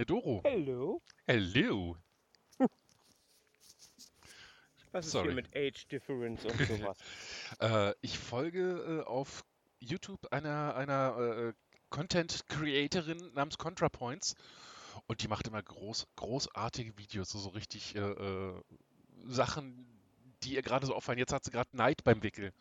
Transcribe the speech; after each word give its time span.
Eine 0.00 0.06
Doro. 0.06 0.40
Hello. 0.44 1.02
Hello. 1.26 1.94
Was 4.92 5.04
ist 5.04 5.12
Sorry. 5.12 5.26
hier 5.26 5.34
mit 5.34 5.54
Age 5.54 5.88
Difference 5.88 6.42
und 6.46 6.58
sowas? 6.66 6.96
Äh, 7.60 7.92
ich 8.00 8.18
folge 8.18 9.02
äh, 9.02 9.06
auf 9.06 9.44
YouTube 9.78 10.32
einer, 10.32 10.74
einer 10.74 11.18
äh, 11.18 11.52
Content 11.90 12.46
Creatorin 12.48 13.30
namens 13.34 13.58
ContraPoints 13.58 14.36
und 15.06 15.22
die 15.22 15.28
macht 15.28 15.46
immer 15.46 15.62
groß, 15.62 16.06
großartige 16.16 16.96
Videos, 16.96 17.28
so, 17.28 17.38
so 17.38 17.50
richtig 17.50 17.94
äh, 17.94 17.98
äh, 17.98 18.54
Sachen, 19.26 19.86
die 20.44 20.54
ihr 20.54 20.62
gerade 20.62 20.86
so 20.86 20.94
auffallen. 20.94 21.18
Jetzt 21.18 21.34
hat 21.34 21.44
sie 21.44 21.50
gerade 21.50 21.76
Neid 21.76 22.04
beim 22.04 22.22
Wickel 22.22 22.54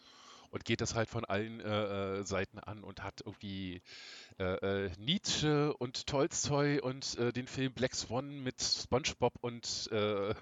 und 0.50 0.66
geht 0.66 0.82
das 0.82 0.96
halt 0.96 1.10
von 1.10 1.26
allen 1.26 1.60
äh, 1.60 2.20
äh, 2.20 2.24
Seiten 2.24 2.60
an 2.60 2.84
und 2.84 3.04
hat 3.04 3.22
irgendwie 3.26 3.82
äh, 4.40 4.86
äh, 4.86 4.92
Nietzsche 4.98 5.74
und 5.78 6.08
Tolstoi 6.08 6.80
und 6.82 7.18
äh, 7.18 7.32
den 7.32 7.48
Film 7.48 7.74
Black 7.74 7.96
Swan 7.96 8.42
mit 8.42 8.62
SpongeBob 8.62 9.34
und 9.42 9.90
äh, 9.92 10.34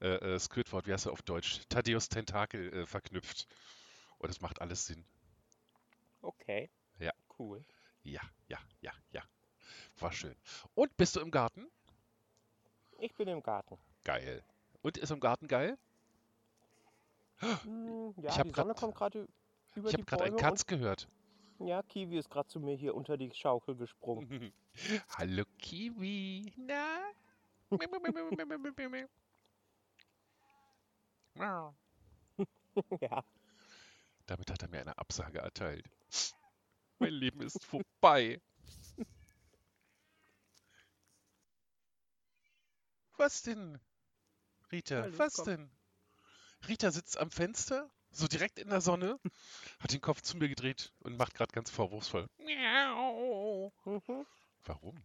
Squidward, 0.38 0.86
wie 0.86 0.92
heißt 0.92 1.06
er 1.06 1.12
auf 1.12 1.22
Deutsch? 1.22 1.60
Thaddeus 1.68 2.08
Tentakel 2.08 2.86
verknüpft. 2.86 3.48
Und 4.18 4.30
es 4.30 4.40
macht 4.40 4.60
alles 4.60 4.86
Sinn. 4.86 5.04
Okay. 6.20 6.70
Ja. 6.98 7.12
Cool. 7.38 7.64
Ja, 8.02 8.22
ja, 8.48 8.58
ja, 8.80 8.92
ja. 9.10 9.22
War 9.98 10.12
schön. 10.12 10.36
Und 10.74 10.96
bist 10.96 11.16
du 11.16 11.20
im 11.20 11.30
Garten? 11.30 11.66
Ich 12.98 13.14
bin 13.14 13.28
im 13.28 13.42
Garten. 13.42 13.78
Geil. 14.04 14.44
Und 14.82 14.96
ist 14.98 15.10
im 15.10 15.20
Garten 15.20 15.48
geil? 15.48 15.78
Hm, 17.38 18.14
ja, 18.18 18.30
Ich 18.30 18.38
hab 18.38 18.44
die 18.48 18.52
Sonne 18.54 18.68
grad- 18.72 18.76
kommt 18.78 18.94
gerade 18.94 19.28
über 19.74 19.88
Ich 19.88 19.94
die 19.94 20.00
habe 20.02 20.04
gerade 20.04 20.24
einen 20.24 20.36
Katz 20.36 20.66
gehört. 20.66 21.08
ja, 21.58 21.82
Kiwi 21.82 22.18
ist 22.18 22.30
gerade 22.30 22.48
zu 22.48 22.60
mir 22.60 22.74
hier 22.76 22.94
unter 22.94 23.16
die 23.16 23.30
Schaukel 23.34 23.76
gesprungen. 23.76 24.52
Hallo 25.18 25.44
Kiwi. 25.58 26.52
Na? 26.56 26.98
Ja. 33.00 33.22
Damit 34.26 34.50
hat 34.50 34.62
er 34.62 34.68
mir 34.68 34.80
eine 34.80 34.96
Absage 34.98 35.38
erteilt. 35.40 35.84
Mein 36.98 37.12
Leben 37.12 37.42
ist 37.42 37.64
vorbei. 37.64 38.40
Was 43.18 43.42
denn? 43.42 43.78
Rita, 44.72 45.02
Hallo, 45.02 45.18
was 45.18 45.34
komm. 45.36 45.44
denn? 45.46 45.70
Rita 46.68 46.90
sitzt 46.90 47.18
am 47.18 47.30
Fenster, 47.30 47.90
so 48.10 48.26
direkt 48.26 48.58
in 48.58 48.70
der 48.70 48.80
Sonne, 48.80 49.18
hat 49.80 49.92
den 49.92 50.00
Kopf 50.00 50.22
zu 50.22 50.36
mir 50.36 50.48
gedreht 50.48 50.92
und 51.00 51.16
macht 51.16 51.34
gerade 51.34 51.52
ganz 51.52 51.70
vorwurfsvoll. 51.70 52.26
Miau. 52.38 53.72
Warum? 54.64 55.02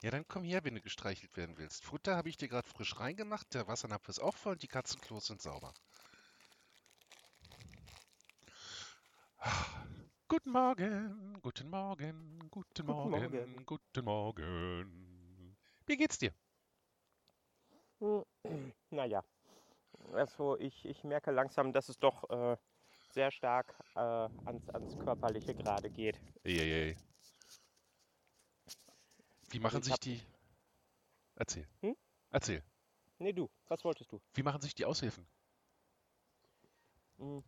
Ja, 0.00 0.10
dann 0.10 0.26
komm 0.28 0.44
her, 0.44 0.62
wenn 0.64 0.74
du 0.74 0.80
gestreichelt 0.80 1.36
werden 1.36 1.58
willst. 1.58 1.84
Futter 1.84 2.16
habe 2.16 2.28
ich 2.28 2.36
dir 2.36 2.48
gerade 2.48 2.68
frisch 2.68 2.98
reingemacht, 3.00 3.52
der 3.54 3.66
Wassernapf 3.66 4.08
ist 4.08 4.20
auch 4.20 4.36
voll 4.36 4.52
und 4.52 4.62
die 4.62 4.68
Katzenklos 4.68 5.26
sind 5.26 5.42
sauber. 5.42 5.74
Guten 10.28 10.50
Morgen, 10.50 11.38
guten 11.42 11.70
Morgen, 11.70 12.48
guten 12.50 12.86
Morgen, 12.86 13.10
Morgen. 13.10 13.66
guten 13.66 14.04
Morgen. 14.04 15.56
Wie 15.86 15.96
geht's 15.96 16.18
dir? 16.18 16.32
Hm, 18.00 18.24
Naja. 18.90 19.24
Also 20.12 20.58
ich, 20.58 20.84
ich 20.84 21.04
merke 21.04 21.30
langsam, 21.30 21.72
dass 21.72 21.88
es 21.88 21.98
doch 21.98 22.28
äh, 22.30 22.56
sehr 23.12 23.30
stark 23.30 23.74
äh, 23.94 24.00
ans, 24.44 24.68
ans 24.70 24.98
Körperliche 24.98 25.54
gerade 25.54 25.90
geht. 25.90 26.20
Eieiei. 26.44 26.96
Wie 29.50 29.60
machen 29.60 29.80
ich 29.80 29.86
sich 29.86 29.98
die... 30.00 30.20
Erzähl. 31.36 31.66
Hm? 31.80 31.96
Erzähl. 32.30 32.62
Nee, 33.18 33.32
du, 33.32 33.48
was 33.68 33.84
wolltest 33.84 34.12
du? 34.12 34.20
Wie 34.34 34.42
machen 34.42 34.60
sich 34.60 34.74
die 34.74 34.84
Aushilfen? 34.84 35.26
Hm. 37.18 37.42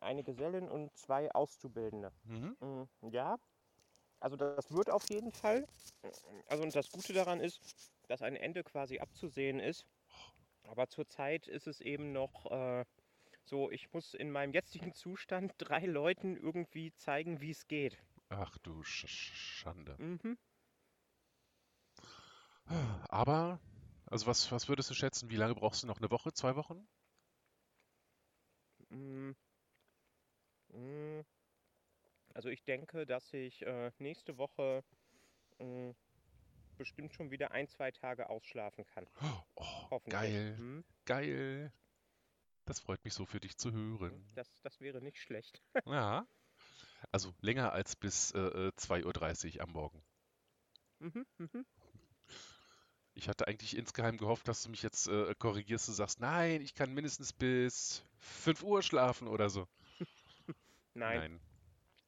Eine 0.00 0.22
Gesellin 0.22 0.68
und 0.68 0.96
zwei 0.96 1.30
Auszubildende. 1.32 2.12
Mhm. 2.24 2.56
Mm, 2.60 3.10
Ja, 3.12 3.38
also 4.18 4.36
das 4.36 4.72
wird 4.72 4.90
auf 4.90 5.08
jeden 5.10 5.32
Fall. 5.32 5.66
Also 6.46 6.62
und 6.62 6.74
das 6.74 6.90
Gute 6.90 7.12
daran 7.12 7.40
ist, 7.40 7.60
dass 8.08 8.22
ein 8.22 8.36
Ende 8.36 8.64
quasi 8.64 8.98
abzusehen 8.98 9.60
ist. 9.60 9.86
Aber 10.70 10.88
zurzeit 10.88 11.48
ist 11.48 11.66
es 11.66 11.80
eben 11.80 12.12
noch 12.12 12.50
äh, 12.50 12.84
so, 13.44 13.70
ich 13.72 13.92
muss 13.92 14.14
in 14.14 14.30
meinem 14.30 14.52
jetzigen 14.52 14.94
Zustand 14.94 15.52
drei 15.58 15.84
Leuten 15.84 16.36
irgendwie 16.36 16.94
zeigen, 16.94 17.40
wie 17.40 17.50
es 17.50 17.66
geht. 17.66 17.98
Ach 18.30 18.56
du 18.58 18.82
Sch 18.82 19.04
Sch- 19.06 19.34
Schande. 19.34 19.94
Mhm. 19.98 20.38
Aber, 23.10 23.60
also 24.06 24.26
was, 24.26 24.50
was 24.52 24.68
würdest 24.68 24.88
du 24.90 24.94
schätzen? 24.94 25.28
Wie 25.30 25.36
lange 25.36 25.54
brauchst 25.54 25.82
du 25.82 25.86
noch? 25.86 25.98
Eine 25.98 26.10
Woche? 26.10 26.32
Zwei 26.32 26.56
Wochen? 26.56 26.88
Mm. 28.92 29.32
Mm. 30.74 31.20
Also 32.34 32.48
ich 32.48 32.64
denke, 32.64 33.06
dass 33.06 33.32
ich 33.32 33.62
äh, 33.62 33.90
nächste 33.98 34.36
Woche 34.38 34.82
mm, 35.60 35.90
bestimmt 36.80 37.12
schon 37.12 37.30
wieder 37.30 37.50
ein, 37.50 37.68
zwei 37.68 37.90
Tage 37.90 38.30
ausschlafen 38.30 38.86
kann. 38.86 39.06
Oh, 39.54 40.00
geil, 40.08 40.56
Hm? 40.56 40.82
geil. 41.04 41.70
Das 42.64 42.80
freut 42.80 43.04
mich 43.04 43.12
so 43.12 43.26
für 43.26 43.38
dich 43.38 43.58
zu 43.58 43.70
hören. 43.70 44.24
Das, 44.34 44.48
das 44.62 44.80
wäre 44.80 45.02
nicht 45.02 45.18
schlecht. 45.18 45.62
Ja. 45.86 46.26
Also 47.12 47.34
länger 47.40 47.72
als 47.72 47.96
bis 47.96 48.30
äh, 48.32 48.38
äh, 48.38 48.72
2.30 48.78 49.56
Uhr 49.56 49.62
am 49.62 49.72
Morgen. 49.72 50.02
Mhm, 51.00 51.26
mhm. 51.36 51.66
Ich 53.14 53.28
hatte 53.28 53.46
eigentlich 53.46 53.76
insgeheim 53.76 54.16
gehofft, 54.16 54.48
dass 54.48 54.62
du 54.62 54.70
mich 54.70 54.82
jetzt 54.82 55.06
äh, 55.08 55.34
korrigierst 55.34 55.88
und 55.88 55.94
sagst, 55.94 56.20
nein, 56.20 56.62
ich 56.62 56.74
kann 56.74 56.94
mindestens 56.94 57.34
bis 57.34 58.06
5 58.18 58.62
Uhr 58.62 58.82
schlafen 58.82 59.28
oder 59.28 59.50
so. 59.50 59.68
Nein, 60.94 61.40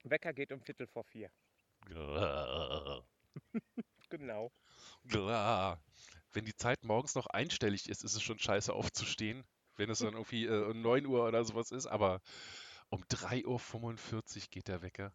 Wecker 0.05 0.33
geht 0.33 0.53
um 0.53 0.63
Viertel 0.63 0.87
vor 0.87 1.05
vier. 1.05 1.31
Genau. 4.13 4.53
Klar. 5.09 5.81
Wenn 6.33 6.45
die 6.45 6.55
Zeit 6.57 6.85
morgens 6.85 7.15
noch 7.15 7.27
einstellig 7.27 7.89
ist, 7.89 8.05
ist 8.05 8.15
es 8.15 8.23
schon 8.23 8.39
scheiße 8.39 8.73
aufzustehen. 8.73 9.45
Wenn 9.77 9.91
es 9.91 9.99
dann 10.01 10.15
irgendwie 10.15 10.47
äh, 10.47 10.65
um 10.71 10.83
9 10.83 11.07
Uhr 11.07 11.27
oder 11.27 11.45
sowas 11.45 11.71
ist, 11.71 11.87
aber 11.87 12.21
um 12.91 13.03
3.45 13.09 14.43
Uhr 14.43 14.49
geht 14.51 14.69
der 14.69 14.83
Wecker. 14.83 15.13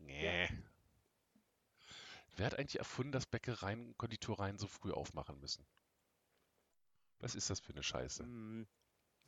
Nee. 0.00 0.48
Wer 2.36 2.46
hat 2.46 2.58
eigentlich 2.58 2.78
erfunden, 2.78 3.12
dass 3.12 3.26
Bäckereien 3.26 3.86
und 3.86 3.96
Konditoreien 3.98 4.58
so 4.58 4.66
früh 4.66 4.90
aufmachen 4.92 5.38
müssen? 5.40 5.64
Was 7.20 7.34
ist 7.34 7.48
das 7.48 7.60
für 7.60 7.72
eine 7.72 7.82
Scheiße? 7.82 8.24
Mm, 8.24 8.66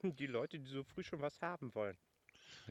Die 0.03 0.27
Leute, 0.27 0.61
die 0.61 0.71
so 0.71 0.85
früh 0.85 1.03
schon 1.03 1.21
was 1.21 1.41
haben 1.43 1.75
wollen. 1.75 1.99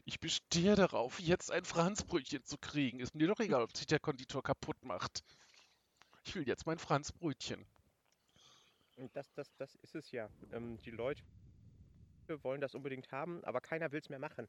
Ich 0.04 0.20
bestehe 0.20 0.74
darauf, 0.76 1.20
jetzt 1.20 1.50
ein 1.50 1.64
Franzbrötchen 1.64 2.44
zu 2.44 2.56
kriegen. 2.58 3.00
Ist 3.00 3.14
mir 3.14 3.26
doch 3.28 3.40
egal, 3.40 3.62
ob 3.62 3.76
sich 3.76 3.86
der 3.86 4.00
Konditor 4.00 4.42
kaputt 4.42 4.82
macht. 4.84 5.22
Ich 6.24 6.34
will 6.34 6.46
jetzt 6.46 6.66
mein 6.66 6.78
Franzbrötchen. 6.78 7.66
Und 8.96 9.14
das, 9.16 9.32
das, 9.34 9.54
das 9.56 9.74
ist 9.76 9.94
es 9.94 10.10
ja. 10.10 10.30
Ähm, 10.50 10.78
die 10.84 10.90
Leute 10.90 11.22
wollen 12.42 12.60
das 12.60 12.74
unbedingt 12.74 13.10
haben, 13.12 13.42
aber 13.44 13.60
keiner 13.60 13.92
will 13.92 14.00
es 14.00 14.08
mehr 14.08 14.18
machen. 14.18 14.48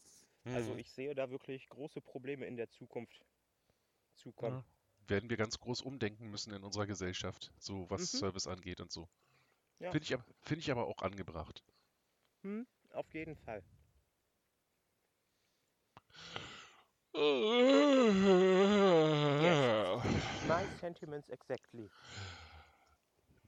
Also 0.52 0.76
Hm. 0.76 0.78
ich 0.78 0.92
sehe 0.92 1.16
da 1.16 1.30
wirklich 1.30 1.70
große 1.70 2.02
Probleme 2.02 2.46
in 2.46 2.58
der 2.58 2.70
Zukunft 2.70 3.26
zukommen. 4.16 4.64
werden 5.08 5.30
wir 5.30 5.38
ganz 5.38 5.58
groß 5.60 5.82
umdenken 5.82 6.30
müssen 6.30 6.52
in 6.54 6.64
unserer 6.64 6.86
Gesellschaft, 6.86 7.52
so 7.58 7.90
was 7.90 8.04
Mhm. 8.14 8.18
Service 8.18 8.46
angeht 8.46 8.82
und 8.82 8.92
so. 8.92 9.08
Ja, 9.80 9.92
Finde 9.92 10.06
ich, 10.06 10.18
find 10.44 10.62
ich 10.62 10.72
aber 10.72 10.88
auch 10.88 11.02
angebracht. 11.04 11.64
hm, 12.44 12.66
auf 12.92 13.14
jeden 13.14 13.36
Fall. 13.36 13.62
My 20.48 20.66
sentiments 20.80 21.30
exactly. 21.30 21.90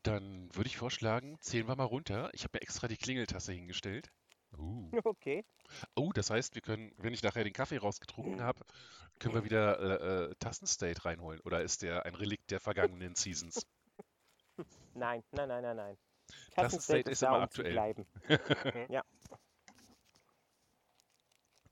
Dann 0.04 0.50
würde 0.56 0.68
ich 0.68 0.78
vorschlagen, 0.78 1.38
zählen 1.42 1.68
wir 1.68 1.76
mal 1.76 1.84
runter. 1.84 2.30
Ich 2.34 2.44
habe 2.44 2.52
mir 2.54 2.62
extra 2.62 2.88
die 2.88 2.96
Klingeltasse 2.96 3.52
hingestellt. 3.52 4.10
Uh. 4.58 4.90
Okay. 5.06 5.44
Oh, 5.96 6.12
das 6.14 6.30
heißt, 6.30 6.56
wir 6.56 6.62
können, 6.62 6.94
wenn 6.98 7.14
ich 7.14 7.24
nachher 7.24 7.44
den 7.44 7.52
Kaffee 7.52 7.78
rausgetrunken 7.78 8.42
habe, 8.42 8.64
können 9.20 9.36
wir 9.36 9.44
wieder 9.44 9.80
äh, 9.80 10.30
äh, 10.32 10.36
Tassenstate 10.40 11.04
reinholen. 11.04 11.42
Oder 11.42 11.62
ist 11.62 11.82
der 11.82 12.06
ein 12.06 12.16
Relikt 12.16 12.52
der 12.52 12.62
vergangenen 12.62 13.16
Seasons? 13.16 13.68
Nein, 14.94 15.24
nein, 15.32 15.50
nein, 15.50 15.62
nein, 15.62 15.76
nein. 15.76 15.98
Tassenstate 16.56 17.12
ist 17.12 17.22
immer 17.22 17.42
aktuell. 17.42 17.68
Zu 17.68 17.74
bleiben. 17.74 18.08
Ja. 18.90 19.04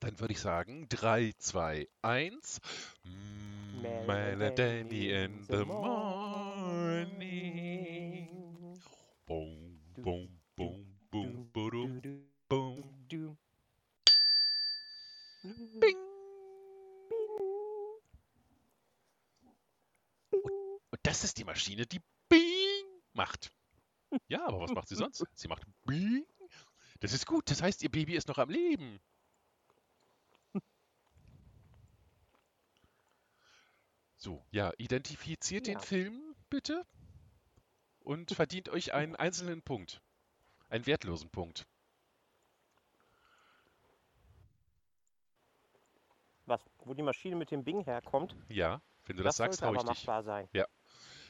Dann 0.05 0.19
würde 0.19 0.33
ich 0.33 0.39
sagen, 0.39 0.87
3, 0.87 1.33
2, 1.39 1.89
1. 2.03 2.61
Melody 4.05 5.11
in 5.11 5.43
the 5.49 5.65
morning. 5.65 7.09
Boom, 9.25 9.79
boom, 9.95 10.29
boom, 10.55 10.85
boom, 11.09 11.49
boom, 11.51 12.13
boom. 12.47 12.83
Bing. 15.79 15.97
Das 21.01 21.23
ist 21.23 21.39
die 21.39 21.45
Maschine, 21.45 21.87
die 21.87 22.01
Bing 22.29 22.85
macht. 23.13 23.51
Ja, 24.27 24.45
aber 24.45 24.59
was 24.59 24.71
macht 24.71 24.87
sie 24.87 24.95
sonst? 24.95 25.25
Sie 25.33 25.47
macht 25.47 25.63
Bing. 25.83 26.27
Das 26.99 27.11
ist 27.11 27.25
gut, 27.25 27.49
das 27.49 27.63
heißt, 27.63 27.81
ihr 27.81 27.89
Baby 27.89 28.13
ist 28.15 28.27
noch 28.27 28.37
am 28.37 28.51
Leben. 28.51 28.99
So, 34.25 34.43
ja, 34.49 34.73
identifiziert 34.79 35.67
den 35.67 35.75
Ja. 35.75 35.79
Film 35.81 36.35
bitte 36.49 36.83
und 37.99 38.31
verdient 38.31 38.69
euch 38.69 38.91
einen 38.91 39.15
einzelnen 39.15 39.61
Punkt. 39.61 40.01
Einen 40.67 40.87
wertlosen 40.87 41.29
Punkt. 41.29 41.67
Was, 46.47 46.59
wo 46.79 46.95
die 46.95 47.03
Maschine 47.03 47.35
mit 47.35 47.51
dem 47.51 47.63
Bing 47.63 47.83
herkommt, 47.83 48.35
Ja, 48.49 48.81
wenn 49.05 49.15
du 49.15 49.21
das, 49.21 49.35
das 49.37 49.59
sagst, 49.59 49.61
hau 49.61 49.67
aber 49.67 49.75
ich 49.75 49.81
dich. 49.83 50.07
machbar 50.07 50.23
sein. 50.23 50.49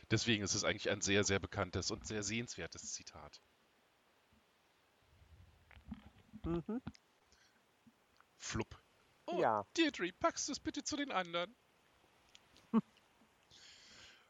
Deswegen 0.09 0.45
ist 0.45 0.53
es 0.53 0.63
eigentlich 0.63 0.89
ein 0.89 1.01
sehr, 1.01 1.25
sehr 1.25 1.39
bekanntes 1.39 1.92
und 1.92 2.07
sehr 2.07 2.24
sehenswertes 2.24 2.94
Zitat. 2.94 3.42
Mhm. 6.45 6.81
Flupp. 8.38 8.81
Oh, 9.25 9.42
Ja. 9.42 9.65
Deirdre, 9.75 10.13
packst 10.13 10.47
du 10.47 10.53
es 10.53 10.62
bitte 10.62 10.81
zu 10.86 10.95
den 10.95 11.12
anderen? 11.12 11.53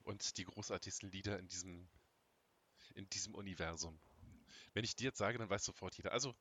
Und 0.05 0.37
die 0.37 0.45
großartigsten 0.45 1.11
Lieder 1.11 1.39
in 1.39 1.47
diesem, 1.47 1.89
in 2.93 3.09
diesem 3.09 3.35
Universum. 3.35 3.99
Wenn 4.73 4.83
ich 4.83 4.95
dir 4.95 5.05
jetzt 5.05 5.17
sage, 5.17 5.37
dann 5.37 5.49
weiß 5.49 5.65
sofort 5.65 5.95
jeder. 5.97 6.11
Also, 6.11 6.33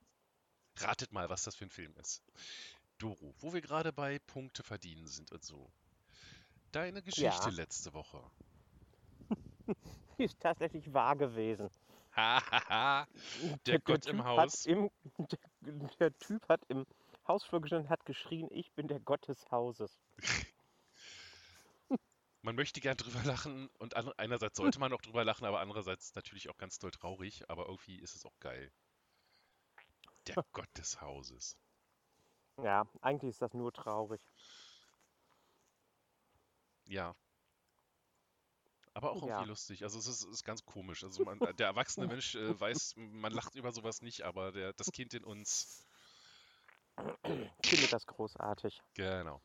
ratet 0.77 1.13
mal, 1.13 1.29
was 1.29 1.43
das 1.45 1.57
für 1.57 1.65
ein 1.65 1.71
Film 1.71 1.95
ist. 1.97 2.23
Doro, 2.99 3.35
wo 3.39 3.53
wir 3.53 3.61
gerade 3.61 3.93
bei 3.93 4.19
Punkte 4.21 4.63
verdienen 4.63 5.07
sind 5.07 5.33
und 5.33 5.45
so. 5.45 5.73
Deine 6.73 7.03
Geschichte 7.03 7.51
Ja. 7.51 7.57
letzte 7.57 7.93
Woche. 7.95 8.23
Die 10.19 10.25
ist 10.25 10.39
tatsächlich 10.41 10.93
wahr 10.93 11.17
gewesen. 11.17 11.71
Hahaha. 12.17 13.09
Der 13.67 13.81
Gott 13.81 14.07
im 14.07 14.19
Typ 14.19 14.25
Haus. 14.27 14.67
Im, 14.67 14.91
der, 15.19 15.81
der 15.99 16.19
Typ 16.19 16.49
hat 16.49 16.63
im 16.69 16.87
Hausflur 17.27 17.61
gestanden 17.61 17.87
und 17.87 17.91
hat 17.91 18.05
geschrien, 18.05 18.49
ich 18.51 18.71
bin 18.73 18.89
der 18.89 19.01
Gott 19.01 19.27
des 19.27 19.51
Hauses. 19.51 19.99
Man 22.45 22.57
möchte 22.57 22.81
gern 22.81 22.97
drüber 22.99 23.23
lachen 23.25 23.69
und 23.79 23.97
einerseits 23.97 24.59
sollte 24.59 24.79
man 24.79 24.93
auch 24.93 25.01
drüber 25.01 25.25
lachen, 25.25 25.47
aber 25.47 25.61
andererseits 25.61 26.15
natürlich 26.15 26.51
auch 26.51 26.59
ganz 26.59 26.79
doll 26.79 26.91
traurig, 26.91 27.49
aber 27.49 27.67
irgendwie 27.69 27.99
ist 27.99 28.15
es 28.15 28.27
auch 28.27 28.39
geil. 28.39 28.71
Der 30.27 30.37
Gott 30.53 30.69
des 30.77 31.01
Hauses. 31.01 31.57
Ja, 32.63 32.87
eigentlich 33.01 33.31
ist 33.31 33.43
das 33.43 33.55
nur 33.55 33.73
traurig. 33.73 34.21
Ja. 36.87 37.15
Aber 38.95 39.11
auch 39.13 39.23
irgendwie 39.23 39.31
Ja. 39.31 39.43
lustig. 39.45 39.83
Also 39.83 39.99
es 39.99 40.07
ist, 40.07 40.25
ist 40.25 40.45
ganz 40.45 40.65
komisch. 40.65 41.03
Also 41.03 41.25
man, 41.25 41.39
der 41.41 41.67
erwachsene 41.67 42.07
Mensch 42.07 42.35
äh, 42.35 42.59
weiß, 42.61 42.95
man 42.97 43.33
lacht 43.33 43.55
über 43.55 43.73
sowas 43.73 44.03
nicht, 44.03 44.23
aber 44.23 44.53
der, 44.53 44.73
das 44.75 44.93
Kind 44.93 45.15
in 45.15 45.25
uns, 45.25 45.87
Ich 47.63 47.71
finde 47.71 47.89
das 47.89 48.07
großartig. 48.07 48.81
genau. 48.95 49.43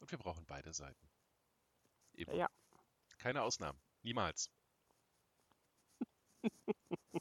Und 0.00 0.10
wir 0.10 0.18
brauchen 0.18 0.46
beide 0.46 0.72
Seiten. 0.72 1.09
Immer. 2.14 2.38
Ja. 2.38 2.48
Keine 3.18 3.42
Ausnahmen. 3.42 3.80
Niemals. 4.02 4.50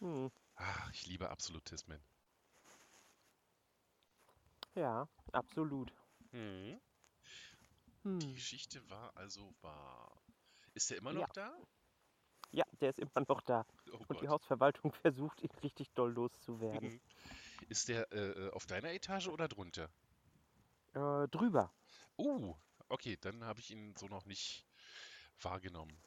Hm. 0.00 0.28
Ach, 0.54 0.92
ich 0.92 1.06
liebe 1.06 1.28
Absolutismen. 1.30 2.00
Ja, 4.74 5.08
absolut. 5.32 5.92
Hm. 6.32 6.80
Die 8.22 8.28
Hm. 8.28 8.34
Geschichte 8.34 8.88
war 8.88 9.16
also 9.16 9.52
wahr. 9.62 10.22
Ist 10.74 10.90
er 10.90 10.98
immer 10.98 11.12
Ja. 11.12 11.20
noch 11.20 11.30
da? 11.30 11.52
Ja, 12.52 12.64
der 12.80 12.90
ist 12.90 12.98
immer 13.00 13.24
noch 13.28 13.40
da. 13.42 13.66
Oh 13.92 14.04
Und 14.08 14.20
die 14.20 14.28
Gott. 14.28 14.28
Hausverwaltung 14.28 14.92
versucht, 15.02 15.42
ihn 15.42 15.50
richtig 15.62 15.92
doll 15.94 16.12
loszuwerden. 16.12 17.00
Ist 17.68 17.88
der 17.88 18.10
äh, 18.12 18.46
äh, 18.46 18.50
auf 18.52 18.66
deiner 18.66 18.92
Etage 18.92 19.28
oder 19.28 19.48
drunter? 19.48 19.90
Äh, 20.94 21.26
drüber. 21.28 21.72
Uh, 22.18 22.54
okay, 22.90 23.16
dann 23.20 23.44
habe 23.44 23.60
ich 23.60 23.70
ihn 23.70 23.96
so 23.96 24.06
noch 24.08 24.26
nicht 24.26 24.66
wahrgenommen. 25.40 26.02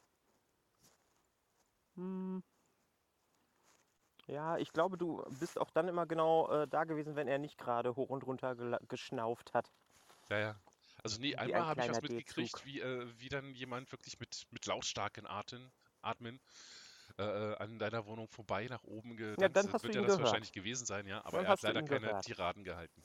Hm. 1.96 2.42
Ja, 4.26 4.56
ich 4.58 4.72
glaube, 4.72 4.96
du 4.98 5.22
bist 5.38 5.58
auch 5.58 5.70
dann 5.70 5.88
immer 5.88 6.06
genau 6.06 6.48
äh, 6.50 6.68
da 6.68 6.84
gewesen, 6.84 7.14
wenn 7.16 7.28
er 7.28 7.38
nicht 7.38 7.58
gerade 7.58 7.94
hoch 7.96 8.08
und 8.10 8.24
runter 8.26 8.54
geschnauft 8.88 9.52
hat. 9.54 9.72
Ja, 10.30 10.38
ja. 10.38 10.60
Also 11.02 11.20
nee, 11.20 11.36
einmal 11.36 11.62
ein 11.62 11.66
habe 11.66 11.80
ich 11.80 11.88
was 11.88 12.00
mitgekriegt, 12.02 12.64
wie, 12.64 12.80
äh, 12.80 13.06
wie 13.18 13.28
dann 13.28 13.54
jemand 13.54 13.92
wirklich 13.92 14.18
mit, 14.20 14.46
mit 14.50 14.64
lautstarken 14.66 15.26
Atmen, 15.26 15.70
Atmen 16.00 16.40
äh, 17.18 17.24
äh, 17.24 17.56
an 17.58 17.78
deiner 17.78 18.06
Wohnung 18.06 18.28
vorbei 18.28 18.66
nach 18.68 18.84
oben 18.84 19.16
getanzt 19.16 19.40
Ja, 19.40 19.48
dann 19.48 19.72
hast 19.72 19.82
Wird 19.82 19.94
du 19.94 19.98
ja 19.98 20.02
das 20.02 20.18
gehört. 20.18 20.20
wahrscheinlich 20.20 20.52
gewesen 20.52 20.86
sein, 20.86 21.06
ja. 21.06 21.24
Aber 21.24 21.40
Dann 21.40 21.46
er 21.46 21.50
hat 21.50 21.62
leider 21.62 21.82
keine 21.82 22.14
gehört. 22.14 22.20
Tiraden 22.20 22.64
gehalten. 22.64 23.02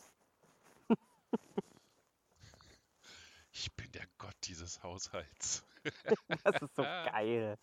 Ich 3.62 3.76
bin 3.76 3.92
der 3.92 4.08
Gott 4.18 4.38
dieses 4.44 4.82
Haushalts. 4.84 5.66
Das 6.44 6.62
ist 6.62 6.76
so 6.76 6.84
geil. 6.84 7.58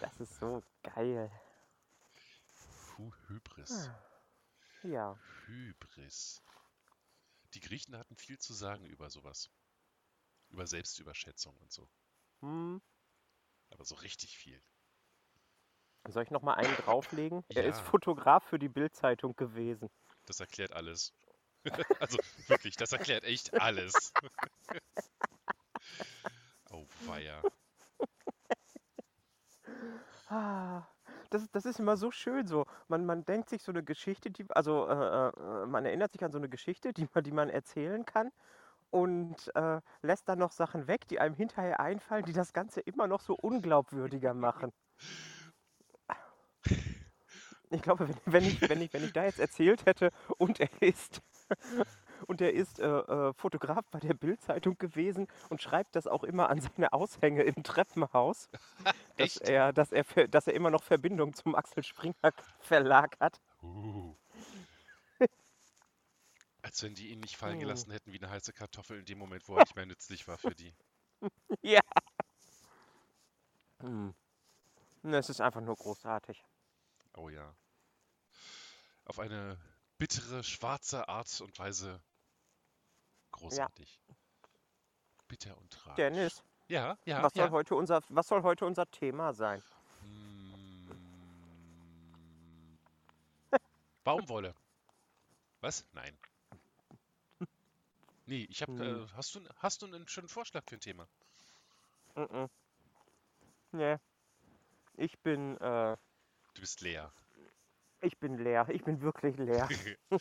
Das 0.00 0.18
ist 0.20 0.38
so 0.38 0.62
geil. 0.82 1.30
Puh, 2.86 3.12
Hybris. 3.28 3.88
Ah. 3.88 4.02
Ja, 4.82 5.18
Hybris. 5.44 6.42
Die 7.54 7.60
Griechen 7.60 7.96
hatten 7.96 8.16
viel 8.16 8.38
zu 8.38 8.54
sagen 8.54 8.86
über 8.86 9.10
sowas. 9.10 9.50
Über 10.48 10.66
Selbstüberschätzung 10.66 11.54
und 11.58 11.70
so. 11.70 11.88
hm. 12.40 12.80
Aber 13.70 13.84
so 13.84 13.94
richtig 13.96 14.38
viel. 14.38 14.62
Soll 16.08 16.22
ich 16.22 16.30
noch 16.30 16.42
mal 16.42 16.54
einen 16.54 16.76
drauflegen? 16.76 17.44
Er 17.50 17.64
ist 17.64 17.78
Ja. 17.78 17.84
Fotograf 17.84 18.44
für 18.44 18.58
die 18.58 18.68
Bild-Zeitung 18.70 19.36
gewesen. 19.36 19.90
Das 20.24 20.40
erklärt 20.40 20.72
alles. 20.72 21.12
Also 22.00 22.18
wirklich, 22.46 22.76
das 22.76 22.92
erklärt 22.92 23.24
echt 23.24 23.52
alles. 23.54 24.12
Weia. 27.06 27.42
Ah, 30.28 30.82
das, 31.30 31.48
das 31.52 31.66
ist 31.66 31.78
immer 31.78 31.96
so 31.96 32.10
schön 32.10 32.48
so. 32.48 32.66
Man, 32.88 33.06
man 33.06 33.24
denkt 33.24 33.48
sich 33.48 33.62
so 33.62 33.70
eine 33.70 33.84
Geschichte, 33.84 34.30
die, 34.30 34.44
also 34.50 34.88
äh, 34.88 35.28
äh, 35.28 35.66
man 35.66 35.84
erinnert 35.84 36.12
sich 36.12 36.24
an 36.24 36.32
so 36.32 36.38
eine 36.38 36.48
Geschichte, 36.48 36.92
die 36.92 37.06
man, 37.14 37.22
die 37.22 37.30
man 37.30 37.48
erzählen 37.48 38.04
kann 38.04 38.32
und 38.90 39.54
äh, 39.54 39.80
lässt 40.02 40.28
dann 40.28 40.38
noch 40.40 40.52
Sachen 40.52 40.88
weg, 40.88 41.06
die 41.08 41.20
einem 41.20 41.34
hinterher 41.34 41.78
einfallen, 41.80 42.24
die 42.24 42.32
das 42.32 42.52
Ganze 42.52 42.80
immer 42.80 43.06
noch 43.06 43.20
so 43.20 43.34
unglaubwürdiger 43.34 44.34
machen. 44.34 44.72
Ich 47.70 47.82
glaube, 47.82 48.08
wenn, 48.08 48.16
wenn, 48.26 48.44
ich, 48.44 48.68
wenn, 48.68 48.80
ich, 48.80 48.92
wenn 48.92 49.04
ich 49.04 49.12
da 49.12 49.24
jetzt 49.24 49.40
erzählt 49.40 49.86
hätte 49.86 50.10
und 50.38 50.60
er 50.60 50.70
ist 50.80 51.20
und 52.26 52.40
er 52.40 52.52
ist 52.52 52.78
äh, 52.78 52.86
äh, 52.86 53.32
Fotograf 53.34 53.84
bei 53.90 54.00
der 54.00 54.14
Bild-Zeitung 54.14 54.78
gewesen 54.78 55.26
und 55.50 55.62
schreibt 55.62 55.96
das 55.96 56.06
auch 56.06 56.24
immer 56.24 56.48
an 56.48 56.60
seine 56.60 56.92
Aushänge 56.92 57.42
im 57.42 57.62
Treppenhaus, 57.62 58.48
dass 59.18 59.36
Echt? 59.36 59.40
er, 59.42 59.72
dass 59.72 59.92
er, 59.92 60.04
dass 60.28 60.46
er 60.46 60.54
immer 60.54 60.70
noch 60.70 60.82
Verbindung 60.82 61.34
zum 61.34 61.54
Axel 61.54 61.82
Springer 61.82 62.32
Verlag 62.60 63.18
hat. 63.20 63.40
Uh. 63.62 64.14
Als 66.62 66.82
wenn 66.82 66.94
die 66.94 67.08
ihn 67.10 67.20
nicht 67.20 67.36
fallen 67.36 67.54
Hm. 67.54 67.60
gelassen 67.60 67.92
hätten 67.92 68.12
wie 68.12 68.18
eine 68.18 68.30
heiße 68.30 68.52
Kartoffel 68.52 68.98
in 68.98 69.04
dem 69.04 69.18
Moment, 69.18 69.46
wo 69.48 69.54
er 69.56 69.60
nicht 69.62 69.76
mehr 69.76 69.86
nützlich 69.86 70.26
war 70.28 70.38
für 70.38 70.54
die. 70.54 70.74
Ja. 71.62 71.80
Hm. 73.80 74.14
Es 75.02 75.30
ist 75.30 75.40
einfach 75.40 75.60
nur 75.62 75.76
großartig. 75.76 76.44
Oh 77.16 77.28
ja. 77.30 77.54
Auf 79.06 79.18
eine 79.18 79.58
bittere, 79.98 80.42
schwarze 80.44 81.08
Art 81.08 81.40
und 81.40 81.58
Weise 81.58 82.00
großartig. 83.32 84.00
Bitter 85.28 85.56
und 85.58 85.70
tragisch. 85.72 85.96
Dennis, 85.96 86.42
Ja, 86.68 86.96
ja, 87.04 87.22
was, 87.22 87.34
ja. 87.34 87.44
soll 87.44 87.50
heute 87.50 87.74
unser, 87.74 88.02
was 88.08 88.28
soll 88.28 88.42
heute 88.42 88.64
unser 88.64 88.88
Thema 88.90 89.32
sein? 89.32 89.62
Mm. 90.02 90.92
Baumwolle. 94.04 94.54
Was? 95.60 95.84
Nein. 95.92 96.16
Nee, 98.26 98.46
ich 98.50 98.62
habe. 98.62 98.72
Hm. 98.72 99.04
Äh, 99.04 99.08
hast, 99.14 99.34
du, 99.34 99.40
hast 99.56 99.82
du 99.82 99.86
einen 99.86 100.06
schönen 100.08 100.28
Vorschlag 100.28 100.62
für 100.68 100.76
ein 100.76 100.80
Thema? 100.80 101.08
Mhm. 102.16 102.48
Nee. 103.72 103.96
Ich 104.96 105.18
bin, 105.20 105.56
äh, 105.58 105.96
Du 106.54 106.60
bist 106.60 106.80
leer. 106.80 107.12
Ich 108.06 108.18
bin 108.18 108.38
leer. 108.38 108.66
Ich 108.70 108.84
bin 108.84 109.00
wirklich 109.00 109.36
leer. 109.36 109.68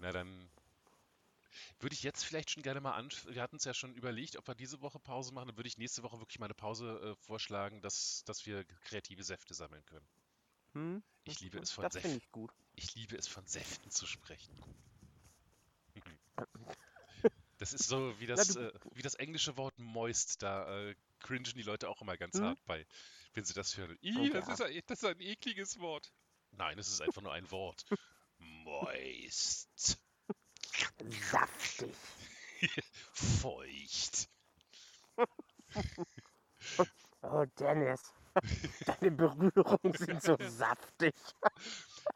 Na 0.00 0.12
dann 0.12 0.50
würde 1.80 1.94
ich 1.94 2.02
jetzt 2.02 2.24
vielleicht 2.24 2.50
schon 2.50 2.62
gerne 2.62 2.80
mal 2.80 2.92
an. 2.94 3.08
Wir 3.28 3.42
hatten 3.42 3.56
es 3.56 3.64
ja 3.64 3.72
schon 3.74 3.94
überlegt, 3.94 4.36
ob 4.36 4.46
wir 4.46 4.54
diese 4.54 4.80
Woche 4.82 4.98
Pause 4.98 5.32
machen. 5.32 5.48
Dann 5.48 5.56
würde 5.56 5.68
ich 5.68 5.78
nächste 5.78 6.02
Woche 6.02 6.18
wirklich 6.18 6.38
mal 6.38 6.46
eine 6.46 6.54
Pause 6.54 7.00
äh, 7.00 7.14
vorschlagen, 7.24 7.80
dass, 7.82 8.24
dass 8.24 8.46
wir 8.46 8.64
kreative 8.82 9.22
Säfte 9.22 9.54
sammeln 9.54 9.84
können. 9.86 10.06
Hm? 10.74 11.02
Ich 11.24 11.40
liebe 11.40 11.58
es 11.58 11.70
von 11.70 11.90
Säften. 11.90 12.16
ich 12.16 12.30
gut. 12.30 12.52
Ich 12.74 12.94
liebe 12.94 13.16
es 13.16 13.26
von 13.28 13.46
Säften 13.46 13.90
zu 13.90 14.06
sprechen. 14.06 14.54
Das 17.58 17.72
ist 17.72 17.88
so 17.88 18.20
wie 18.20 18.26
das, 18.26 18.54
äh, 18.56 18.70
wie 18.92 19.00
das 19.00 19.14
englische 19.14 19.56
Wort 19.56 19.78
moist. 19.78 20.42
Da 20.42 20.88
äh, 20.88 20.94
cringen 21.20 21.44
die 21.44 21.62
Leute 21.62 21.88
auch 21.88 22.02
immer 22.02 22.18
ganz 22.18 22.36
Hm? 22.36 22.44
hart 22.44 22.64
bei, 22.66 22.86
wenn 23.32 23.44
sie 23.46 23.54
das 23.54 23.78
hören. 23.78 23.96
Ih, 24.02 24.14
Oh 24.18 24.32
das, 24.34 24.46
ja. 24.46 24.52
ist 24.52 24.60
ein, 24.60 24.82
das 24.86 25.02
ist 25.02 25.08
ein 25.08 25.20
ekliges 25.20 25.78
Wort. 25.80 26.12
Nein, 26.56 26.78
es 26.78 26.88
ist 26.88 27.00
einfach 27.02 27.22
nur 27.22 27.32
ein 27.32 27.50
Wort. 27.50 27.84
Moist. 28.38 29.98
Saftig. 31.30 31.94
Feucht. 33.12 34.28
Oh, 37.22 37.44
Dennis. 37.58 38.00
Deine 38.84 39.10
Berührungen 39.10 39.92
sind 39.94 40.22
so 40.22 40.36
saftig. 40.48 41.14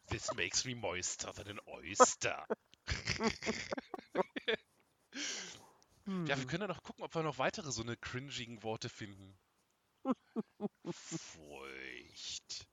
This 0.08 0.32
makes 0.34 0.64
me 0.64 0.74
moister 0.74 1.32
than 1.32 1.48
an 1.48 1.60
oyster. 1.66 2.46
Ja, 6.06 6.36
wir 6.36 6.36
Hm. 6.36 6.46
können 6.46 6.62
ja 6.62 6.68
noch 6.68 6.82
gucken, 6.82 7.04
ob 7.04 7.14
wir 7.14 7.22
noch 7.22 7.38
weitere 7.38 7.70
so 7.70 7.82
eine 7.82 7.96
cringigen 7.96 8.62
Worte 8.62 8.88
finden. 8.88 9.38
Feucht. 10.92 12.66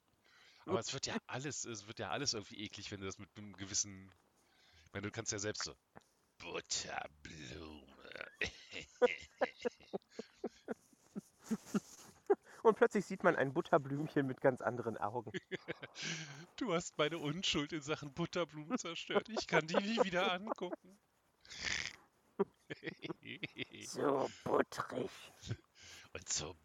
Aber 0.68 0.80
es 0.80 0.94
wird 0.94 1.08
ja 1.08 1.16
alles, 1.28 1.66
es 1.66 1.88
wird 1.88 2.00
ja 2.00 2.10
alles 2.10 2.34
irgendwie 2.34 2.64
eklig, 2.64 2.92
wenn 2.92 3.00
du 3.00 3.06
das 3.06 3.20
mit 3.20 3.30
einem 3.38 3.54
gewissen, 3.54 4.12
ich 4.86 4.94
meine, 4.94 5.08
du 5.08 5.12
kannst 5.12 5.32
ja 5.32 5.40
selbst 5.40 5.64
so 5.64 5.74
Butterblume. 6.40 7.88
Und 12.64 12.76
plötzlich 12.76 13.06
sieht 13.06 13.24
man 13.24 13.38
ein 13.38 13.54
Butterblümchen 13.54 14.28
mit 14.28 14.42
ganz 14.42 14.62
anderen 14.62 14.98
Augen. 14.98 15.32
Du 16.58 16.74
hast 16.74 16.98
meine 16.98 17.18
Unschuld 17.18 17.72
in 17.72 17.82
Sachen 17.82 18.14
Butterblumen 18.14 18.78
zerstört. 18.78 19.30
Ich 19.30 19.48
kann 19.48 19.66
die 19.68 19.78
nie 19.78 20.04
wieder 20.04 20.34
angucken. 20.34 21.00
So 23.86 24.30
butterig. 24.44 25.10
Und 26.14 26.30
so 26.30 26.56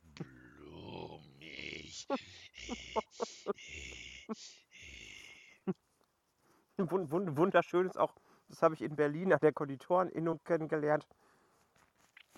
Wund, 6.77 6.77
wund, 7.11 7.37
wunderschön 7.37 7.87
ist 7.87 7.99
auch, 7.99 8.15
das 8.49 8.63
habe 8.63 8.75
ich 8.75 8.83
in 8.83 8.97
Berlin 8.97 9.33
an 9.33 9.39
der 9.41 9.53
Konditoreninnung 9.53 10.41
kennengelernt. 10.45 11.07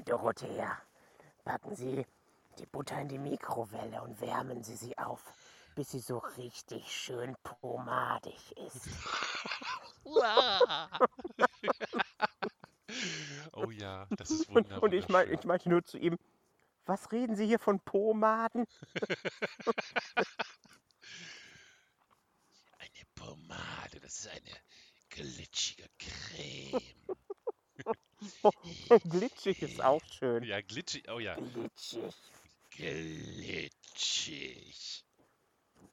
Dorothea, 0.04 0.76
packen 1.44 1.74
Sie 1.74 2.06
die 2.58 2.66
Butter 2.66 3.00
in 3.00 3.08
die 3.08 3.18
Mikrowelle 3.18 4.02
und 4.02 4.20
wärmen 4.20 4.62
Sie 4.62 4.76
sie 4.76 4.96
auf, 4.98 5.22
bis 5.74 5.90
sie 5.90 6.00
so 6.00 6.18
richtig 6.18 6.92
schön 6.92 7.34
pomadig 7.42 8.56
ist. 8.56 8.88
Oh 13.52 13.70
ja, 13.70 14.06
das 14.16 14.30
ist 14.30 14.48
Und, 14.48 14.56
wunderbar. 14.56 14.82
und 14.82 14.94
ich, 14.94 15.08
mein, 15.08 15.32
ich 15.32 15.44
meinte 15.44 15.68
nur 15.68 15.84
zu 15.84 15.98
ihm, 15.98 16.18
was 16.86 17.12
reden 17.12 17.36
Sie 17.36 17.46
hier 17.46 17.58
von 17.58 17.80
Pomaden? 17.80 18.66
Eine 22.78 23.04
Pomade, 23.14 24.00
das 24.00 24.20
ist 24.20 24.28
eine 24.28 24.56
glitschige 25.10 25.86
Creme. 25.98 26.80
Glitschig 29.10 29.62
ist 29.62 29.82
auch 29.82 30.02
schön. 30.04 30.42
Ja, 30.44 30.60
glitschig, 30.60 31.08
oh 31.10 31.18
ja, 31.18 31.34
Glitschig. 31.36 32.14
glitschig. 32.70 35.04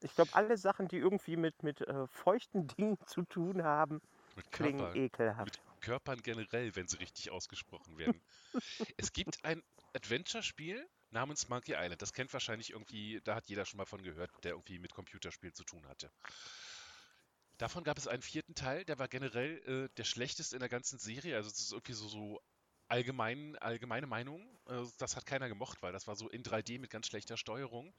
Ich 0.02 0.16
glaube, 0.16 0.32
alle 0.34 0.58
Sachen, 0.58 0.88
die 0.88 0.98
irgendwie 0.98 1.38
mit, 1.38 1.64
mit 1.64 1.82
äh, 1.82 2.08
feuchten 2.08 2.68
Dingen 2.68 2.98
zu 3.06 3.24
tun 3.24 3.64
haben, 3.64 4.02
Mit 4.36 4.52
klingen 4.52 4.80
Körper, 4.80 4.96
ekelhaft. 4.96 5.62
Körpern 5.82 6.22
generell, 6.22 6.76
wenn 6.76 6.88
sie 6.88 6.98
richtig 6.98 7.32
ausgesprochen 7.32 7.98
werden. 7.98 8.22
es 8.98 9.14
gibt 9.14 9.44
ein 9.44 9.62
Adventure-Spiel 9.94 10.88
namens 11.10 11.50
Monkey 11.50 11.74
Island. 11.74 12.02
Das 12.02 12.14
kennt 12.14 12.32
wahrscheinlich 12.34 12.72
irgendwie, 12.72 13.22
da 13.24 13.36
hat 13.36 13.48
jeder 13.48 13.66
schon 13.66 13.78
mal 13.78 13.86
von 13.86 14.02
gehört, 14.04 14.32
der 14.44 14.52
irgendwie 14.52 14.80
mit 14.80 14.94
Computerspielen 14.94 15.54
zu 15.54 15.64
tun 15.64 15.86
hatte. 15.88 16.12
Davon 17.58 17.84
gab 17.84 17.98
es 17.98 18.08
einen 18.08 18.24
vierten 18.24 18.56
Teil, 18.56 18.86
der 18.86 18.98
war 18.98 19.08
generell 19.08 19.60
äh, 19.68 19.96
der 19.98 20.04
schlechteste 20.04 20.56
in 20.56 20.62
der 20.62 20.70
ganzen 20.70 20.98
Serie. 20.98 21.36
Also 21.36 21.50
es 21.50 21.60
ist 21.60 21.72
irgendwie 21.74 21.94
so, 21.94 22.08
so 22.08 22.42
allgemein, 22.88 23.56
allgemeine 23.58 24.08
Meinung. 24.08 24.42
Äh, 24.68 24.84
das 24.98 25.16
hat 25.16 25.26
keiner 25.26 25.48
gemocht, 25.48 25.82
weil 25.82 25.94
das 25.94 26.08
war 26.08 26.16
so 26.16 26.30
in 26.30 26.44
3D 26.44 26.80
mit 26.80 26.90
ganz 26.90 27.08
schlechter 27.08 27.38
Steuerung. 27.38 27.94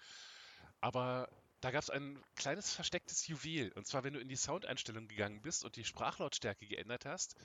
Aber 0.81 1.29
da 1.62 1.71
gab 1.71 1.83
es 1.83 1.90
ein 1.90 2.21
kleines 2.35 2.75
verstecktes 2.75 3.28
Juwel. 3.28 3.71
Und 3.76 3.87
zwar, 3.87 4.02
wenn 4.02 4.14
du 4.14 4.21
in 4.21 4.28
die 4.28 4.37
Soundeinstellung 4.37 5.07
gegangen 5.07 5.40
bist 5.42 5.64
und 5.64 5.76
die 5.76 5.85
Sprachlautstärke 5.85 6.66
geändert 6.66 7.07
hast, 7.07 7.37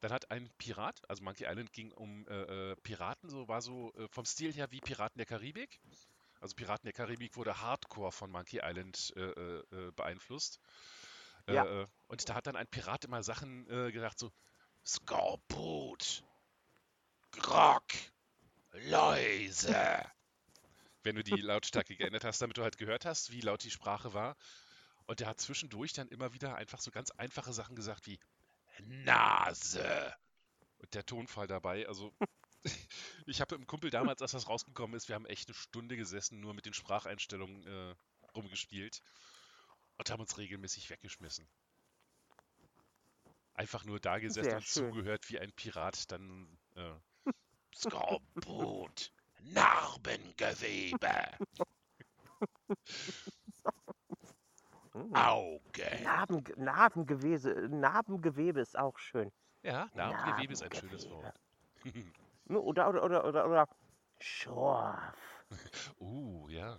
dann 0.00 0.12
hat 0.12 0.32
ein 0.32 0.50
Pirat, 0.58 1.00
also 1.08 1.22
Monkey 1.22 1.44
Island 1.44 1.72
ging 1.72 1.92
um 1.92 2.26
äh, 2.26 2.72
äh, 2.72 2.76
Piraten, 2.82 3.30
so 3.30 3.46
war 3.46 3.62
so 3.62 3.94
äh, 3.94 4.08
vom 4.08 4.24
Stil 4.24 4.52
her 4.52 4.72
wie 4.72 4.80
Piraten 4.80 5.18
der 5.18 5.26
Karibik. 5.26 5.80
Also 6.40 6.56
Piraten 6.56 6.86
der 6.86 6.92
Karibik 6.92 7.36
wurde 7.36 7.60
Hardcore 7.60 8.10
von 8.10 8.32
Monkey 8.32 8.60
Island 8.60 9.12
äh, 9.14 9.20
äh, 9.20 9.64
äh, 9.70 9.92
beeinflusst. 9.92 10.60
Ja. 11.48 11.88
und 12.06 12.28
da 12.28 12.34
hat 12.34 12.46
dann 12.46 12.54
ein 12.54 12.68
Pirat 12.68 13.04
immer 13.06 13.24
Sachen 13.24 13.66
gesagt, 13.66 14.20
so 14.20 14.30
Skorbut, 14.84 16.22
Grog, 17.32 17.82
Läuse. 18.72 20.12
Wenn 21.02 21.16
du 21.16 21.22
die 21.22 21.40
Lautstärke 21.40 21.96
geändert 21.96 22.24
hast, 22.24 22.42
damit 22.42 22.58
du 22.58 22.62
halt 22.62 22.76
gehört 22.76 23.04
hast, 23.04 23.30
wie 23.30 23.40
laut 23.40 23.64
die 23.64 23.70
Sprache 23.70 24.12
war. 24.12 24.36
Und 25.06 25.20
der 25.20 25.28
hat 25.28 25.40
zwischendurch 25.40 25.92
dann 25.92 26.08
immer 26.08 26.34
wieder 26.34 26.56
einfach 26.56 26.80
so 26.80 26.90
ganz 26.90 27.10
einfache 27.12 27.52
Sachen 27.52 27.74
gesagt 27.74 28.06
wie 28.06 28.20
Nase. 28.78 30.14
Und 30.78 30.94
der 30.94 31.04
Tonfall 31.04 31.46
dabei, 31.46 31.86
also 31.88 32.12
ich 33.26 33.40
habe 33.40 33.54
mit 33.54 33.60
einem 33.60 33.66
Kumpel 33.66 33.90
damals, 33.90 34.22
als 34.22 34.32
das 34.32 34.48
rausgekommen 34.48 34.96
ist, 34.96 35.08
wir 35.08 35.14
haben 35.14 35.26
echt 35.26 35.48
eine 35.48 35.54
Stunde 35.54 35.96
gesessen, 35.96 36.40
nur 36.40 36.54
mit 36.54 36.66
den 36.66 36.74
Spracheinstellungen 36.74 37.66
äh, 37.66 37.94
rumgespielt 38.34 39.02
und 39.98 40.10
haben 40.10 40.20
uns 40.20 40.38
regelmäßig 40.38 40.90
weggeschmissen. 40.90 41.48
Einfach 43.54 43.84
nur 43.84 44.00
da 44.00 44.18
gesessen 44.18 44.48
Sehr 44.48 44.56
und 44.56 44.66
schön. 44.66 44.92
zugehört, 44.92 45.28
wie 45.28 45.38
ein 45.38 45.52
Pirat 45.52 46.10
dann 46.10 46.58
äh, 46.76 46.94
Skorbut, 47.74 49.12
Narbengewebe, 49.44 51.38
Hm. 54.92 55.14
Augen. 55.14 56.02
Narben, 56.02 56.44
Narbengewebe, 56.56 57.68
Narbengewebe 57.68 58.60
ist 58.60 58.76
auch 58.78 58.98
schön. 58.98 59.30
Ja, 59.62 59.88
Narbengewebe 59.94 60.52
ist 60.52 60.62
ein 60.62 60.72
schönes. 60.72 61.08
Wort. 61.10 61.34
Ne, 62.46 62.60
Oder, 62.60 62.88
oder, 62.88 63.04
oder, 63.04 63.24
oder, 63.24 63.46
oder 63.46 63.68
Schorf. 64.20 65.44
Uh, 66.00 66.48
ja. 66.48 66.78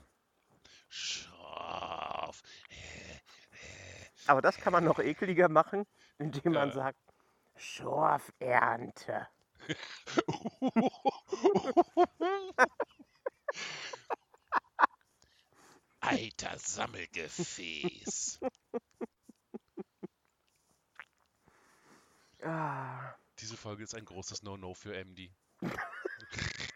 Scharf. 0.89 2.41
Aber 4.27 4.41
das 4.41 4.58
kann 4.58 4.74
man 4.74 4.84
noch 4.84 5.00
ekliger 5.00 5.50
machen, 5.50 5.86
indem 6.18 6.53
man 6.53 6.70
Ja. 6.70 6.75
sagt 6.75 6.98
Schorfernte. 7.58 9.27
Alter 16.00 16.58
Sammelgefäß. 16.58 18.39
Ah, 22.44 23.13
Diese 23.39 23.56
Folge 23.56 23.84
ist 23.84 23.94
ein 23.94 24.06
großes 24.06 24.41
No-No 24.44 24.74
für 24.74 24.96
MD. 24.96 25.32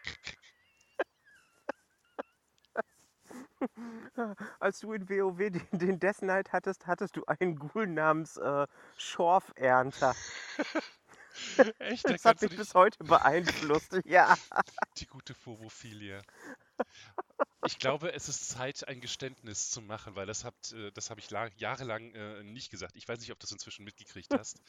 als 4.60 4.80
du 4.80 4.92
in 4.92 5.08
WoW 5.08 5.38
den, 5.38 5.66
den 5.72 5.98
Death 5.98 6.18
Knight 6.18 6.52
hattest, 6.52 6.86
hattest 6.86 7.16
du 7.16 7.24
einen 7.26 7.58
Ghoul 7.58 7.86
namens 7.86 8.36
äh, 8.36 8.66
Schorfernter. 8.96 10.14
Echt? 11.78 12.04
Da 12.04 12.12
Das 12.12 12.24
hat 12.24 12.40
mich 12.42 12.50
dich, 12.50 12.58
bis 12.58 12.74
heute 12.74 13.02
beeinflusst. 13.04 13.92
Ja. 14.06 14.36
die 14.98 15.06
gute 15.06 15.34
Phobophilie. 15.34 16.22
Ich 17.66 17.78
glaube, 17.78 18.12
es 18.12 18.28
ist 18.28 18.48
Zeit, 18.48 18.86
ein 18.86 19.00
Geständnis 19.00 19.70
zu 19.70 19.80
machen, 19.82 20.14
weil 20.14 20.26
das 20.26 20.44
habt, 20.44 20.72
äh, 20.72 20.92
das 20.92 21.10
habe 21.10 21.20
ich 21.20 21.30
la- 21.30 21.50
jahrelang 21.56 22.14
äh, 22.14 22.42
nicht 22.44 22.70
gesagt. 22.70 22.96
Ich 22.96 23.08
weiß 23.08 23.18
nicht, 23.18 23.32
ob 23.32 23.38
du 23.40 23.44
das 23.44 23.52
inzwischen 23.52 23.84
mitgekriegt 23.84 24.32
hast. 24.38 24.60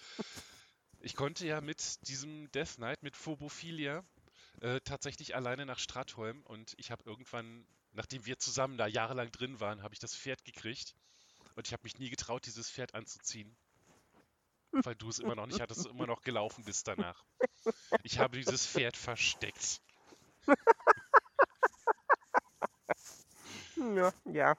Ich 1.00 1.16
konnte 1.16 1.46
ja 1.46 1.62
mit 1.62 2.08
diesem 2.08 2.52
Death 2.52 2.76
Knight, 2.76 3.04
mit 3.04 3.16
Phobophilia, 3.16 4.04
äh, 4.62 4.80
tatsächlich 4.84 5.36
alleine 5.36 5.66
nach 5.66 5.78
Stratholm 5.80 6.42
und 6.44 6.74
ich 6.78 6.90
habe 6.90 7.04
irgendwann, 7.06 7.68
nachdem 7.92 8.26
wir 8.26 8.40
zusammen 8.40 8.78
da 8.78 8.88
jahrelang 8.88 9.32
drin 9.32 9.60
waren, 9.60 9.84
habe 9.84 9.94
ich 9.94 10.00
das 10.00 10.16
Pferd 10.16 10.44
gekriegt 10.44 10.96
und 11.56 11.68
ich 11.68 11.74
habe 11.74 11.84
mich 11.84 12.00
nie 12.00 12.10
getraut, 12.10 12.46
dieses 12.48 12.72
Pferd 12.72 12.96
anzuziehen. 12.96 13.56
Weil 14.72 14.96
du 14.96 15.10
es 15.10 15.20
immer 15.20 15.36
noch 15.36 15.48
nicht 15.48 15.60
hattest, 15.60 15.86
und 15.86 15.96
immer 15.96 16.08
noch 16.08 16.22
gelaufen 16.22 16.64
bist 16.64 16.88
danach. 16.88 17.24
Ich 18.04 18.20
habe 18.20 18.38
dieses 18.38 18.66
Pferd 18.66 18.96
versteckt. 18.96 19.82
Ja, 23.76 24.14
ja. 24.26 24.58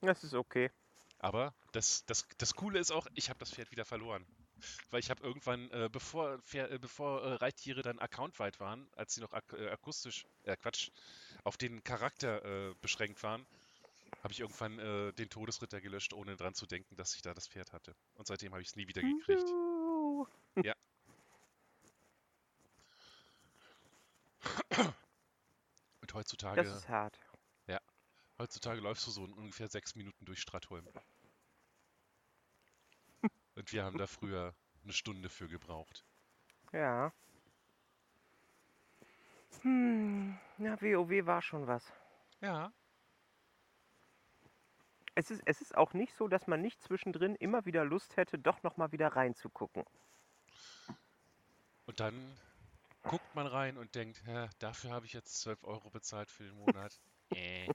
Das 0.00 0.24
ist 0.24 0.34
okay. 0.34 0.70
Aber 1.18 1.54
das, 1.72 2.04
das, 2.06 2.26
das 2.38 2.54
Coole 2.54 2.78
ist 2.78 2.90
auch, 2.90 3.06
ich 3.14 3.30
habe 3.30 3.38
das 3.38 3.50
Pferd 3.50 3.70
wieder 3.70 3.84
verloren. 3.84 4.26
Weil 4.90 5.00
ich 5.00 5.10
habe 5.10 5.22
irgendwann, 5.22 5.70
äh, 5.70 5.88
bevor, 5.90 6.38
Pfer- 6.46 6.70
äh, 6.70 6.78
bevor 6.78 7.22
äh, 7.22 7.34
Reittiere 7.34 7.82
dann 7.82 7.98
accountweit 7.98 8.58
waren, 8.60 8.88
als 8.96 9.14
sie 9.14 9.20
noch 9.20 9.32
ak 9.32 9.52
äh, 9.52 9.68
akustisch, 9.68 10.26
äh, 10.44 10.56
Quatsch, 10.56 10.90
auf 11.44 11.56
den 11.56 11.84
Charakter 11.84 12.44
äh, 12.44 12.74
beschränkt 12.80 13.22
waren, 13.22 13.46
habe 14.22 14.32
ich 14.32 14.40
irgendwann 14.40 14.78
äh, 14.78 15.12
den 15.12 15.28
Todesritter 15.28 15.80
gelöscht, 15.80 16.12
ohne 16.12 16.36
dran 16.36 16.54
zu 16.54 16.66
denken, 16.66 16.96
dass 16.96 17.14
ich 17.14 17.22
da 17.22 17.34
das 17.34 17.48
Pferd 17.48 17.72
hatte. 17.72 17.94
Und 18.14 18.26
seitdem 18.26 18.52
habe 18.52 18.62
ich 18.62 18.68
es 18.68 18.76
nie 18.76 18.86
wieder 18.88 19.02
gekriegt. 19.02 19.48
Juhu. 19.48 20.26
Und 26.02 26.14
heutzutage, 26.14 26.62
Das 26.62 26.76
ist 26.76 26.88
hart. 26.88 27.18
heutzutage 28.38 28.80
läufst 28.80 29.06
du 29.06 29.10
so 29.10 29.24
in 29.24 29.32
ungefähr 29.32 29.68
sechs 29.68 29.94
Minuten 29.94 30.24
durch 30.24 30.40
Stratholm. 30.40 30.86
Und 33.54 33.72
wir 33.72 33.84
haben 33.84 33.96
da 33.98 34.06
früher 34.06 34.54
eine 34.84 34.92
Stunde 34.92 35.28
für 35.28 35.48
gebraucht. 35.48 36.04
Ja. 36.72 37.12
Hm, 39.62 40.38
na, 40.58 40.80
WoW 40.80 41.26
war 41.26 41.40
schon 41.42 41.66
was. 41.66 41.90
Ja. 42.40 42.72
Es 45.18 45.30
ist, 45.30 45.42
es 45.46 45.62
ist 45.62 45.76
auch 45.76 45.94
nicht 45.94 46.14
so, 46.14 46.28
dass 46.28 46.46
man 46.46 46.60
nicht 46.60 46.80
zwischendrin 46.82 47.36
immer 47.36 47.64
wieder 47.64 47.86
Lust 47.86 48.18
hätte, 48.18 48.38
doch 48.38 48.62
nochmal 48.62 48.92
wieder 48.92 49.08
reinzugucken. 49.08 49.82
Und 51.86 52.00
dann 52.00 52.14
guckt 53.02 53.34
man 53.34 53.46
rein 53.46 53.78
und 53.78 53.94
denkt, 53.94 54.22
dafür 54.58 54.90
habe 54.90 55.06
ich 55.06 55.14
jetzt 55.14 55.40
12 55.40 55.64
Euro 55.64 55.88
bezahlt 55.88 56.30
für 56.30 56.44
den 56.44 56.54
Monat. 56.58 57.00
äh. 57.34 57.70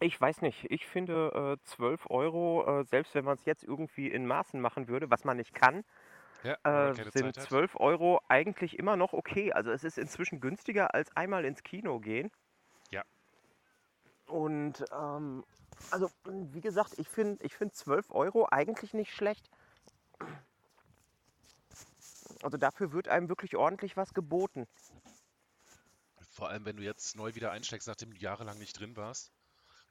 Ich 0.00 0.18
weiß 0.18 0.40
nicht, 0.40 0.64
ich 0.70 0.86
finde 0.86 1.58
äh, 1.60 1.66
12 1.66 2.08
Euro, 2.08 2.80
äh, 2.80 2.84
selbst 2.84 3.14
wenn 3.14 3.26
man 3.26 3.34
es 3.34 3.44
jetzt 3.44 3.62
irgendwie 3.62 4.08
in 4.08 4.26
Maßen 4.26 4.58
machen 4.58 4.88
würde, 4.88 5.10
was 5.10 5.24
man 5.24 5.36
nicht 5.36 5.52
kann, 5.52 5.84
Ja, 6.42 6.56
äh, 6.64 6.94
sind 6.94 7.12
Zeit 7.12 7.36
hat. 7.36 7.48
12 7.48 7.76
Euro 7.76 8.22
eigentlich 8.26 8.78
immer 8.78 8.96
noch 8.96 9.12
okay. 9.12 9.52
Also 9.52 9.70
es 9.70 9.84
ist 9.84 9.98
inzwischen 9.98 10.40
günstiger 10.40 10.94
als 10.94 11.14
einmal 11.14 11.44
ins 11.44 11.62
Kino 11.62 12.00
gehen. 12.00 12.30
Und 14.30 14.84
ähm, 14.92 15.44
also 15.90 16.10
wie 16.24 16.60
gesagt, 16.60 16.98
ich 16.98 17.08
finde 17.08 17.44
ich 17.44 17.54
find 17.54 17.74
12 17.74 18.10
Euro 18.10 18.46
eigentlich 18.50 18.94
nicht 18.94 19.12
schlecht. 19.12 19.50
Also 22.42 22.56
dafür 22.56 22.92
wird 22.92 23.08
einem 23.08 23.28
wirklich 23.28 23.56
ordentlich 23.56 23.96
was 23.96 24.14
geboten. 24.14 24.66
Vor 26.32 26.48
allem, 26.48 26.64
wenn 26.64 26.76
du 26.76 26.82
jetzt 26.82 27.16
neu 27.16 27.34
wieder 27.34 27.50
einsteigst, 27.50 27.88
nachdem 27.88 28.12
du 28.12 28.18
jahrelang 28.18 28.58
nicht 28.58 28.78
drin 28.78 28.96
warst. 28.96 29.32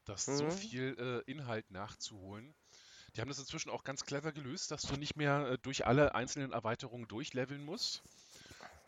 Du 0.05 0.13
hast 0.13 0.38
so 0.38 0.46
Mhm. 0.46 0.50
viel 0.50 0.96
äh, 1.27 1.31
Inhalt 1.31 1.69
nachzuholen. 1.72 2.55
Die 3.15 3.22
haben 3.22 3.29
das 3.29 3.39
inzwischen 3.39 3.69
auch 3.69 3.84
ganz 3.84 4.05
clever 4.05 4.31
gelöst, 4.31 4.72
dass 4.72 4.84
du 4.84 4.96
nicht 4.96 5.15
mehr 5.15 5.51
äh, 5.51 5.58
durch 5.60 5.86
alle 5.86 6.15
einzelnen 6.15 6.51
Erweiterungen 6.51 7.08
durchleveln 7.08 7.63
musst, 7.63 8.03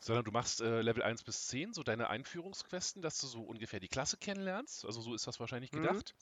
sondern 0.02 0.26
du 0.26 0.32
machst 0.32 0.62
äh, 0.62 0.82
Level 0.82 1.04
1 1.04 1.24
bis 1.24 1.48
10, 1.48 1.74
so 1.74 1.84
deine 1.84 2.10
Einführungsquesten, 2.10 3.02
dass 3.02 3.20
du 3.20 3.28
so 3.28 3.44
ungefähr 3.44 3.80
die 3.80 3.88
Klasse 3.90 4.18
kennenlernst. 4.18 4.86
Also 4.86 5.02
so 5.02 5.14
ist 5.16 5.28
das 5.28 5.40
wahrscheinlich 5.40 5.72
Mhm. 5.74 6.02
gedacht. 6.02 6.14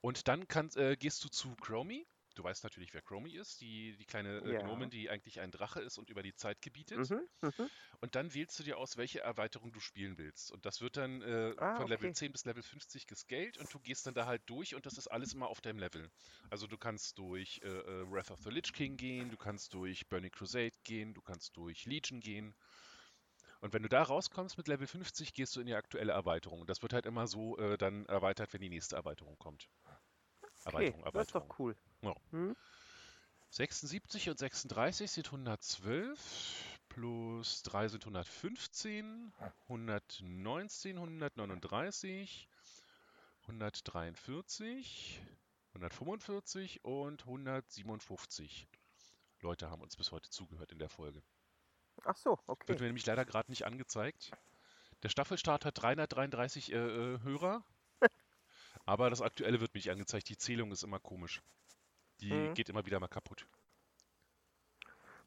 Und 0.00 0.28
dann 0.28 0.48
kannst, 0.48 0.76
äh, 0.76 0.96
gehst 0.96 1.24
du 1.24 1.28
zu 1.28 1.56
Chromie. 1.56 2.06
Du 2.34 2.44
weißt 2.44 2.64
natürlich, 2.64 2.94
wer 2.94 3.02
Chromie 3.02 3.36
ist, 3.36 3.60
die, 3.60 3.96
die 3.96 4.06
kleine 4.06 4.38
äh, 4.44 4.54
Ja. 4.54 4.56
Gnomin, 4.56 4.90
die 4.90 5.10
eigentlich 5.10 5.40
ein 5.40 5.52
Drache 5.52 5.80
ist 5.82 5.98
und 5.98 6.10
über 6.10 6.22
die 6.22 6.34
Zeit 6.34 6.62
gebietet. 6.62 7.10
Mhm, 7.10 7.28
mhm. 7.42 7.68
Und 8.00 8.14
dann 8.14 8.34
wählst 8.34 8.58
du 8.58 8.62
dir 8.62 8.78
aus, 8.78 8.96
welche 8.96 9.20
Erweiterung 9.20 9.72
du 9.72 9.80
spielen 9.80 10.18
willst. 10.18 10.50
Und 10.52 10.64
das 10.66 10.80
wird 10.80 10.96
dann 10.96 11.22
äh, 11.22 11.54
Ah, 11.56 11.74
von 11.74 11.86
Level 11.88 12.10
okay. 12.10 12.12
10 12.12 12.32
bis 12.32 12.44
Level 12.44 12.62
50 12.62 13.06
gescaled 13.06 13.58
und 13.58 13.72
du 13.72 13.80
gehst 13.80 14.06
dann 14.06 14.14
da 14.14 14.26
halt 14.26 14.42
durch 14.46 14.74
und 14.74 14.86
das 14.86 14.98
ist 14.98 15.08
alles 15.08 15.32
immer 15.32 15.48
auf 15.48 15.60
deinem 15.60 15.78
Level. 15.78 16.10
Also 16.50 16.66
du 16.66 16.78
kannst 16.78 17.18
durch 17.18 17.60
äh, 17.62 17.68
äh, 17.68 18.10
Wrath 18.10 18.30
of 18.30 18.40
the 18.42 18.50
Lich 18.50 18.72
King 18.72 18.96
gehen, 18.96 19.30
du 19.30 19.36
kannst 19.36 19.74
durch 19.74 20.08
Burning 20.08 20.30
Crusade 20.30 20.72
gehen, 20.84 21.14
du 21.14 21.22
kannst 21.22 21.56
durch 21.56 21.84
Legion 21.86 22.20
gehen. 22.20 22.54
Und 23.64 23.72
wenn 23.72 23.82
du 23.82 23.88
da 23.88 24.02
rauskommst 24.02 24.58
mit 24.58 24.68
Level 24.68 24.86
50, 24.86 25.32
gehst 25.32 25.56
du 25.56 25.60
in 25.60 25.66
die 25.66 25.74
aktuelle 25.74 26.12
Erweiterung. 26.12 26.60
Und 26.60 26.68
das 26.68 26.82
wird 26.82 26.92
halt 26.92 27.06
immer 27.06 27.26
so 27.26 27.56
äh, 27.56 27.78
dann 27.78 28.04
erweitert, 28.04 28.52
wenn 28.52 28.60
die 28.60 28.68
nächste 28.68 28.94
Erweiterung 28.94 29.38
kommt. 29.38 29.70
Okay, 30.66 30.88
Erweiterung, 30.88 31.00
das 31.00 31.28
ist 31.28 31.34
Erweiterung. 31.34 31.48
doch 31.48 31.58
cool. 31.58 31.76
Ja. 32.02 32.14
Hm? 32.32 32.54
76 33.48 34.28
und 34.28 34.38
36 34.38 35.10
sind 35.10 35.28
112, 35.28 36.78
plus 36.90 37.62
3 37.62 37.88
sind 37.88 38.02
115, 38.02 39.32
119, 39.68 40.96
139, 40.98 42.48
143, 43.44 45.22
145 45.72 46.84
und 46.84 47.22
157 47.22 48.68
Leute 49.40 49.70
haben 49.70 49.80
uns 49.80 49.96
bis 49.96 50.12
heute 50.12 50.28
zugehört 50.28 50.72
in 50.72 50.78
der 50.78 50.90
Folge. 50.90 51.22
Ach 52.04 52.16
so, 52.16 52.30
Wird 52.30 52.46
okay. 52.46 52.72
mir 52.74 52.86
nämlich 52.86 53.06
leider 53.06 53.24
gerade 53.24 53.50
nicht 53.50 53.64
angezeigt. 53.64 54.32
Der 55.02 55.08
Staffelstart 55.08 55.64
hat 55.64 55.80
333 55.82 56.72
äh, 56.72 56.76
äh, 56.76 57.20
Hörer, 57.22 57.62
aber 58.86 59.10
das 59.10 59.20
aktuelle 59.22 59.60
wird 59.60 59.74
mir 59.74 59.78
nicht 59.78 59.90
angezeigt. 59.90 60.28
Die 60.28 60.36
Zählung 60.36 60.70
ist 60.72 60.82
immer 60.82 61.00
komisch. 61.00 61.42
Die 62.20 62.32
Mhm. 62.32 62.54
geht 62.54 62.68
immer 62.68 62.86
wieder 62.86 63.00
mal 63.00 63.08
kaputt. 63.08 63.46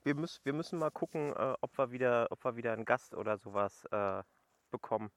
Wir, 0.04 0.16
müssen, 0.16 0.40
wir 0.46 0.54
müssen 0.54 0.80
mal 0.80 0.90
gucken, 0.90 1.34
äh, 1.34 1.56
ob, 1.62 1.78
wir 1.78 1.92
wieder, 1.92 2.28
ob 2.32 2.44
wir 2.46 2.56
wieder 2.56 2.74
einen 2.74 2.86
Gast 2.86 3.14
oder 3.14 3.38
sowas 3.38 3.86
äh, 3.92 4.24
bekommen. 4.72 5.12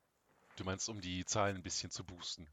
Du 0.57 0.65
meinst, 0.65 0.89
um 0.89 1.01
die 1.01 1.25
Zahlen 1.25 1.57
ein 1.57 1.63
bisschen 1.63 1.91
zu 1.91 2.05
boosten? 2.05 2.49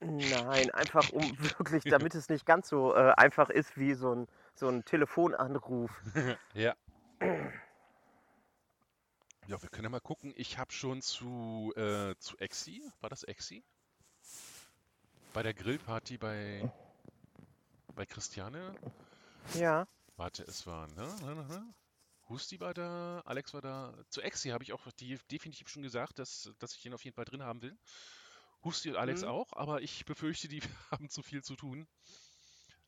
Nein, 0.00 0.70
einfach 0.74 1.10
um 1.10 1.22
wirklich, 1.58 1.84
damit 1.84 2.14
es 2.14 2.28
nicht 2.28 2.44
ganz 2.44 2.68
so 2.68 2.94
äh, 2.94 3.12
einfach 3.16 3.48
ist 3.48 3.76
wie 3.78 3.94
so 3.94 4.14
ein, 4.14 4.28
so 4.54 4.68
ein 4.68 4.84
Telefonanruf. 4.84 5.90
Ja. 6.52 6.76
Ja, 9.46 9.60
wir 9.62 9.68
können 9.68 9.84
ja 9.84 9.90
mal 9.90 10.00
gucken. 10.00 10.32
Ich 10.36 10.58
habe 10.58 10.72
schon 10.72 11.02
zu, 11.02 11.72
äh, 11.76 12.14
zu 12.18 12.36
Exi, 12.38 12.82
war 13.00 13.10
das 13.10 13.22
Exi? 13.24 13.64
Bei 15.34 15.42
der 15.42 15.54
Grillparty 15.54 16.16
bei, 16.18 16.70
bei 17.94 18.06
Christiane. 18.06 18.74
Ja, 19.54 19.86
Warte, 20.16 20.44
es 20.44 20.66
war, 20.66 20.86
ne, 20.88 21.16
ne, 21.20 21.34
ne, 21.34 21.44
ne? 21.48 21.74
Husti 22.28 22.58
war 22.60 22.72
da, 22.72 23.20
Alex 23.26 23.52
war 23.52 23.60
da. 23.60 23.94
Zu 24.08 24.22
Exi 24.22 24.48
habe 24.50 24.64
ich 24.64 24.72
auch 24.72 24.90
die, 24.92 25.18
definitiv 25.30 25.68
schon 25.68 25.82
gesagt, 25.82 26.18
dass, 26.18 26.50
dass 26.58 26.74
ich 26.74 26.82
den 26.82 26.94
auf 26.94 27.04
jeden 27.04 27.14
Fall 27.14 27.26
drin 27.26 27.42
haben 27.42 27.60
will. 27.62 27.76
Husti 28.64 28.90
und 28.90 28.96
Alex 28.96 29.22
Mhm. 29.22 29.28
auch, 29.28 29.52
aber 29.52 29.82
ich 29.82 30.04
befürchte, 30.06 30.48
die 30.48 30.60
haben 30.90 31.10
zu 31.10 31.22
viel 31.22 31.42
zu 31.42 31.56
tun, 31.56 31.86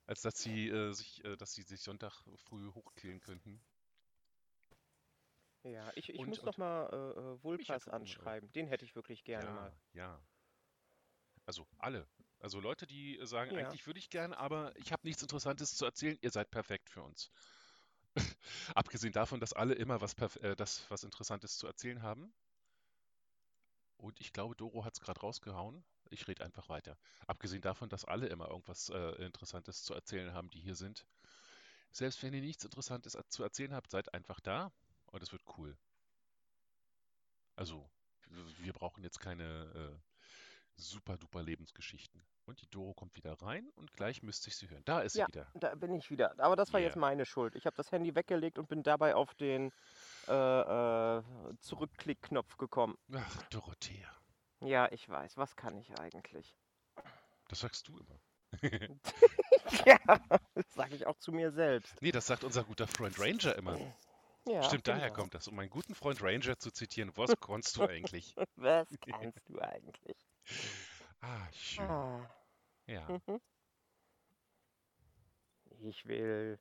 als 0.06 0.22
dass 0.22 0.38
sie, 0.38 0.68
äh, 0.68 0.92
sich, 0.92 1.24
äh, 1.24 1.36
dass 1.36 1.52
sie 1.52 1.62
sich 1.62 1.82
Sonntag 1.82 2.22
früh 2.36 2.70
hochkillen 2.72 3.20
könnten. 3.20 3.60
Ja. 5.66 5.90
Ich, 5.94 6.08
ich 6.08 6.18
Und- 6.18 6.28
muss 6.28 6.38
und 6.40 6.46
noch 6.46 6.56
mal 6.58 6.88
äh, 6.92 6.96
äh, 7.20 7.42
Vulpas 7.44 7.86
aber- 7.88 7.96
anschreiben. 7.96 8.50
Den 8.52 8.66
hätte 8.68 8.84
ich 8.84 8.94
wirklich 8.94 9.24
gerne 9.24 9.46
ja, 9.46 9.52
mal. 9.52 9.72
ja. 9.94 10.20
Also 11.44 11.66
alle. 11.78 12.06
Also 12.40 12.60
Leute, 12.60 12.86
die 12.86 13.18
äh, 13.18 13.26
sagen, 13.26 13.54
Ja. 13.56 13.66
eigentlich 13.66 13.86
würde 13.86 13.98
ich 13.98 14.10
gern, 14.10 14.32
aber 14.32 14.76
ich 14.76 14.92
habe 14.92 15.06
nichts 15.06 15.22
Interessantes 15.22 15.74
zu 15.76 15.84
erzählen, 15.84 16.18
ihr 16.20 16.30
seid 16.30 16.50
perfekt 16.50 16.90
für 16.90 17.02
uns. 17.02 17.30
Abgesehen 18.74 19.12
davon, 19.12 19.40
dass 19.40 19.52
alle 19.52 19.74
immer 19.74 20.00
was, 20.00 20.14
äh, 20.38 20.56
das, 20.56 20.84
was 20.90 21.04
Interessantes 21.04 21.56
zu 21.58 21.66
erzählen 21.66 22.02
haben. 22.02 22.32
Und 23.98 24.20
ich 24.20 24.32
glaube, 24.32 24.54
Doro 24.56 24.84
hat 24.84 24.94
es 24.94 25.00
gerade 25.00 25.20
rausgehauen. 25.20 25.84
Ich 26.10 26.28
rede 26.28 26.44
einfach 26.44 26.68
weiter. 26.68 26.96
Abgesehen 27.26 27.62
davon, 27.62 27.88
dass 27.88 28.04
alle 28.04 28.26
immer 28.28 28.48
irgendwas 28.48 28.90
äh, 28.90 29.24
Interessantes 29.24 29.82
zu 29.82 29.94
erzählen 29.94 30.32
haben, 30.32 30.50
die 30.50 30.60
hier 30.60 30.76
sind. 30.76 31.06
Selbst 31.92 32.22
wenn 32.22 32.32
ihr 32.34 32.42
nichts 32.42 32.64
Interessantes 32.64 33.14
äh, 33.14 33.22
zu 33.28 33.42
erzählen 33.42 33.72
habt, 33.74 33.90
seid 33.90 34.12
einfach 34.14 34.38
da 34.40 34.70
und 35.16 35.22
es 35.22 35.32
wird 35.32 35.42
cool. 35.58 35.76
Also, 37.56 37.88
wir 38.58 38.72
brauchen 38.74 39.02
jetzt 39.02 39.18
keine 39.18 39.44
äh, 39.94 39.98
super 40.76 41.16
duper 41.16 41.42
Lebensgeschichten. 41.42 42.22
Und 42.44 42.60
die 42.60 42.68
Doro 42.70 42.92
kommt 42.94 43.16
wieder 43.16 43.32
rein 43.42 43.68
und 43.76 43.92
gleich 43.94 44.22
müsste 44.22 44.50
ich 44.50 44.56
sie 44.56 44.68
hören. 44.68 44.82
Da 44.84 45.00
ist 45.00 45.14
sie 45.14 45.20
Ja. 45.20 45.26
wieder. 45.28 45.50
Da 45.54 45.74
bin 45.74 45.94
ich 45.94 46.10
wieder. 46.10 46.38
Aber 46.38 46.54
das 46.54 46.72
war 46.72 46.80
jetzt 46.80 46.96
Yeah. 46.96 47.00
meine 47.00 47.24
Schuld. 47.24 47.56
Ich 47.56 47.66
habe 47.66 47.74
das 47.76 47.90
Handy 47.90 48.14
weggelegt 48.14 48.58
und 48.58 48.68
bin 48.68 48.82
dabei 48.82 49.14
auf 49.14 49.34
den 49.34 49.72
äh, 50.28 50.32
äh, 50.32 51.22
Zurückklickknopf 51.60 52.56
gekommen. 52.58 52.96
Ach, 53.14 53.42
Dorothea. 53.44 54.08
Ja, 54.60 54.90
ich 54.92 55.08
weiß. 55.08 55.36
Was 55.38 55.56
kann 55.56 55.76
ich 55.78 55.98
eigentlich? 55.98 56.54
Das 57.48 57.60
sagst 57.60 57.88
du 57.88 57.98
immer. 57.98 58.20
ja, 59.86 59.98
das 60.54 60.74
sage 60.74 60.94
ich 60.94 61.06
auch 61.06 61.18
zu 61.18 61.32
mir 61.32 61.50
selbst. 61.52 62.00
Nee, 62.00 62.12
das 62.12 62.26
sagt 62.26 62.44
unser 62.44 62.64
guter 62.64 62.86
Freund 62.86 63.18
Ranger 63.18 63.56
immer. 63.56 63.78
Ja, 64.48 64.62
Stimmt, 64.62 64.86
daher 64.86 65.08
genau. 65.08 65.20
kommt 65.20 65.34
das. 65.34 65.48
Um 65.48 65.56
meinen 65.56 65.70
guten 65.70 65.94
Freund 65.94 66.22
Ranger 66.22 66.56
zu 66.58 66.70
zitieren, 66.70 67.10
was 67.16 67.32
kannst 67.40 67.76
du 67.76 67.82
eigentlich? 67.82 68.34
Was 68.56 68.88
kannst 69.00 69.48
du 69.48 69.58
eigentlich? 69.60 70.16
Ah, 71.20 71.48
schön. 71.52 71.84
Ah. 71.84 72.30
Ja. 72.86 73.08
Mhm. 73.08 73.40
Ich 75.80 76.06
will 76.06 76.60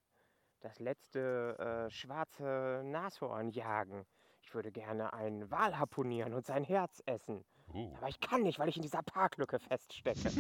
das 0.61 0.79
letzte 0.79 1.57
äh, 1.59 1.91
schwarze 1.91 2.81
Nashorn 2.83 3.51
jagen. 3.51 4.07
Ich 4.41 4.55
würde 4.55 4.71
gerne 4.71 5.13
einen 5.13 5.51
Wal 5.51 5.77
harpunieren 5.77 6.33
und 6.33 6.47
sein 6.47 6.63
Herz 6.63 7.03
essen. 7.05 7.45
Uh. 7.73 7.95
Aber 7.97 8.09
ich 8.09 8.19
kann 8.19 8.43
nicht, 8.43 8.59
weil 8.59 8.69
ich 8.69 8.75
in 8.77 8.81
dieser 8.81 9.03
Parklücke 9.03 9.59
feststecke. 9.59 10.31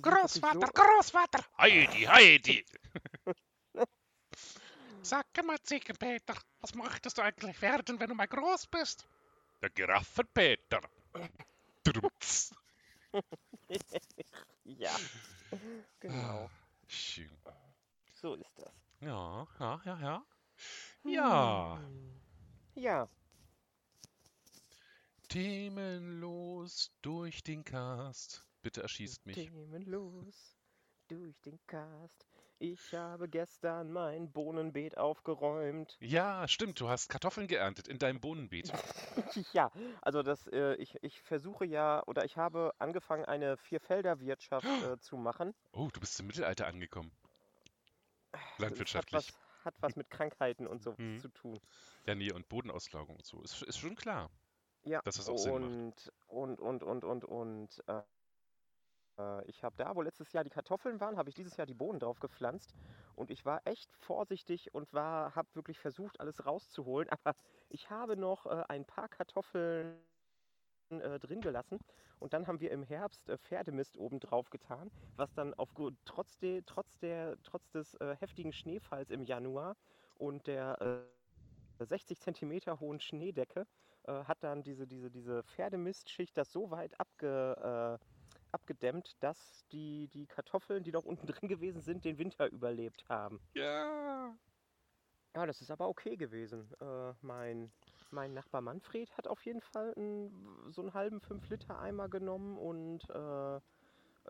Großvater, 0.01 0.69
so- 0.69 0.73
Großvater! 0.73 1.45
Heidi, 1.59 2.05
Heidi! 2.05 2.65
Sag 5.03 5.27
mal, 5.45 5.59
Ziegenpeter, 5.65 6.35
was 6.61 6.73
möchtest 6.77 7.19
du 7.19 7.23
eigentlich 7.23 7.61
werden, 7.61 7.99
wenn 7.99 8.09
du 8.09 8.15
mal 8.15 8.29
groß 8.29 8.69
bist? 8.69 9.09
Der 9.61 9.71
Giraffenpeter. 9.71 10.81
Ja, 14.65 14.95
genau. 16.01 16.49
Schön. 16.93 17.31
So 18.13 18.35
ist 18.35 18.59
das. 18.59 18.73
Ja, 19.01 19.49
ja, 19.59 19.81
ja, 19.85 20.01
ja. 20.01 20.27
Ja, 21.05 21.79
Hm. 21.79 22.21
Ja, 22.75 23.09
themenlos 25.29 26.93
durch 27.01 27.43
den 27.43 27.65
Cast. 27.65 28.47
Bitte 28.61 28.83
erschießt 28.83 29.25
mich. 29.25 29.37
Themen 29.37 29.83
los 29.87 30.59
durch 31.09 31.41
den 31.41 31.59
Cast. 31.67 32.27
Ich 32.63 32.95
habe 32.95 33.29
gestern 33.29 33.93
mein 33.93 34.31
Bohnenbeet 34.31 34.97
aufgeräumt. 34.97 35.99
Ja, 36.01 36.47
stimmt, 36.47 36.79
du 36.79 36.89
hast 36.89 37.09
Kartoffeln 37.09 37.49
geerntet 37.49 37.89
in 37.89 37.99
deinem 37.99 38.21
Bohnenbeet. 38.21 38.73
Ja, 39.53 39.73
also 40.01 40.23
das, 40.23 40.47
äh, 40.47 40.75
ich, 40.75 40.97
ich 41.03 41.21
versuche 41.23 41.65
ja, 41.65 42.05
oder 42.07 42.25
ich 42.25 42.37
habe 42.37 42.73
angefangen, 42.79 43.25
eine 43.25 43.57
Vierfelderwirtschaft 43.57 44.65
äh, 44.85 44.97
zu 45.01 45.17
machen. 45.17 45.55
Oh, 45.73 45.89
du 45.93 45.99
bist 45.99 46.21
im 46.21 46.29
Mittelalter 46.29 46.69
angekommen. 46.69 47.11
Das 48.31 48.59
Landwirtschaftlich. 48.59 49.27
Hat 49.27 49.35
was, 49.35 49.65
hat 49.65 49.75
was 49.81 49.97
mit 49.97 50.09
Krankheiten 50.11 50.69
und 50.69 50.85
so 50.85 50.95
Mhm. 50.99 51.19
zu 51.19 51.29
tun. 51.31 51.59
Ja, 52.07 52.15
nee, 52.15 52.31
und 52.31 52.49
Bodenauslagung 52.49 53.17
und 53.17 53.27
so. 53.27 53.43
Ist, 53.43 53.61
ist 53.63 53.79
schon 53.79 53.97
klar. 53.97 54.31
Ja, 54.85 55.01
Dass 55.05 55.17
das 55.17 55.29
auch 55.29 55.37
Sinn 55.37 55.59
macht. 55.59 55.73
und, 55.73 56.13
und, 56.29 56.61
und, 56.61 56.83
und, 56.85 57.05
und, 57.05 57.25
und, 57.25 57.83
äh, 57.89 58.03
ich 59.47 59.63
habe 59.63 59.77
da, 59.77 59.95
wo 59.95 60.03
letztes 60.03 60.33
Jahr 60.33 60.45
die 60.45 60.51
Kartoffeln 60.51 61.01
waren, 61.01 61.17
habe 61.17 61.29
ich 61.29 61.35
dieses 61.35 61.57
Jahr 61.57 61.67
die 61.67 61.75
Bohnen 61.75 62.01
drauf 62.01 62.19
gepflanzt. 62.21 62.75
Und 63.15 63.31
ich 63.31 63.45
war 63.45 63.61
echt 63.65 63.95
vorsichtig 63.97 64.75
und 64.75 64.93
war, 64.93 65.35
habe 65.35 65.49
wirklich 65.55 65.79
versucht, 65.79 66.21
alles 66.21 66.47
rauszuholen. 66.47 67.09
Aber 67.25 67.35
ich 67.69 67.91
habe 67.91 68.17
noch 68.17 68.47
äh, 68.47 68.65
ein 68.69 68.85
paar 68.85 69.09
Kartoffeln 69.09 69.97
äh, 70.91 71.19
drin 71.19 71.41
gelassen. 71.41 71.79
Und 72.19 72.33
dann 72.35 72.47
haben 72.47 72.61
wir 72.61 72.71
im 72.71 72.83
Herbst 72.83 73.29
äh, 73.29 73.39
Pferdemist 73.39 73.97
oben 73.97 74.21
drauf 74.21 74.51
getan, 74.51 74.91
was 75.17 75.33
dann 75.35 75.55
auf, 75.55 75.71
trotz, 76.05 76.39
de, 76.39 76.63
trotz, 76.67 76.99
der, 76.99 77.37
trotz 77.43 77.71
des 77.71 77.95
äh, 77.95 78.17
heftigen 78.17 78.53
Schneefalls 78.53 79.11
im 79.11 79.25
Januar 79.25 79.77
und 80.19 80.47
der 80.47 80.81
äh, 81.81 81.85
60 81.85 82.21
Zentimeter 82.21 82.79
hohen 82.79 83.01
Schneedecke 83.01 83.67
äh, 84.05 84.25
hat 84.25 84.45
dann 84.45 84.63
diese, 84.63 84.87
diese, 84.87 85.11
diese 85.11 85.43
Pferdemistschicht 85.45 86.37
das 86.37 86.53
so 86.53 86.71
weit 86.71 86.99
abge, 87.01 87.99
äh, 88.01 88.05
abgedämmt, 88.53 89.17
dass 89.21 89.67
die, 89.73 90.09
die 90.09 90.27
Kartoffeln, 90.27 90.85
die 90.85 90.93
noch 90.93 91.05
unten 91.05 91.27
drin 91.43 91.49
gewesen 91.49 91.81
sind, 91.81 92.05
den 92.05 92.19
Winter 92.19 92.51
überlebt 92.51 93.09
haben. 93.09 93.41
Ja. 93.55 94.37
Ja, 95.35 95.47
das 95.47 95.61
ist 95.63 95.71
aber 95.71 95.89
okay 95.89 96.17
gewesen. 96.17 96.71
Äh, 96.81 97.15
mein, 97.23 97.73
mein 98.11 98.35
Nachbar 98.35 98.61
Manfred 98.61 99.17
hat 99.17 99.27
auf 99.27 99.45
jeden 99.47 99.63
Fall 99.63 99.95
einen, 99.95 100.71
so 100.73 100.83
einen 100.83 100.93
halben 100.93 101.21
5-Liter-Eimer 101.21 102.09
genommen 102.09 102.59
und 102.59 103.09
äh, 103.09 103.61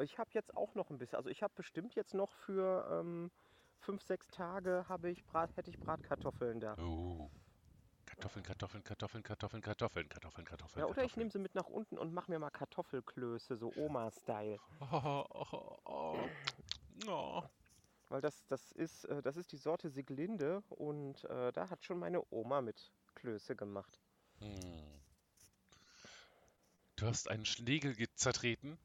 ich 0.02 0.18
habe 0.18 0.30
jetzt 0.32 0.56
auch 0.56 0.74
noch 0.74 0.90
ein 0.90 0.98
bisschen. 0.98 1.16
Also 1.16 1.28
ich 1.28 1.42
habe 1.42 1.52
bestimmt 1.56 1.94
jetzt 1.96 2.14
noch 2.14 2.32
für 2.32 2.86
ähm, 2.90 3.30
5, 3.80 4.00
6 4.02 4.28
Tage 4.28 4.86
habe 4.88 5.10
ich 5.10 5.24
Brat, 5.26 5.56
hätte 5.56 5.70
ich 5.70 5.78
Bratkartoffeln 5.80 6.60
da. 6.60 6.76
Oh. 6.78 7.28
Kartoffeln, 8.12 8.44
Kartoffeln, 8.44 8.84
Kartoffeln, 8.84 9.22
Kartoffeln, 9.22 9.62
Kartoffeln, 9.62 10.08
Kartoffeln, 10.08 10.44
Kartoffeln. 10.44 10.80
Ja, 10.80 10.84
oder 10.86 10.90
ich 10.90 10.96
Kartoffeln. 10.96 11.20
nehme 11.20 11.30
sie 11.30 11.38
mit 11.38 11.54
nach 11.54 11.66
unten 11.66 11.98
und 11.98 12.12
mache 12.12 12.30
mir 12.30 12.38
mal 12.38 12.50
Kartoffelklöße, 12.50 13.56
so 13.56 13.72
Oma-Style. 13.76 14.58
Oh, 14.92 15.24
oh, 15.30 15.76
oh. 15.84 16.18
Oh. 17.08 17.42
Weil 18.08 18.20
das, 18.20 18.46
das, 18.46 18.72
ist, 18.72 19.04
äh, 19.06 19.22
das 19.22 19.36
ist 19.36 19.52
die 19.52 19.56
Sorte 19.56 19.88
Siglinde 19.88 20.62
und 20.68 21.24
äh, 21.24 21.50
da 21.52 21.70
hat 21.70 21.84
schon 21.84 21.98
meine 21.98 22.22
Oma 22.30 22.60
mit 22.60 22.92
Klöße 23.14 23.56
gemacht. 23.56 23.98
Hm. 24.40 25.00
Du 26.96 27.06
hast 27.06 27.28
einen 27.30 27.46
Schnegel 27.46 27.94
ge- 27.94 28.08
zertreten? 28.14 28.78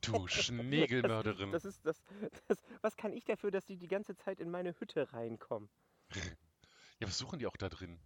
Du 0.00 0.26
Schnegelmörderin. 0.28 1.52
Das 1.52 1.64
ist 1.64 1.86
das, 1.86 2.02
das. 2.48 2.58
Was 2.82 2.96
kann 2.96 3.12
ich 3.12 3.24
dafür, 3.24 3.50
dass 3.50 3.64
die 3.64 3.76
die 3.76 3.88
ganze 3.88 4.16
Zeit 4.16 4.40
in 4.40 4.50
meine 4.50 4.78
Hütte 4.80 5.12
reinkommen? 5.12 5.70
Ja, 7.00 7.08
was 7.08 7.18
suchen 7.18 7.38
die 7.38 7.46
auch 7.46 7.56
da 7.56 7.68
drin? 7.68 7.98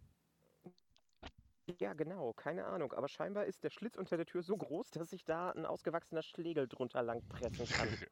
Ja, 1.81 1.92
genau, 1.92 2.33
keine 2.33 2.64
Ahnung. 2.64 2.92
Aber 2.92 3.09
scheinbar 3.09 3.44
ist 3.44 3.62
der 3.62 3.70
Schlitz 3.70 3.96
unter 3.96 4.16
der 4.16 4.27
Tür 4.27 4.42
so 4.42 4.57
groß, 4.57 4.90
dass 4.90 5.12
ich 5.12 5.24
da 5.24 5.51
ein 5.51 5.66
ausgewachsener 5.66 6.22
Schlegel 6.22 6.66
drunter 6.66 7.03
lang 7.03 7.22
pressen 7.29 7.68
kann. 7.68 7.88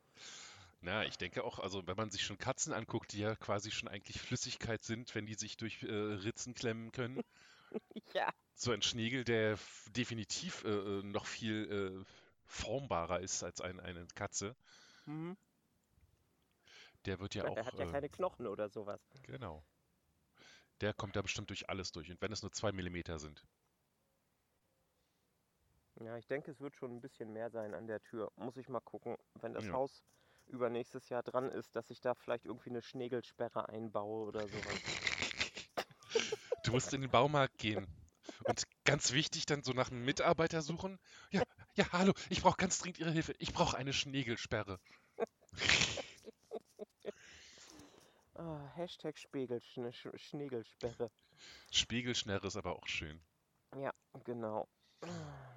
Na, 0.82 1.04
ich 1.04 1.16
denke 1.16 1.42
auch, 1.42 1.58
also 1.58 1.86
wenn 1.86 1.96
man 1.96 2.10
sich 2.10 2.22
schon 2.22 2.38
Katzen 2.38 2.72
anguckt, 2.72 3.12
die 3.12 3.20
ja 3.20 3.34
quasi 3.34 3.70
schon 3.70 3.88
eigentlich 3.88 4.20
Flüssigkeit 4.20 4.82
sind, 4.84 5.14
wenn 5.14 5.26
die 5.26 5.34
sich 5.34 5.56
durch 5.56 5.82
äh, 5.82 5.92
Ritzen 5.92 6.54
klemmen 6.54 6.92
können. 6.92 7.22
ja, 8.14 8.28
So 8.54 8.72
ein 8.72 8.82
Schnegel, 8.82 9.24
der 9.24 9.58
definitiv 9.96 10.64
äh, 10.64 10.68
äh, 10.68 11.02
noch 11.02 11.26
viel 11.26 12.04
äh, 12.04 12.04
formbarer 12.44 13.20
ist 13.20 13.42
als 13.42 13.60
ein, 13.60 13.80
eine 13.80 14.06
Katze, 14.14 14.54
hm. 15.04 15.36
der 17.06 17.20
wird 17.20 17.34
ja 17.34 17.42
der 17.42 17.52
auch. 17.52 17.66
hat 17.66 17.78
ja 17.78 17.86
äh, 17.86 17.90
keine 17.90 18.08
Knochen 18.08 18.46
oder 18.46 18.68
sowas. 18.68 19.00
Genau. 19.22 19.64
Der 20.80 20.92
kommt 20.92 21.16
da 21.16 21.22
bestimmt 21.22 21.50
durch 21.50 21.68
alles 21.68 21.92
durch. 21.92 22.10
Und 22.10 22.20
wenn 22.20 22.32
es 22.32 22.42
nur 22.42 22.52
zwei 22.52 22.72
Millimeter 22.72 23.18
sind. 23.18 23.42
Ja, 26.00 26.16
ich 26.18 26.26
denke, 26.26 26.50
es 26.50 26.60
wird 26.60 26.76
schon 26.76 26.94
ein 26.94 27.00
bisschen 27.00 27.32
mehr 27.32 27.50
sein 27.50 27.72
an 27.74 27.86
der 27.86 28.02
Tür. 28.02 28.30
Muss 28.36 28.56
ich 28.58 28.68
mal 28.68 28.80
gucken, 28.80 29.16
wenn 29.40 29.54
das 29.54 29.64
Ja. 29.64 29.72
Haus 29.72 30.04
übernächstes 30.46 31.08
Jahr 31.08 31.22
dran 31.22 31.50
ist, 31.50 31.74
dass 31.74 31.90
ich 31.90 32.00
da 32.00 32.14
vielleicht 32.14 32.44
irgendwie 32.44 32.70
eine 32.70 32.82
Schnegelsperre 32.82 33.68
einbaue 33.68 34.26
oder 34.26 34.46
sowas. 34.46 34.80
Du 36.64 36.72
musst 36.72 36.92
in 36.92 37.00
den 37.00 37.10
Baumarkt 37.10 37.58
gehen. 37.58 37.86
Und 38.44 38.64
ganz 38.84 39.12
wichtig, 39.12 39.46
dann 39.46 39.62
so 39.62 39.72
nach 39.72 39.90
einem 39.90 40.04
Mitarbeiter 40.04 40.62
suchen. 40.62 40.98
Ja, 41.30 41.42
ja, 41.74 41.86
hallo, 41.92 42.12
ich 42.28 42.42
brauche 42.42 42.56
ganz 42.56 42.78
dringend 42.78 42.98
Ihre 42.98 43.12
Hilfe. 43.12 43.34
Ich 43.38 43.52
brauche 43.52 43.76
eine 43.76 43.92
Schnegelsperre. 43.92 44.80
Ah, 48.36 48.70
Hashtag 48.74 49.18
Spiegel, 49.18 49.60
Schne 49.60 49.92
Sch 49.92 50.08
Schnegelsperre. 50.16 51.10
Spiegelschnärre 51.70 52.46
ist 52.46 52.56
aber 52.56 52.76
auch 52.76 52.86
schön. 52.86 53.20
Ja, 53.76 53.92
genau. 54.24 54.68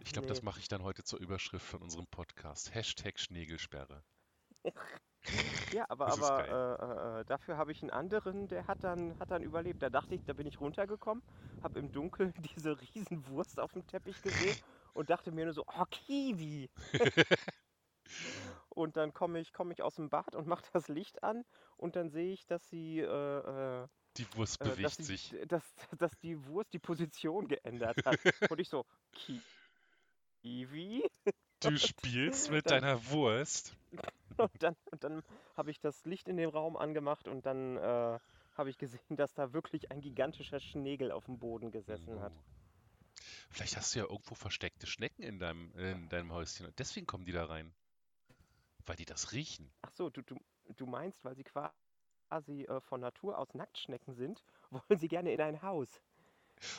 Ich 0.01 0.11
glaube, 0.11 0.27
das 0.27 0.41
Nee. 0.41 0.45
mache 0.45 0.59
ich 0.59 0.67
dann 0.67 0.83
heute 0.83 1.03
zur 1.03 1.19
Überschrift 1.19 1.65
von 1.65 1.81
unserem 1.81 2.07
Podcast. 2.07 2.73
Hashtag 2.73 3.19
Schnegelsperre. 3.19 4.03
Ja, 5.73 5.85
aber, 5.89 6.05
Das 6.05 6.17
aber 6.21 6.47
geil. 6.47 7.17
äh, 7.17 7.19
äh, 7.21 7.25
dafür 7.25 7.57
habe 7.57 7.73
ich 7.73 7.81
einen 7.83 7.91
anderen, 7.91 8.47
der 8.47 8.67
hat 8.67 8.83
dann, 8.85 9.19
hat 9.19 9.29
dann 9.31 9.43
überlebt. 9.43 9.81
Da 9.83 9.89
dachte 9.89 10.15
ich, 10.15 10.23
da 10.23 10.31
bin 10.33 10.47
ich 10.47 10.61
runtergekommen, 10.61 11.21
habe 11.61 11.77
im 11.79 11.91
Dunkeln 11.91 12.33
diese 12.55 12.79
Riesenwurst 12.79 13.59
auf 13.59 13.73
dem 13.73 13.85
Teppich 13.85 14.21
gesehen 14.21 14.57
und 14.93 15.09
dachte 15.09 15.31
mir 15.31 15.43
nur 15.43 15.53
so, 15.53 15.65
oh, 15.67 15.85
Kiwi. 15.91 16.69
Und 18.69 18.97
dann 18.97 19.13
komme 19.13 19.39
ich, 19.39 19.53
komm 19.53 19.71
ich 19.71 19.81
aus 19.81 19.95
dem 19.95 20.09
Bad 20.09 20.35
und 20.35 20.47
mache 20.47 20.63
das 20.73 20.87
Licht 20.87 21.23
an 21.23 21.43
und 21.77 21.95
dann 21.95 22.09
sehe 22.09 22.33
ich, 22.33 22.45
dass 22.45 22.67
sie, 22.69 22.99
äh, 22.99 23.03
äh, 23.83 23.87
Die 24.17 24.25
Wurst 24.35 24.61
äh, 24.61 24.65
dass, 24.65 24.75
bewegt 24.75 24.95
sie 24.95 25.03
sich. 25.03 25.35
dass, 25.47 25.63
dass 25.97 26.11
die 26.19 26.43
Wurst 26.45 26.73
die 26.73 26.79
Position 26.79 27.47
geändert 27.47 28.05
hat. 28.05 28.19
und 28.49 28.59
ich 28.59 28.69
so, 28.69 28.85
Kiwi? 30.41 31.03
Du 31.61 31.75
spielst 31.77 32.51
mit 32.51 32.71
dann- 32.71 32.83
deiner 32.83 33.09
Wurst. 33.09 33.75
Und 34.37 34.63
dann, 34.63 34.77
und 34.91 35.03
dann 35.03 35.23
habe 35.57 35.71
ich 35.71 35.81
das 35.81 36.05
Licht 36.05 36.29
in 36.29 36.37
dem 36.37 36.49
Raum 36.49 36.77
angemacht 36.77 37.27
und 37.27 37.45
dann 37.45 37.75
äh, 37.75 38.17
habe 38.55 38.69
ich 38.69 38.77
gesehen, 38.77 39.17
dass 39.17 39.33
da 39.33 39.51
wirklich 39.51 39.91
ein 39.91 39.99
gigantischer 39.99 40.61
Schnegel 40.61 41.11
auf 41.11 41.25
dem 41.25 41.37
Boden 41.37 41.69
gesessen 41.71 42.21
hat. 42.21 42.31
Oh. 42.33 43.19
Vielleicht 43.49 43.75
hast 43.75 43.93
du 43.93 43.99
ja 43.99 44.05
irgendwo 44.05 44.35
versteckte 44.35 44.87
Schnecken 44.87 45.21
in 45.23 45.37
deinem, 45.39 45.73
in 45.77 46.07
deinem 46.07 46.31
Häuschen 46.31 46.65
und 46.65 46.79
deswegen 46.79 47.05
kommen 47.05 47.25
die 47.25 47.33
da 47.33 47.43
rein. 47.43 47.73
Weil 48.89 48.95
die 48.95 49.05
das 49.05 49.33
riechen. 49.33 49.71
Ach 49.83 49.91
so, 49.91 50.09
du, 50.09 50.23
du, 50.23 50.35
du 50.75 50.87
meinst, 50.87 51.23
weil 51.23 51.35
sie 51.35 51.43
quasi 51.43 52.63
äh, 52.63 52.81
von 52.81 52.99
Natur 52.99 53.37
aus 53.37 53.53
Nacktschnecken 53.53 54.15
sind, 54.15 54.43
wollen 54.71 54.97
sie 54.99 55.07
gerne 55.07 55.31
in 55.31 55.39
ein 55.39 55.61
Haus. 55.61 56.01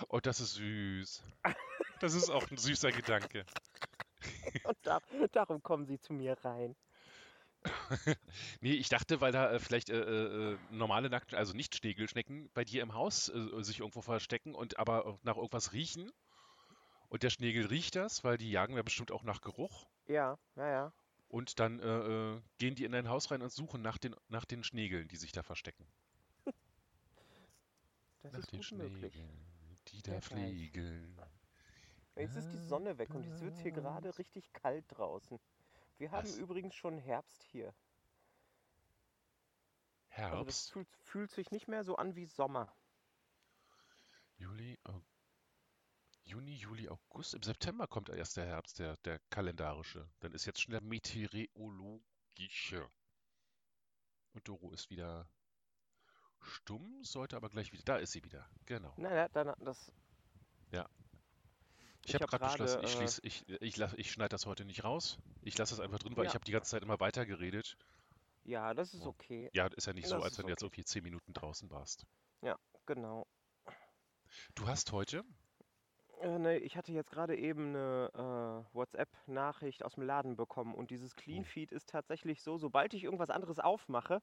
Oh, 0.08 0.18
das 0.18 0.40
ist 0.40 0.54
süß. 0.54 1.22
Das 2.00 2.14
ist 2.14 2.28
auch 2.28 2.50
ein 2.50 2.56
süßer 2.56 2.90
Gedanke. 2.90 3.46
Und 4.64 4.76
da, 4.82 4.98
darum 5.30 5.62
kommen 5.62 5.86
sie 5.86 6.00
zu 6.00 6.12
mir 6.12 6.36
rein. 6.44 6.74
Nee, 8.60 8.72
ich 8.72 8.88
dachte, 8.88 9.20
weil 9.20 9.30
da 9.30 9.52
äh, 9.52 9.60
vielleicht 9.60 9.90
äh, 9.90 10.00
äh, 10.00 10.58
normale 10.72 11.10
Nackt, 11.10 11.34
also 11.34 11.54
nicht 11.54 11.76
Schnegelschnecken 11.76 12.50
bei 12.54 12.64
dir 12.64 12.82
im 12.82 12.94
Haus 12.94 13.28
äh, 13.28 13.62
sich 13.62 13.78
irgendwo 13.78 14.00
verstecken 14.00 14.56
und 14.56 14.80
aber 14.80 15.20
nach 15.22 15.36
irgendwas 15.36 15.72
riechen. 15.72 16.10
Und 17.08 17.22
der 17.22 17.30
Schnegel 17.30 17.66
riecht 17.66 17.94
das, 17.94 18.24
weil 18.24 18.36
die 18.36 18.50
jagen 18.50 18.74
ja 18.74 18.82
bestimmt 18.82 19.12
auch 19.12 19.22
nach 19.22 19.42
Geruch. 19.42 19.86
Ja, 20.08 20.38
ja, 20.56 20.68
ja. 20.68 20.92
Und 21.30 21.60
dann 21.60 21.78
äh, 21.78 22.34
äh, 22.34 22.42
gehen 22.58 22.74
die 22.74 22.84
in 22.84 22.90
dein 22.90 23.08
Haus 23.08 23.30
rein 23.30 23.40
und 23.40 23.52
suchen 23.52 23.82
nach 23.82 23.98
den, 23.98 24.16
nach 24.28 24.44
den 24.44 24.64
Schnegeln, 24.64 25.06
die 25.06 25.16
sich 25.16 25.30
da 25.30 25.44
verstecken. 25.44 25.86
Das 28.22 28.32
nach 28.32 28.40
ist 28.40 28.52
den 28.52 28.58
gut 28.58 28.72
möglich. 28.72 29.14
Schnegeln, 29.14 29.46
die 29.88 30.02
da 30.02 30.20
fliegen. 30.20 31.16
Jetzt 32.16 32.34
ist 32.36 32.48
die 32.52 32.58
Sonne 32.58 32.98
weg 32.98 33.14
und 33.14 33.24
jetzt 33.24 33.40
wird 33.42 33.54
es 33.54 33.60
hier 33.60 33.70
gerade 33.70 34.18
richtig 34.18 34.52
kalt 34.52 34.84
draußen. 34.88 35.38
Wir 35.98 36.10
haben 36.10 36.28
Was? 36.28 36.36
übrigens 36.36 36.74
schon 36.74 36.98
Herbst 36.98 37.44
hier. 37.44 37.72
Also 40.28 40.44
das 40.44 40.56
Herbst, 40.56 40.72
fühlt, 40.72 40.88
fühlt 41.04 41.30
sich 41.30 41.50
nicht 41.52 41.68
mehr 41.68 41.84
so 41.84 41.96
an 41.96 42.16
wie 42.16 42.26
Sommer. 42.26 42.74
Juli, 44.38 44.78
Au- 44.84 45.02
Juni, 46.30 46.54
Juli, 46.54 46.88
August. 46.88 47.34
Im 47.34 47.42
September 47.42 47.88
kommt 47.88 48.08
erst 48.08 48.36
der 48.36 48.46
Herbst, 48.46 48.78
der, 48.78 48.96
der 48.98 49.18
kalendarische. 49.30 50.08
Dann 50.20 50.32
ist 50.32 50.46
jetzt 50.46 50.60
schon 50.60 50.70
der 50.70 50.80
meteorologische. 50.80 52.88
Und 54.32 54.46
Doro 54.46 54.70
ist 54.70 54.90
wieder 54.90 55.28
stumm, 56.40 57.02
sollte 57.02 57.36
aber 57.36 57.50
gleich 57.50 57.72
wieder. 57.72 57.82
Da 57.84 57.96
ist 57.96 58.12
sie 58.12 58.22
wieder. 58.22 58.48
Genau. 58.66 58.94
Naja, 58.96 59.28
dann 59.30 59.52
das. 59.58 59.92
Ja. 60.70 60.88
Ich 62.04 62.14
Ich 62.14 62.16
habe 62.22 62.24
hab 62.24 62.30
gerade 62.30 62.44
beschlossen, 62.64 62.84
ich, 62.84 62.92
gerade, 62.92 63.04
äh, 63.04 63.08
schließ, 63.08 63.20
ich, 63.24 63.48
ich, 63.60 63.76
lass- 63.76 63.94
ich 63.94 64.12
schneide 64.12 64.30
das 64.30 64.46
heute 64.46 64.64
nicht 64.64 64.84
raus. 64.84 65.18
Ich 65.42 65.58
lasse 65.58 65.74
es 65.74 65.80
einfach 65.80 65.98
drin, 65.98 66.16
weil 66.16 66.26
ich 66.26 66.30
Ja. 66.30 66.34
habe 66.34 66.44
die 66.44 66.52
ganze 66.52 66.70
Zeit 66.70 66.82
immer 66.82 67.00
weiter 67.00 67.26
geredet. 67.26 67.76
Ja, 68.44 68.72
das 68.72 68.94
ist 68.94 69.02
Oh. 69.02 69.08
okay. 69.08 69.50
Ja, 69.52 69.66
ist 69.66 69.86
ja 69.86 69.92
nicht 69.92 70.06
so, 70.06 70.14
Das 70.14 70.24
als 70.24 70.32
ist 70.34 70.38
wenn 70.38 70.46
du 70.46 70.50
jetzt 70.52 70.62
okay. 70.62 70.66
irgendwie 70.66 70.84
zehn 70.84 71.02
Minuten 71.02 71.32
draußen 71.34 71.68
warst. 71.70 72.06
Genau. 72.86 73.26
Du 74.54 74.66
hast 74.66 74.90
heute, 74.92 75.22
Äh, 76.20 76.38
ne, 76.38 76.58
ich 76.58 76.76
hatte 76.76 76.92
jetzt 76.92 77.10
gerade 77.10 77.36
eben 77.36 77.68
eine 77.70 78.64
äh, 78.72 78.74
WhatsApp-Nachricht 78.74 79.84
aus 79.84 79.94
dem 79.94 80.02
Laden 80.02 80.36
bekommen 80.36 80.74
und 80.74 80.90
dieses 80.90 81.16
Clean 81.16 81.40
Oh. 81.40 81.44
Feed 81.44 81.72
ist 81.72 81.88
tatsächlich 81.88 82.42
so, 82.42 82.58
sobald 82.58 82.92
ich 82.94 83.04
irgendwas 83.04 83.30
anderes 83.30 83.58
aufmache, 83.58 84.20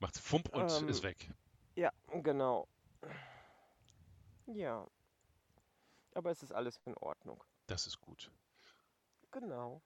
macht's 0.00 0.18
Fump 0.18 0.48
und 0.54 0.70
Ähm, 0.70 0.88
ist 0.88 1.02
weg. 1.02 1.30
ja, 1.76 1.92
genau. 2.22 2.66
Ja. 4.46 4.86
Aber 6.14 6.30
es 6.30 6.42
ist 6.42 6.52
alles 6.52 6.80
in 6.86 6.96
Ordnung. 6.96 7.42
Das 7.66 7.86
ist 7.86 8.00
gut. 8.00 8.30
Genau. 9.30 9.82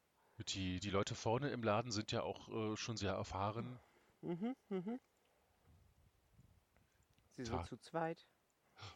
Die, 0.48 0.80
die 0.80 0.90
Leute 0.90 1.14
vorne 1.14 1.50
im 1.50 1.62
Laden 1.62 1.90
sind 1.90 2.12
ja 2.12 2.22
auch 2.22 2.48
äh, 2.48 2.76
schon 2.76 2.96
sehr 2.96 3.12
erfahren. 3.12 3.78
Mhm, 4.22 4.54
mhm. 4.68 5.00
Sie 7.36 7.44
sind 7.44 7.56
Ta- 7.56 7.64
zu 7.64 7.76
zweit, 7.76 8.24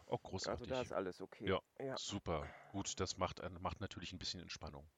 Auch 0.07 0.23
also 0.23 0.31
großartig. 0.31 0.69
da 0.69 0.81
ist 0.81 0.93
alles 0.93 1.21
okay. 1.21 1.49
Ja. 1.49 1.61
Ja. 1.79 1.97
Super. 1.99 2.47
Gut, 2.73 2.99
das 3.01 3.17
macht, 3.17 3.41
macht 3.61 3.81
natürlich 3.81 4.13
ein 4.13 4.19
bisschen 4.19 4.41
Entspannung. 4.41 4.89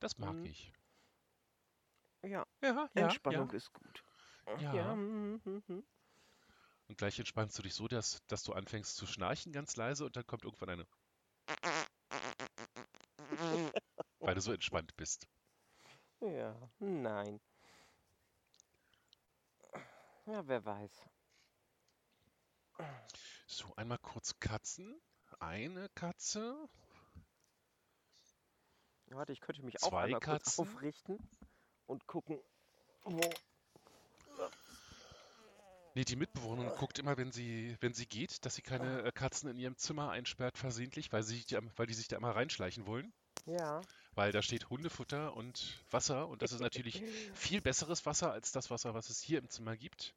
Das 0.00 0.18
mag 0.18 0.36
Mhm. 0.36 0.46
ich. 0.46 0.72
Ja, 2.22 2.46
Ja, 2.62 2.90
Entspannung 2.94 3.50
ist 3.50 3.72
gut. 3.72 4.04
Ja. 4.60 4.74
Ja. 4.74 4.94
mhm, 4.94 5.40
mhm, 5.44 5.62
mhm. 5.66 5.84
Und 6.88 6.98
gleich 6.98 7.18
entspannst 7.18 7.56
du 7.58 7.62
dich 7.62 7.74
so, 7.74 7.88
dass, 7.88 8.22
dass 8.26 8.42
du 8.42 8.52
anfängst 8.52 8.96
zu 8.96 9.06
schnarchen 9.06 9.52
ganz 9.52 9.76
leise 9.76 10.04
und 10.04 10.16
dann 10.16 10.26
kommt 10.26 10.44
irgendwann 10.44 10.70
eine, 10.70 10.86
weil 14.20 14.34
du 14.34 14.40
so 14.40 14.52
entspannt 14.52 14.94
bist. 14.96 15.26
Ja, 16.20 16.54
nein. 16.78 17.40
Ja, 20.26 20.46
wer 20.46 20.64
weiß. 20.64 21.08
So, 23.46 23.74
einmal 23.76 23.98
kurz 23.98 24.38
Katzen. 24.40 25.00
Eine 25.38 25.88
Katze. 25.90 26.68
Warte, 29.06 29.32
ich 29.32 29.40
könnte 29.40 29.62
mich 29.64 29.82
auch 29.82 29.88
Zwei 29.88 30.04
einmal 30.04 30.20
kurz 30.20 30.44
Katzen? 30.44 30.68
aufrichten 30.68 31.18
und 31.86 32.06
gucken, 32.06 32.38
wo. 33.02 33.20
Nee, 35.94 36.04
die 36.04 36.14
Mitbewohnerin 36.14 36.70
guckt 36.76 37.00
immer, 37.00 37.16
wenn 37.16 37.32
sie, 37.32 37.76
wenn 37.80 37.92
sie 37.92 38.06
geht, 38.06 38.44
dass 38.44 38.54
sie 38.54 38.62
keine 38.62 39.02
äh, 39.02 39.10
Katzen 39.10 39.50
in 39.50 39.58
ihrem 39.58 39.76
Zimmer 39.76 40.10
einsperrt 40.10 40.56
versehentlich, 40.56 41.12
weil 41.12 41.24
sie 41.24 41.44
weil 41.74 41.86
die 41.86 41.94
sich 41.94 42.06
da 42.06 42.16
immer 42.16 42.30
reinschleichen 42.30 42.86
wollen. 42.86 43.12
Ja. 43.46 43.80
Weil 44.14 44.30
da 44.30 44.42
steht 44.42 44.70
Hundefutter 44.70 45.34
und 45.34 45.82
Wasser 45.90 46.28
und 46.28 46.42
das 46.42 46.52
ist 46.52 46.60
natürlich 46.60 47.02
viel 47.34 47.60
besseres 47.60 48.06
Wasser 48.06 48.30
als 48.30 48.52
das 48.52 48.70
Wasser, 48.70 48.94
was 48.94 49.10
es 49.10 49.20
hier 49.20 49.40
im 49.40 49.48
Zimmer 49.48 49.76
gibt. 49.76 50.14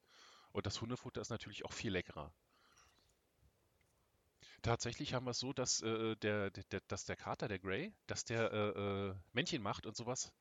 Und 0.51 0.67
das 0.67 0.79
Hundefutter 0.79 1.21
ist 1.21 1.31
natürlich 1.31 1.65
auch 1.65 1.73
viel 1.73 1.91
leckerer. 1.91 2.31
Tatsächlich 4.63 5.13
haben 5.13 5.25
wir 5.27 5.31
es 5.31 5.37
so, 5.39 5.53
dass, 5.53 5.81
äh, 5.81 6.15
der, 6.15 6.49
der, 6.49 6.63
der- 6.71 6.81
dass 6.87 7.05
der 7.05 7.15
Kater, 7.15 7.47
der 7.47 7.59
Grey, 7.59 7.93
dass 8.07 8.25
der 8.25 8.51
äh, 8.51 8.69
äh, 9.09 9.15
Männchen 9.33 9.61
macht 9.61 9.85
und 9.85 9.95
sowas, 9.95 10.33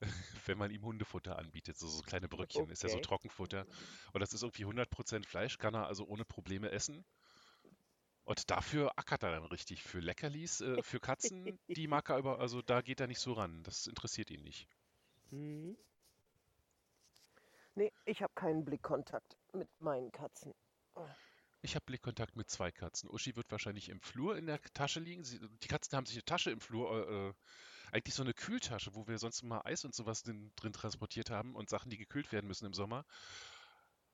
wenn 0.46 0.58
man 0.58 0.70
ihm 0.70 0.82
Hundefutter 0.84 1.38
anbietet. 1.38 1.76
So, 1.78 1.88
so 1.88 2.02
kleine 2.02 2.28
Bröckchen, 2.28 2.70
ist 2.70 2.82
ja 2.82 2.88
so 2.88 2.98
Okay. 2.98 3.06
Trockenfutter. 3.08 3.66
Und 4.12 4.20
das 4.20 4.32
ist 4.32 4.42
irgendwie 4.42 4.64
100% 4.64 5.26
Fleisch, 5.26 5.58
kann 5.58 5.74
er 5.74 5.86
also 5.86 6.04
ohne 6.06 6.24
Probleme 6.24 6.70
essen. 6.70 7.04
Und 8.24 8.50
dafür 8.50 8.98
ackert 8.98 9.22
er 9.22 9.30
dann 9.30 9.44
richtig. 9.44 9.84
Für 9.84 10.00
Leckerlis, 10.00 10.60
äh, 10.60 10.82
für 10.82 10.98
Katzen, 10.98 11.56
die 11.68 11.86
mag 11.86 12.10
er 12.10 12.16
aber, 12.16 12.40
also 12.40 12.60
da 12.60 12.80
geht 12.80 12.98
er 13.00 13.06
nicht 13.06 13.20
so 13.20 13.32
ran. 13.32 13.62
Das 13.62 13.86
interessiert 13.86 14.30
ihn 14.32 14.42
nicht. 14.42 14.68
Mhm. 15.32 15.76
Nee, 17.74 17.92
ich 18.06 18.22
habe 18.22 18.32
keinen 18.34 18.64
Blickkontakt 18.64 19.36
mit 19.52 19.68
meinen 19.78 20.10
Katzen. 20.10 20.54
Ich 21.64 21.76
habe 21.76 21.84
Blickkontakt 21.86 22.36
mit 22.36 22.50
zwei 22.50 22.72
Katzen. 22.72 23.08
Uschi 23.08 23.36
wird 23.36 23.50
wahrscheinlich 23.52 23.88
im 23.88 24.00
Flur 24.00 24.36
in 24.36 24.46
der 24.46 24.60
Tasche 24.74 24.98
liegen. 24.98 25.22
Sie, 25.24 25.38
die 25.38 25.68
Katzen 25.68 25.96
haben 25.96 26.06
sich 26.06 26.16
eine 26.16 26.24
Tasche 26.24 26.50
im 26.50 26.60
Flur, 26.60 26.90
äh, 27.08 27.28
äh, 27.28 27.34
eigentlich 27.92 28.14
so 28.14 28.22
eine 28.22 28.34
Kühltasche, 28.34 28.94
wo 28.96 29.06
wir 29.06 29.18
sonst 29.18 29.42
immer 29.42 29.64
Eis 29.64 29.84
und 29.84 29.94
sowas 29.94 30.22
drin, 30.24 30.52
drin 30.56 30.72
transportiert 30.72 31.30
haben 31.30 31.54
und 31.54 31.70
Sachen, 31.70 31.90
die 31.90 31.98
gekühlt 31.98 32.32
werden 32.32 32.48
müssen 32.48 32.66
im 32.66 32.74
Sommer. 32.74 33.04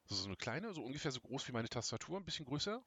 So, 0.04 0.14
so 0.14 0.26
eine 0.26 0.36
kleine, 0.36 0.74
so 0.74 0.84
ungefähr 0.84 1.10
so 1.10 1.20
groß 1.20 1.48
wie 1.48 1.52
meine 1.52 1.68
Tastatur, 1.70 2.18
ein 2.18 2.24
bisschen 2.24 2.44
größer. 2.44 2.82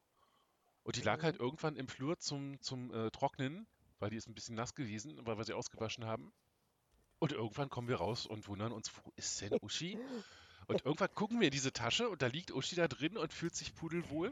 Und 0.83 0.95
die 0.95 1.01
lag 1.01 1.17
Mhm. 1.17 1.23
halt 1.23 1.39
irgendwann 1.39 1.75
im 1.75 1.87
Flur 1.87 2.19
zum, 2.19 2.61
zum 2.61 2.93
äh, 2.93 3.09
Trocknen, 3.09 3.67
weil 3.99 4.11
die 4.11 4.17
ist 4.17 4.27
ein 4.27 4.35
bisschen 4.35 4.55
nass 4.55 4.75
gewesen, 4.75 5.25
weil 5.25 5.37
wir 5.37 5.43
sie 5.43 5.53
ausgewaschen 5.53 6.05
haben. 6.05 6.31
Und 7.19 7.31
irgendwann 7.31 7.69
kommen 7.69 7.87
wir 7.87 7.97
raus 7.97 8.27
und 8.27 8.47
wundern 8.47 8.71
uns, 8.71 8.91
wo 8.95 9.11
ist 9.15 9.41
denn 9.41 9.57
Uschi? 9.61 9.97
Und 10.67 10.85
irgendwann 10.85 11.13
gucken 11.15 11.39
wir 11.39 11.47
in 11.47 11.51
diese 11.51 11.73
Tasche 11.73 12.07
und 12.07 12.21
da 12.21 12.27
liegt 12.27 12.51
Uschi 12.51 12.75
da 12.75 12.87
drin 12.87 13.17
und 13.17 13.33
fühlt 13.33 13.55
sich 13.55 13.73
pudelwohl 13.73 14.31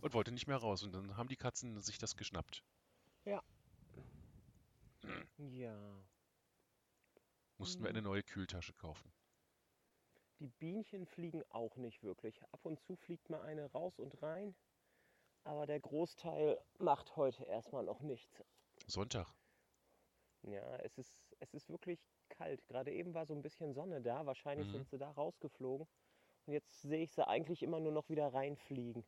und 0.00 0.14
wollte 0.14 0.32
nicht 0.32 0.46
mehr 0.46 0.56
raus. 0.56 0.82
Und 0.82 0.92
dann 0.92 1.16
haben 1.16 1.28
die 1.28 1.36
Katzen 1.36 1.80
sich 1.80 1.98
das 1.98 2.16
geschnappt. 2.16 2.62
Ja. 3.24 3.42
Mussten 7.58 7.82
wir 7.82 7.90
eine 7.90 8.02
neue 8.02 8.22
Kühltasche 8.22 8.72
kaufen. 8.74 9.12
Die 10.38 10.48
Bienchen 10.48 11.06
fliegen 11.06 11.42
auch 11.50 11.76
nicht 11.76 12.02
wirklich. 12.02 12.42
Ab 12.52 12.60
und 12.64 12.80
zu 12.80 12.96
fliegt 12.96 13.28
mal 13.28 13.42
eine 13.42 13.70
raus 13.72 13.98
und 13.98 14.22
rein. 14.22 14.54
Aber 15.44 15.66
der 15.66 15.80
Großteil 15.80 16.58
macht 16.78 17.16
heute 17.16 17.44
erstmal 17.44 17.82
noch 17.84 18.00
nichts. 18.00 18.42
Sonntag. 18.86 19.26
Ja, 20.42 20.76
es 20.76 20.96
ist, 20.98 21.18
es 21.40 21.52
ist 21.54 21.68
wirklich 21.68 22.00
kalt. 22.30 22.64
Gerade 22.66 22.92
eben 22.92 23.12
war 23.12 23.26
so 23.26 23.34
ein 23.34 23.42
bisschen 23.42 23.74
Sonne 23.74 24.00
da. 24.00 24.24
Wahrscheinlich 24.24 24.68
Mhm. 24.68 24.72
sind 24.72 24.88
sie 24.90 24.98
da 24.98 25.10
rausgeflogen. 25.10 25.86
Und 26.46 26.52
jetzt 26.52 26.80
sehe 26.82 27.02
ich 27.02 27.12
sie 27.12 27.26
eigentlich 27.26 27.62
immer 27.62 27.80
nur 27.80 27.92
noch 27.92 28.08
wieder 28.08 28.32
reinfliegen. 28.32 29.04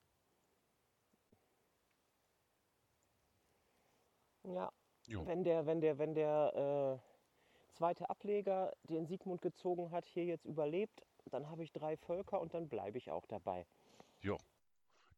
Ja, 4.45 4.73
Jo. 5.07 5.27
wenn 5.27 5.45
der, 5.45 5.67
wenn 5.67 5.81
der, 5.81 5.99
wenn 5.99 6.15
der 6.15 7.01
äh, 7.03 7.77
zweite 7.77 8.09
Ableger, 8.11 8.73
den 8.85 9.07
Sigmund 9.07 9.41
gezogen 9.43 9.91
hat, 9.91 10.07
hier 10.07 10.25
jetzt 10.25 10.45
überlebt, 10.45 11.05
dann 11.31 11.49
habe 11.49 11.63
ich 11.65 11.73
drei 11.73 11.97
Völker 11.97 12.41
und 12.41 12.55
dann 12.55 12.69
bleibe 12.69 12.99
ich 12.99 13.11
auch 13.11 13.27
dabei. 13.27 13.67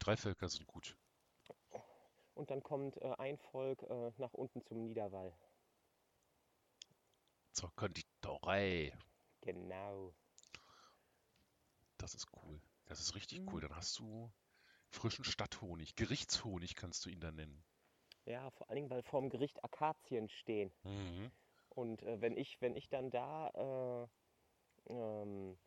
Drei 0.01 0.17
Völker 0.19 0.49
sind 0.51 0.67
gut. 0.67 0.99
Und 2.35 2.51
dann 2.51 2.63
kommt 2.63 3.01
äh, 3.01 3.15
ein 3.17 3.39
Volk 3.39 3.83
äh, 3.85 4.13
nach 4.19 4.35
unten 4.35 4.63
zum 4.65 4.83
Niederwall. 4.83 5.33
Zur 7.53 7.75
Konditorei. 7.75 8.93
Genau. 9.41 10.13
Das 11.97 12.15
ist 12.15 12.27
cool. 12.43 12.61
Das 12.85 13.01
ist 13.01 13.15
richtig 13.15 13.41
Mhm. 13.41 13.49
cool. 13.51 13.61
Dann 13.63 13.75
hast 13.77 13.99
du 13.99 14.31
frischen 14.91 15.25
Stadthonig. 15.25 15.95
Gerichtshonig 15.97 16.75
kannst 16.75 17.07
du 17.07 17.09
ihn 17.11 17.21
dann 17.21 17.37
nennen. 17.37 17.65
Ja, 18.27 18.51
vor 18.51 18.69
allen 18.69 18.77
Dingen, 18.77 18.91
weil 18.91 19.03
vorm 19.03 19.29
Gericht 19.29 19.63
Akazien 19.65 20.29
stehen. 20.29 20.73
Mhm. 20.85 21.31
Und 21.71 22.03
äh, 22.03 22.21
wenn 22.21 22.37
ich, 22.37 22.61
wenn 22.61 22.77
ich 22.77 22.89
dann 22.89 23.11
da 23.11 24.09
äh, 24.89 24.93
ähm, 24.93 25.59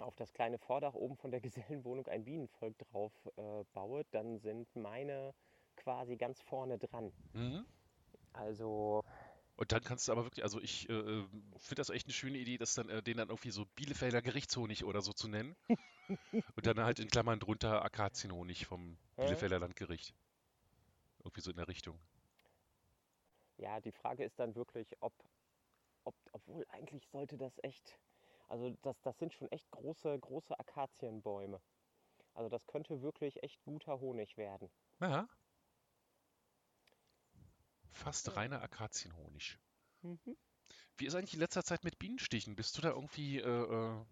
auf 0.00 0.16
das 0.16 0.32
kleine 0.32 0.58
Vordach 0.58 0.94
oben 0.94 1.16
von 1.16 1.30
der 1.30 1.40
Gesellenwohnung 1.40 2.06
ein 2.06 2.24
Bienenvolk 2.24 2.78
drauf 2.78 3.12
äh, 3.36 3.64
baue, 3.74 4.04
dann 4.12 4.38
sind 4.38 4.74
meine 4.76 5.34
quasi 5.76 6.16
ganz 6.16 6.40
vorne 6.42 6.78
dran. 6.78 7.12
Mhm. 7.32 7.66
Also, 8.32 9.04
Und 9.56 9.72
dann 9.72 9.82
kannst 9.82 10.08
du 10.08 10.12
aber 10.12 10.24
wirklich, 10.24 10.44
also 10.44 10.60
ich 10.60 10.88
äh, 10.88 10.92
finde 10.92 11.74
das 11.76 11.90
echt 11.90 12.06
eine 12.06 12.14
schöne 12.14 12.38
Idee, 12.38 12.58
das 12.58 12.74
dann, 12.74 12.88
äh, 12.88 13.02
den 13.02 13.16
dann 13.16 13.28
irgendwie 13.28 13.50
so 13.50 13.66
Bielefelder 13.74 14.22
Gerichtshonig 14.22 14.84
oder 14.84 15.02
so 15.02 15.12
zu 15.12 15.28
nennen. 15.28 15.56
Und 16.56 16.66
dann 16.66 16.80
halt 16.80 16.98
in 17.00 17.08
Klammern 17.08 17.40
drunter 17.40 17.84
Akazienhonig 17.84 18.66
vom. 18.66 18.96
Bielefelder 19.16 19.58
Landgericht. 19.58 20.14
Irgendwie 21.28 21.42
so 21.42 21.50
in 21.50 21.58
der 21.58 21.68
Richtung. 21.68 22.00
ja, 23.58 23.80
die 23.80 23.92
Frage 23.92 24.24
ist 24.24 24.38
dann 24.38 24.54
wirklich, 24.54 24.96
ob, 25.00 25.12
ob, 26.04 26.14
obwohl 26.32 26.64
eigentlich 26.70 27.06
sollte 27.08 27.36
das 27.36 27.58
echt, 27.62 27.98
also 28.48 28.70
das, 28.82 29.00
das 29.02 29.18
sind 29.18 29.34
schon 29.34 29.50
echt 29.52 29.70
große, 29.70 30.18
große 30.18 30.58
Akazienbäume. 30.58 31.60
Also 32.34 32.48
das 32.48 32.66
könnte 32.66 33.02
wirklich 33.02 33.42
echt 33.42 33.60
guter 33.62 34.00
Honig 34.00 34.36
werden. 34.36 34.70
Ja. 35.00 35.28
Fast 37.92 38.28
Ja. 38.28 38.32
reiner 38.34 38.62
Akazienhonig. 38.62 39.58
Mhm. 40.02 40.36
Wie 40.96 41.06
ist 41.06 41.14
eigentlich 41.14 41.34
in 41.34 41.40
letzter 41.40 41.64
Zeit 41.64 41.84
mit 41.84 41.98
Bienenstichen? 41.98 42.56
Bist 42.56 42.76
du 42.76 42.82
da 42.82 42.90
irgendwie, 42.90 43.38
äh, 43.38 43.42
äh, 43.42 44.04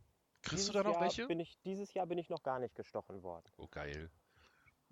kriegst 0.42 0.52
Dieses 0.52 0.66
du 0.68 0.72
da 0.72 0.83
noch 0.83 0.92
Jahr 0.94 1.00
welche? 1.00 1.26
Bin 1.26 1.40
ich, 1.40 1.59
dieses 1.62 1.92
Jahr 1.94 2.07
bin 2.07 2.18
ich 2.18 2.29
noch 2.31 2.42
gar 2.42 2.59
nicht 2.59 2.74
gestochen 2.74 3.22
worden. 3.22 3.52
Oh, 3.59 3.68
geil. 3.68 4.11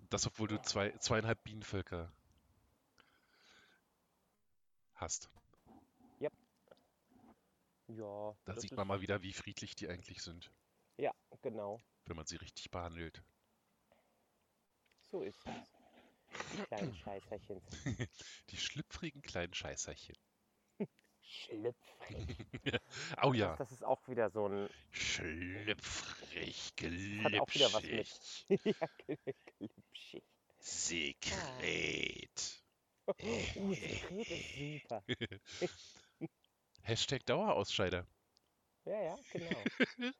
Das, 0.09 0.25
obwohl 0.27 0.47
du 0.47 0.61
zwei, 0.61 0.91
zweieinhalb 0.99 1.43
Bienenvölker 1.43 2.11
hast. 4.95 5.29
Ja, 7.87 8.35
Da 8.45 8.55
sieht 8.59 8.75
man 8.75 8.87
mal 8.87 9.01
wieder, 9.01 9.21
wie 9.21 9.33
friedlich 9.33 9.75
die 9.75 9.87
eigentlich 9.87 10.21
sind, 10.23 10.51
ja, 10.97 11.11
genau. 11.41 11.79
wenn 12.05 12.15
man 12.15 12.25
sie 12.25 12.37
richtig 12.37 12.71
behandelt. 12.71 13.21
So 15.11 15.21
ist 15.21 15.45
es. 15.45 15.71
Die 16.53 16.63
kleinen 16.63 16.95
Scheißerchen. 16.95 17.61
Die 18.49 18.57
schlüpfrigen 18.57 19.21
kleinen 19.21 19.53
Scheißerchen. 19.53 20.15
Schlüpfrig. 21.27 22.37
Oh 23.21 23.33
ja, 23.33 23.55
das 23.57 23.71
ist 23.71 23.83
auch 23.83 24.07
wieder 24.07 24.29
so 24.29 24.47
ein. 24.47 24.69
schlüpfrig, 24.91 26.73
Hat 27.23 27.33
auch 27.35 27.53
wieder 27.53 27.73
was 27.73 27.83
mit. 27.83 27.91
glitschig, 27.91 28.45
ja, 28.79 28.87
glitschig. 29.57 30.23
Sekret. 30.59 32.63
Uh, 33.21 33.73
Sekret 33.73 34.31
ist 34.31 34.55
super. 34.55 35.03
Hashtag 36.81 37.25
Dauerausscheider. 37.25 38.05
Ja, 38.85 39.01
ja, 39.01 39.15
genau. 39.31 40.13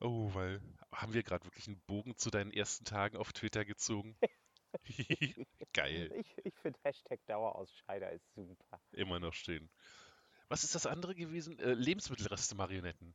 Oh, 0.00 0.32
weil 0.34 0.60
haben 0.92 1.12
wir 1.12 1.22
gerade 1.22 1.44
wirklich 1.44 1.66
einen 1.68 1.80
Bogen 1.86 2.16
zu 2.16 2.30
deinen 2.30 2.52
ersten 2.52 2.84
Tagen 2.84 3.16
auf 3.16 3.32
Twitter 3.32 3.64
gezogen? 3.64 4.16
Geil, 5.72 6.10
Ich, 6.14 6.34
ich 6.44 6.54
finde 6.58 6.78
Hashtag 6.84 7.20
Dauerausscheider 7.26 8.10
ist 8.12 8.26
super. 8.34 8.80
immer 8.92 9.20
noch 9.20 9.34
stehen. 9.34 9.70
Was 10.48 10.64
ist 10.64 10.74
das 10.74 10.86
andere 10.86 11.14
gewesen? 11.14 11.58
Äh, 11.58 11.74
Lebensmittelreste-Marionetten. 11.74 13.14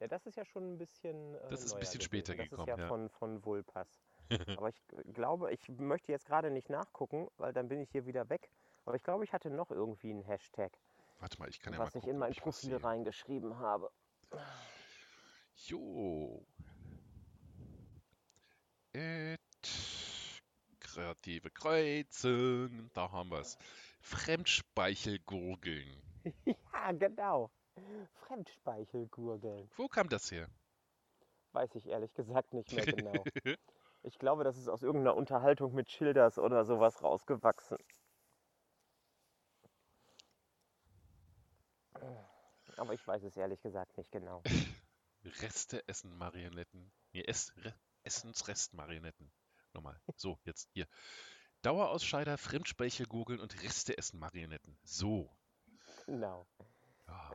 Ja, 0.00 0.08
das 0.08 0.24
ist 0.26 0.36
ja 0.36 0.44
schon 0.46 0.74
ein 0.74 0.78
bisschen. 0.78 1.34
Äh, 1.34 1.50
Das 1.50 1.62
ist 1.62 1.74
ein 1.74 1.80
bisschen 1.80 2.00
später 2.00 2.34
gewesen. 2.34 2.50
gekommen, 2.50 2.66
Das 2.66 2.74
ist 2.74 2.78
ja, 2.78 2.84
ja. 2.84 2.88
von, 2.88 3.10
von 3.10 3.44
Vulpas. 3.44 4.00
Aber 4.58 4.68
ich 4.70 4.80
glaube, 5.12 5.52
ich 5.52 5.68
möchte 5.68 6.12
jetzt 6.12 6.24
gerade 6.26 6.50
nicht 6.50 6.70
nachgucken, 6.70 7.28
weil 7.36 7.52
dann 7.52 7.68
bin 7.68 7.80
ich 7.80 7.90
hier 7.90 8.06
wieder 8.06 8.28
weg. 8.30 8.50
Aber 8.86 8.96
ich 8.96 9.02
glaube, 9.02 9.24
ich 9.24 9.32
hatte 9.32 9.50
noch 9.50 9.70
irgendwie 9.70 10.10
einen 10.10 10.22
Hashtag, 10.22 10.72
Warte 11.18 11.38
mal, 11.38 11.48
ich 11.50 11.60
kann 11.60 11.74
ja 11.74 11.78
mal 11.78 11.86
was 11.86 11.94
ich 11.94 12.06
in 12.06 12.16
mein 12.16 12.32
ich 12.32 12.38
was 12.38 12.60
Profil 12.60 12.76
reingeschrieben 12.76 13.58
habe. 13.58 13.90
Jo. 15.66 16.46
Et 18.94 19.38
kreative 20.80 21.50
Kreuzen, 21.50 22.90
da 22.94 23.12
haben 23.12 23.30
wir 23.30 23.40
es. 23.40 23.58
Fremdspeichelgurgeln. 24.00 25.86
Ja, 26.72 26.92
genau. 26.92 27.50
Fremdspeichelgurgeln. 28.26 29.70
Wo 29.76 29.88
kam 29.88 30.08
das 30.08 30.30
her? 30.30 30.48
Weiß 31.52 31.74
ich 31.74 31.86
ehrlich 31.86 32.14
gesagt 32.14 32.54
nicht 32.54 32.72
mehr 32.72 32.84
genau. 32.86 33.24
Ich 34.02 34.18
glaube, 34.18 34.44
das 34.44 34.56
ist 34.56 34.68
aus 34.68 34.82
irgendeiner 34.82 35.16
Unterhaltung 35.16 35.74
mit 35.74 35.90
Schilders 35.90 36.38
oder 36.38 36.64
sowas 36.64 37.02
rausgewachsen. 37.02 37.76
Aber 42.76 42.94
ich 42.94 43.06
weiß 43.06 43.22
es 43.24 43.36
ehrlich 43.36 43.60
gesagt 43.60 43.98
nicht 43.98 44.10
genau. 44.10 44.42
Reste 45.42 45.86
essen 45.86 46.16
Marionetten. 46.16 46.90
Nee, 47.12 47.24
Ess, 47.24 47.52
Re, 47.58 47.74
Essensrest-Marionetten. 48.04 49.30
Nochmal. 49.74 50.00
So, 50.16 50.38
jetzt 50.44 50.70
hier. 50.72 50.86
Dauerausscheider, 51.60 52.38
Fremdspeichelgurgeln 52.38 53.38
und 53.38 53.62
Reste 53.62 53.98
essen 53.98 54.18
Marionetten. 54.18 54.78
So. 54.82 55.30
Genau. 56.10 56.44
Ah, 57.06 57.30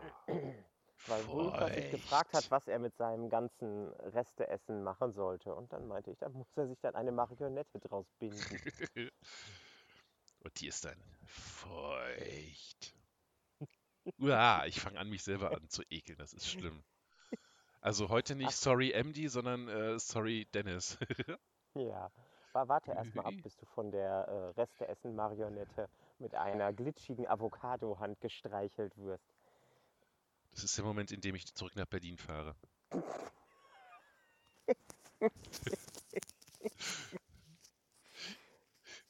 Weil 1.07 1.27
Wulfer 1.27 1.69
sich 1.73 1.91
gefragt 1.91 2.33
hat, 2.33 2.51
was 2.51 2.67
er 2.67 2.77
mit 2.79 2.93
seinem 2.97 3.29
ganzen 3.29 3.93
Resteessen 3.93 4.83
machen 4.83 5.13
sollte. 5.13 5.55
Und 5.55 5.71
dann 5.71 5.87
meinte 5.87 6.11
ich, 6.11 6.17
da 6.17 6.27
muss 6.27 6.47
er 6.57 6.67
sich 6.67 6.79
dann 6.81 6.93
eine 6.95 7.13
Marionette 7.13 7.79
draus 7.79 8.05
binden. 8.19 8.37
Und 10.43 10.59
die 10.59 10.67
ist 10.67 10.83
dann 10.83 11.01
feucht. 11.25 12.93
Uah, 14.19 14.65
ich 14.65 14.81
fange 14.81 14.99
an, 14.99 15.09
mich 15.09 15.23
selber 15.23 15.51
an 15.55 15.69
zu 15.69 15.83
ekeln. 15.89 16.17
Das 16.17 16.33
ist 16.33 16.49
schlimm. 16.49 16.83
Also 17.79 18.09
heute 18.09 18.35
nicht 18.35 18.49
Ach. 18.49 18.51
sorry 18.51 18.91
MD, 18.91 19.29
sondern 19.29 19.69
äh, 19.69 19.97
sorry 19.99 20.47
Dennis. 20.53 20.97
Ja. 21.75 22.11
Aber 22.53 22.69
warte 22.69 22.91
erst 22.91 23.15
mal 23.15 23.25
ab, 23.25 23.33
bis 23.43 23.55
du 23.57 23.65
von 23.67 23.91
der 23.91 24.27
äh, 24.27 24.59
Resteessen-Marionette 24.59 25.87
mit 26.19 26.35
einer 26.35 26.73
glitschigen 26.73 27.27
Avocado-Hand 27.27 28.19
gestreichelt 28.21 28.97
wirst. 28.97 29.23
Das 30.51 30.63
ist 30.63 30.77
der 30.77 30.85
Moment, 30.85 31.11
in 31.11 31.21
dem 31.21 31.35
ich 31.35 31.53
zurück 31.53 31.75
nach 31.75 31.85
Berlin 31.85 32.17
fahre. 32.17 32.55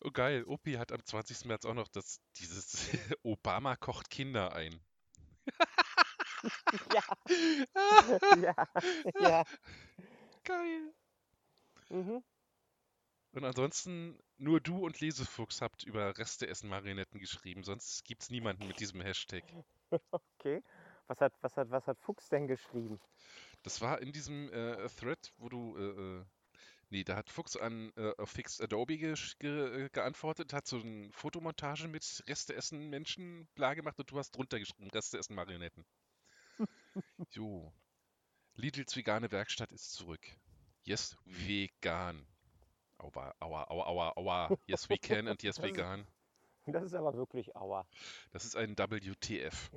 Oh 0.02 0.12
geil, 0.12 0.44
Opi 0.46 0.74
hat 0.74 0.92
am 0.92 1.04
20. 1.04 1.46
März 1.46 1.66
auch 1.66 1.74
noch 1.74 1.88
das, 1.88 2.22
dieses 2.38 2.90
Obama 3.24 3.76
kocht 3.76 4.10
Kinder 4.10 4.54
ein. 4.54 4.80
Ja, 6.94 7.04
ja, 8.38 8.68
ja. 9.20 9.44
Geil. 10.44 10.94
Mhm. 11.90 12.24
Und 13.36 13.44
ansonsten 13.44 14.18
nur 14.38 14.62
du 14.62 14.86
und 14.86 15.02
Lesefuchs 15.02 15.62
habt 15.62 15.84
über 15.84 16.18
Reste 16.18 16.48
essen 16.48 16.70
Marionetten 16.70 17.20
geschrieben, 17.20 17.64
sonst 17.64 18.06
gibt's 18.06 18.30
niemanden 18.30 18.66
mit 18.68 18.80
diesem 18.80 19.02
Hashtag. 19.02 19.44
Okay. 20.12 20.64
Was 21.08 21.22
hat, 21.22 21.34
was, 21.42 21.56
hat, 21.58 21.70
was 21.70 21.86
hat 21.86 22.00
Fuchs 22.00 22.30
denn 22.30 22.48
geschrieben? 22.48 23.00
Das 23.64 23.82
war 23.82 24.02
in 24.02 24.12
diesem 24.12 24.50
äh, 24.52 24.88
Thread, 24.90 25.34
wo 25.38 25.50
du, 25.50 25.78
äh, 25.78 25.82
äh, 26.20 26.26
nee, 26.90 27.04
da 27.04 27.16
hat 27.16 27.30
Fuchs 27.30 27.58
an 27.58 27.92
äh, 27.96 28.26
Fixed 28.26 28.62
Adobe 28.62 28.94
gesch- 28.94 29.38
ge, 29.40 29.86
äh, 29.86 29.90
geantwortet, 29.90 30.54
hat 30.54 30.66
so 30.66 30.80
eine 30.80 31.12
Fotomontage 31.12 31.88
mit 31.88 32.24
Reste 32.28 32.56
essen 32.56 32.90
Menschen 32.90 33.48
bla 33.54 33.74
gemacht 33.74 34.00
und 34.00 34.10
du 34.10 34.18
hast 34.18 34.32
drunter 34.32 34.60
geschrieben, 34.60 34.90
Reste 34.92 35.18
essen 35.18 35.36
Marionetten. 35.36 35.86
Jo. 37.32 37.74
Lidls 38.56 38.96
vegane 38.96 39.30
Werkstatt 39.32 39.72
ist 39.72 39.94
zurück. 39.94 40.26
Yes, 40.84 41.18
vegan. 41.26 42.26
Aua, 43.06 43.36
aua, 43.40 43.64
aua, 43.70 43.86
aua, 43.88 44.14
aua. 44.18 44.58
Yes, 44.68 44.90
we 44.90 44.98
can 44.98 45.28
and 45.28 45.42
yes, 45.44 45.58
ist- 45.58 45.64
vegan. 45.64 46.08
Das 46.68 46.84
ist 46.84 46.96
aber 46.96 47.14
wirklich 47.14 47.56
Aua. 47.56 47.86
Das 48.32 48.44
ist 48.44 48.56
ein 48.56 48.76
WTF. 48.76 49.72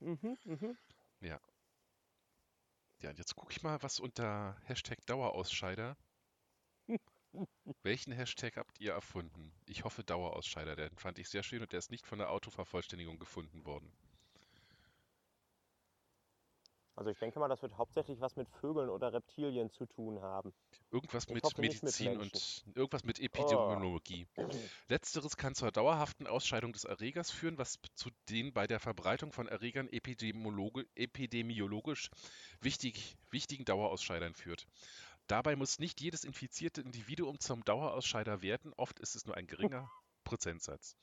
Mhm, 0.00 0.38
mhm. 0.44 0.78
Ja, 1.20 3.10
und 3.10 3.18
jetzt 3.18 3.34
gucke 3.34 3.52
ich 3.52 3.62
mal, 3.62 3.82
was 3.82 3.98
unter 4.00 4.56
Hashtag 4.64 5.04
Dauerausscheider. 5.06 5.96
Welchen 7.82 8.12
Hashtag 8.12 8.56
habt 8.56 8.80
ihr 8.80 8.92
erfunden? 8.92 9.52
Ich 9.66 9.84
hoffe 9.84 10.04
Dauerausscheider, 10.04 10.76
den 10.76 10.96
fand 10.96 11.18
ich 11.18 11.28
sehr 11.28 11.42
schön 11.42 11.60
und 11.62 11.72
der 11.72 11.80
ist 11.80 11.90
nicht 11.90 12.06
von 12.06 12.18
der 12.18 12.30
Autovervollständigung 12.30 13.18
gefunden 13.18 13.64
worden. 13.66 13.92
Also 16.96 17.10
ich 17.10 17.18
denke 17.18 17.38
mal, 17.38 17.48
das 17.48 17.60
wird 17.60 17.76
hauptsächlich 17.76 18.22
was 18.22 18.36
mit 18.36 18.48
Vögeln 18.48 18.88
oder 18.88 19.12
Reptilien 19.12 19.70
zu 19.70 19.84
tun 19.84 20.22
haben. 20.22 20.54
Irgendwas 20.90 21.24
Ich 21.24 21.34
mit 21.34 21.44
mit 21.44 21.58
Medizin 21.58 22.16
Menschen. 22.16 22.70
und 22.70 22.76
irgendwas 22.76 23.04
mit 23.04 23.20
Epidemiologie. 23.20 24.26
Letzteres 24.88 25.36
kann 25.36 25.54
zur 25.54 25.70
dauerhaften 25.70 26.26
Ausscheidung 26.26 26.72
des 26.72 26.84
Erregers 26.84 27.30
führen, 27.30 27.58
was 27.58 27.78
zu 27.94 28.08
den 28.30 28.54
bei 28.54 28.66
der 28.66 28.80
Verbreitung 28.80 29.32
von 29.32 29.46
Erregern 29.46 29.90
epidemiologisch 29.90 32.10
wichtig, 32.62 33.18
wichtigen 33.30 33.66
Dauerausscheidern 33.66 34.34
führt. 34.34 34.66
Dabei 35.26 35.54
muss 35.54 35.78
nicht 35.78 36.00
jedes 36.00 36.24
infizierte 36.24 36.80
Individuum 36.80 37.40
zum 37.40 37.62
Dauerausscheider 37.62 38.40
werden, 38.40 38.72
oft 38.76 38.98
ist 39.00 39.16
es 39.16 39.26
nur 39.26 39.36
ein 39.36 39.46
geringer 39.46 39.90
Prozentsatz. 40.26 40.98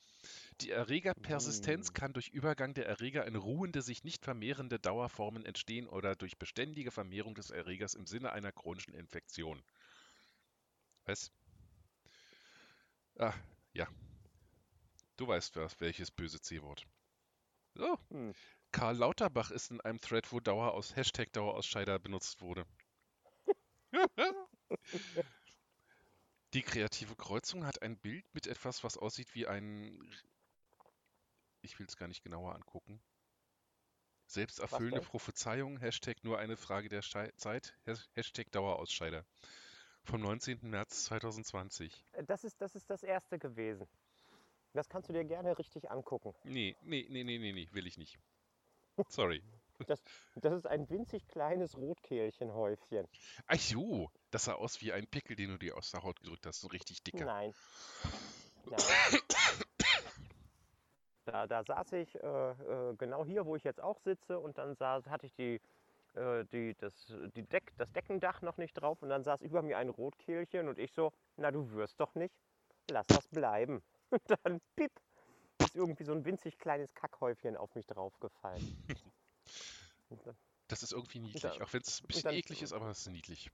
Die 0.60 0.70
Erregerpersistenz 0.70 1.92
Hm. 1.92 1.94
kann 1.94 2.12
durch 2.12 2.28
Übergang 2.28 2.74
der 2.74 2.86
Erreger 2.86 3.26
in 3.26 3.36
ruhende, 3.36 3.82
sich 3.82 4.04
nicht 4.04 4.24
vermehrende 4.24 4.78
Dauerformen 4.78 5.44
entstehen 5.44 5.88
oder 5.88 6.16
durch 6.16 6.38
beständige 6.38 6.92
Vermehrung 6.92 7.34
des 7.34 7.50
Erregers 7.50 7.94
im 7.94 8.06
Sinne 8.06 8.32
einer 8.32 8.52
chronischen 8.52 8.94
Infektion. 8.94 9.64
Was? 11.06 11.30
Ah, 13.18 13.34
ja. 13.74 13.88
Du 15.16 15.26
weißt 15.26 15.56
was, 15.56 15.80
welches 15.80 16.10
böse 16.12 16.40
C-Wort. 16.40 16.86
So, 17.74 17.98
Hm. 18.10 18.34
Karl 18.72 18.96
Lauterbach 18.96 19.50
ist 19.50 19.70
in 19.70 19.80
einem 19.80 20.00
Thread, 20.00 20.32
wo 20.32 20.40
Dauer 20.40 20.72
aus 20.74 20.96
Hashtag 20.96 21.32
Dauerausscheider 21.32 21.98
benutzt 21.98 22.40
wurde. 22.42 22.66
Die 26.54 26.62
kreative 26.62 27.16
Kreuzung 27.16 27.66
hat 27.66 27.82
ein 27.82 27.96
Bild 27.98 28.24
mit 28.32 28.46
etwas, 28.46 28.84
was 28.84 28.96
aussieht 28.96 29.34
wie 29.34 29.46
ein. 29.46 29.98
Ich 31.62 31.78
will 31.78 31.86
es 31.86 31.96
gar 31.96 32.08
nicht 32.08 32.22
genauer 32.22 32.54
angucken. 32.54 33.02
Selbsterfüllende? 34.26 35.00
Prophezeiung, 35.00 35.78
Hashtag 35.78 36.22
nur 36.22 36.38
eine 36.38 36.56
Frage 36.56 36.88
der 36.88 37.02
Schei 37.02 37.30
Zeit, 37.36 37.76
Has- 37.86 38.08
Hashtag 38.14 38.50
Dauerausscheider. 38.52 39.24
Vom 40.04 40.20
19. 40.20 40.58
März 40.62 41.04
2020. 41.04 42.04
Äh, 42.12 42.24
Das 42.24 42.44
ist, 42.44 42.60
das 42.60 42.74
ist 42.74 42.88
das 42.90 43.02
erste 43.02 43.38
gewesen. 43.38 43.86
Das 44.72 44.88
kannst 44.88 45.08
du 45.08 45.12
dir 45.12 45.24
gerne 45.24 45.56
richtig 45.58 45.90
angucken. 45.90 46.34
Nee, 46.44 46.76
nee, 46.82 47.06
nee, 47.08 47.24
nee, 47.24 47.38
nee, 47.38 47.52
nee, 47.52 47.68
will 47.72 47.86
ich 47.86 47.96
nicht. 47.96 48.18
Sorry. 49.08 49.42
Das, 49.86 50.02
das 50.36 50.52
ist 50.54 50.66
ein 50.66 50.88
winzig 50.88 51.26
kleines 51.26 51.76
Rotkehlchenhäufchen. 51.76 53.08
Ach 53.46 53.58
so, 53.58 54.10
das 54.34 54.44
sah 54.44 54.54
aus 54.54 54.80
wie 54.80 54.92
ein 54.92 55.06
Pickel, 55.06 55.36
den 55.36 55.50
du 55.50 55.58
dir 55.58 55.76
aus 55.76 55.92
der 55.92 56.02
Haut 56.02 56.18
gedrückt 56.20 56.44
hast, 56.46 56.60
so 56.60 56.66
richtig 56.68 57.02
dicker. 57.04 57.24
Nein. 57.24 57.54
Nein. 58.64 58.80
Da, 61.26 61.46
da 61.46 61.62
saß 61.64 61.92
ich 61.92 62.14
äh, 62.16 62.50
äh, 62.50 62.96
genau 62.96 63.24
hier, 63.24 63.46
wo 63.46 63.56
ich 63.56 63.64
jetzt 63.64 63.80
auch 63.80 63.98
sitze, 64.00 64.38
und 64.38 64.58
dann 64.58 64.74
saß, 64.74 65.06
hatte 65.06 65.26
ich 65.26 65.34
die, 65.36 65.60
äh, 66.14 66.44
die, 66.52 66.74
das, 66.78 66.92
die 67.34 67.44
Deck, 67.44 67.72
das 67.78 67.90
Deckendach 67.92 68.42
noch 68.42 68.56
nicht 68.58 68.74
drauf, 68.74 69.00
und 69.02 69.08
dann 69.08 69.22
saß 69.24 69.40
über 69.40 69.62
mir 69.62 69.78
ein 69.78 69.88
Rotkehlchen, 69.88 70.68
und 70.68 70.78
ich 70.78 70.92
so, 70.92 71.12
na 71.36 71.50
du 71.50 71.70
wirst 71.70 71.98
doch 72.00 72.14
nicht, 72.14 72.34
lass 72.90 73.06
das 73.06 73.26
bleiben. 73.28 73.82
Und 74.10 74.22
dann, 74.44 74.60
piep, 74.76 74.92
ist 75.58 75.74
irgendwie 75.74 76.04
so 76.04 76.12
ein 76.12 76.24
winzig 76.24 76.58
kleines 76.58 76.92
Kackhäufchen 76.94 77.56
auf 77.56 77.74
mich 77.74 77.86
draufgefallen. 77.86 78.84
Das 80.68 80.82
ist 80.82 80.92
irgendwie 80.92 81.18
niedlich, 81.18 81.42
dann- 81.42 81.60
auch 81.60 81.72
wenn 81.72 81.82
es 81.82 82.00
ein 82.00 82.06
bisschen 82.06 82.22
dann- 82.24 82.34
eklig 82.34 82.62
ist, 82.62 82.72
aber 82.72 82.88
es 82.88 83.00
ist 83.00 83.08
niedlich. 83.10 83.50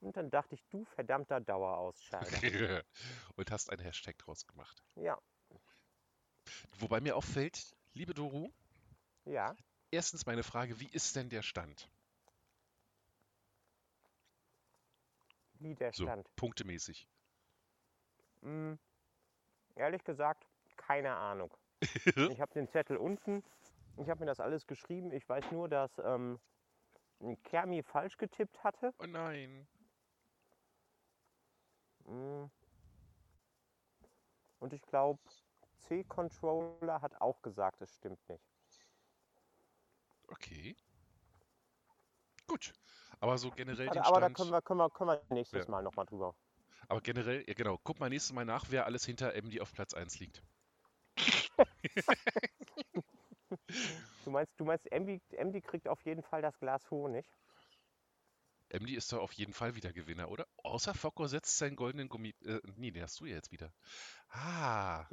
Und 0.00 0.16
dann 0.16 0.30
dachte 0.30 0.54
ich, 0.54 0.64
du 0.70 0.84
verdammter 0.84 1.40
Dauerausscheider. 1.40 2.84
Und 3.36 3.50
hast 3.50 3.70
einen 3.70 3.82
Hashtag 3.82 4.18
draus 4.18 4.46
gemacht. 4.46 4.82
Ja, 4.96 5.18
Wobei 6.78 7.00
mir 7.00 7.16
auffällt, 7.16 7.76
liebe 7.92 8.14
Doru, 8.14 8.50
ja. 9.24 9.54
erstens 9.90 10.26
meine 10.26 10.42
Frage, 10.42 10.80
wie 10.80 10.88
ist 10.88 11.14
denn 11.16 11.28
der 11.28 11.42
Stand? 11.42 11.90
Wie 15.54 15.74
der 15.74 15.92
So, 15.92 16.04
Stand. 16.04 16.26
punktemäßig. 16.36 17.06
Hm, 18.42 18.78
ehrlich 19.76 20.02
gesagt, 20.04 20.46
keine 20.76 21.14
Ahnung. 21.14 21.54
Ich 22.36 22.40
habe 22.40 22.52
den 22.54 22.68
Zettel 22.68 22.96
unten. 22.96 23.42
Ich 23.96 24.08
habe 24.08 24.20
mir 24.20 24.26
das 24.26 24.40
alles 24.40 24.66
geschrieben. 24.66 25.12
Ich 25.12 25.28
weiß 25.28 25.50
nur, 25.52 25.68
dass 25.68 25.90
ähm, 25.98 26.38
Kermi 27.44 27.82
falsch 27.82 28.16
getippt 28.16 28.62
hatte. 28.64 28.94
Oh 28.98 29.06
nein. 29.06 29.66
Hm. 32.10 32.50
Und 34.58 34.72
ich 34.72 34.82
glaube, 34.82 35.20
C-Controller 35.78 37.00
hat 37.00 37.20
auch 37.20 37.40
gesagt, 37.40 37.80
es 37.80 37.94
stimmt 37.94 38.28
nicht. 38.28 38.44
Okay. 40.28 40.76
Gut. 42.46 42.72
Aber 43.20 43.38
so 43.38 43.50
generell 43.50 43.88
Aber, 43.88 44.04
aber 44.06 44.20
da 44.20 44.26
Stand. 44.26 44.36
können 44.36 44.50
wir, 44.50 44.62
können 44.62 44.80
wir, 44.80 44.90
können 44.90 45.10
wir 45.10 45.22
nächstes 45.34 45.66
Ja. 45.66 45.70
Mal 45.70 45.82
nochmal 45.82 46.06
drüber. 46.06 46.34
Aber 46.88 47.00
generell, 47.00 47.44
ja 47.46 47.54
genau, 47.54 47.78
guck 47.84 48.00
mal 48.00 48.08
nächstes 48.10 48.32
Mal 48.32 48.44
nach, 48.44 48.66
wer 48.70 48.86
alles 48.86 49.04
hinter 49.04 49.34
MD 49.34 49.60
auf 49.60 49.72
Platz 49.72 49.94
1 49.94 50.18
liegt. 50.18 50.42
Du 54.24 54.30
meinst, 54.30 54.58
du 54.60 54.64
meinst, 54.64 54.86
MD, 54.92 55.20
MD 55.32 55.60
kriegt 55.60 55.88
auf 55.88 56.00
jeden 56.02 56.22
Fall 56.22 56.42
das 56.42 56.58
Glas 56.58 56.90
Honig? 56.90 57.26
MD 58.70 58.90
ist 58.90 59.12
doch 59.12 59.20
auf 59.20 59.32
jeden 59.32 59.52
Fall 59.52 59.74
wieder 59.74 59.92
Gewinner, 59.92 60.30
oder? 60.30 60.46
Außer 60.62 60.94
Focko 60.94 61.26
setzt 61.26 61.58
seinen 61.58 61.76
goldenen 61.76 62.08
Gummi. 62.08 62.34
Äh, 62.44 62.60
nee, 62.76 62.90
den 62.90 63.02
hast 63.02 63.20
du 63.20 63.26
ja 63.26 63.36
jetzt 63.36 63.52
wieder. 63.52 63.72
Ah, 64.28 65.06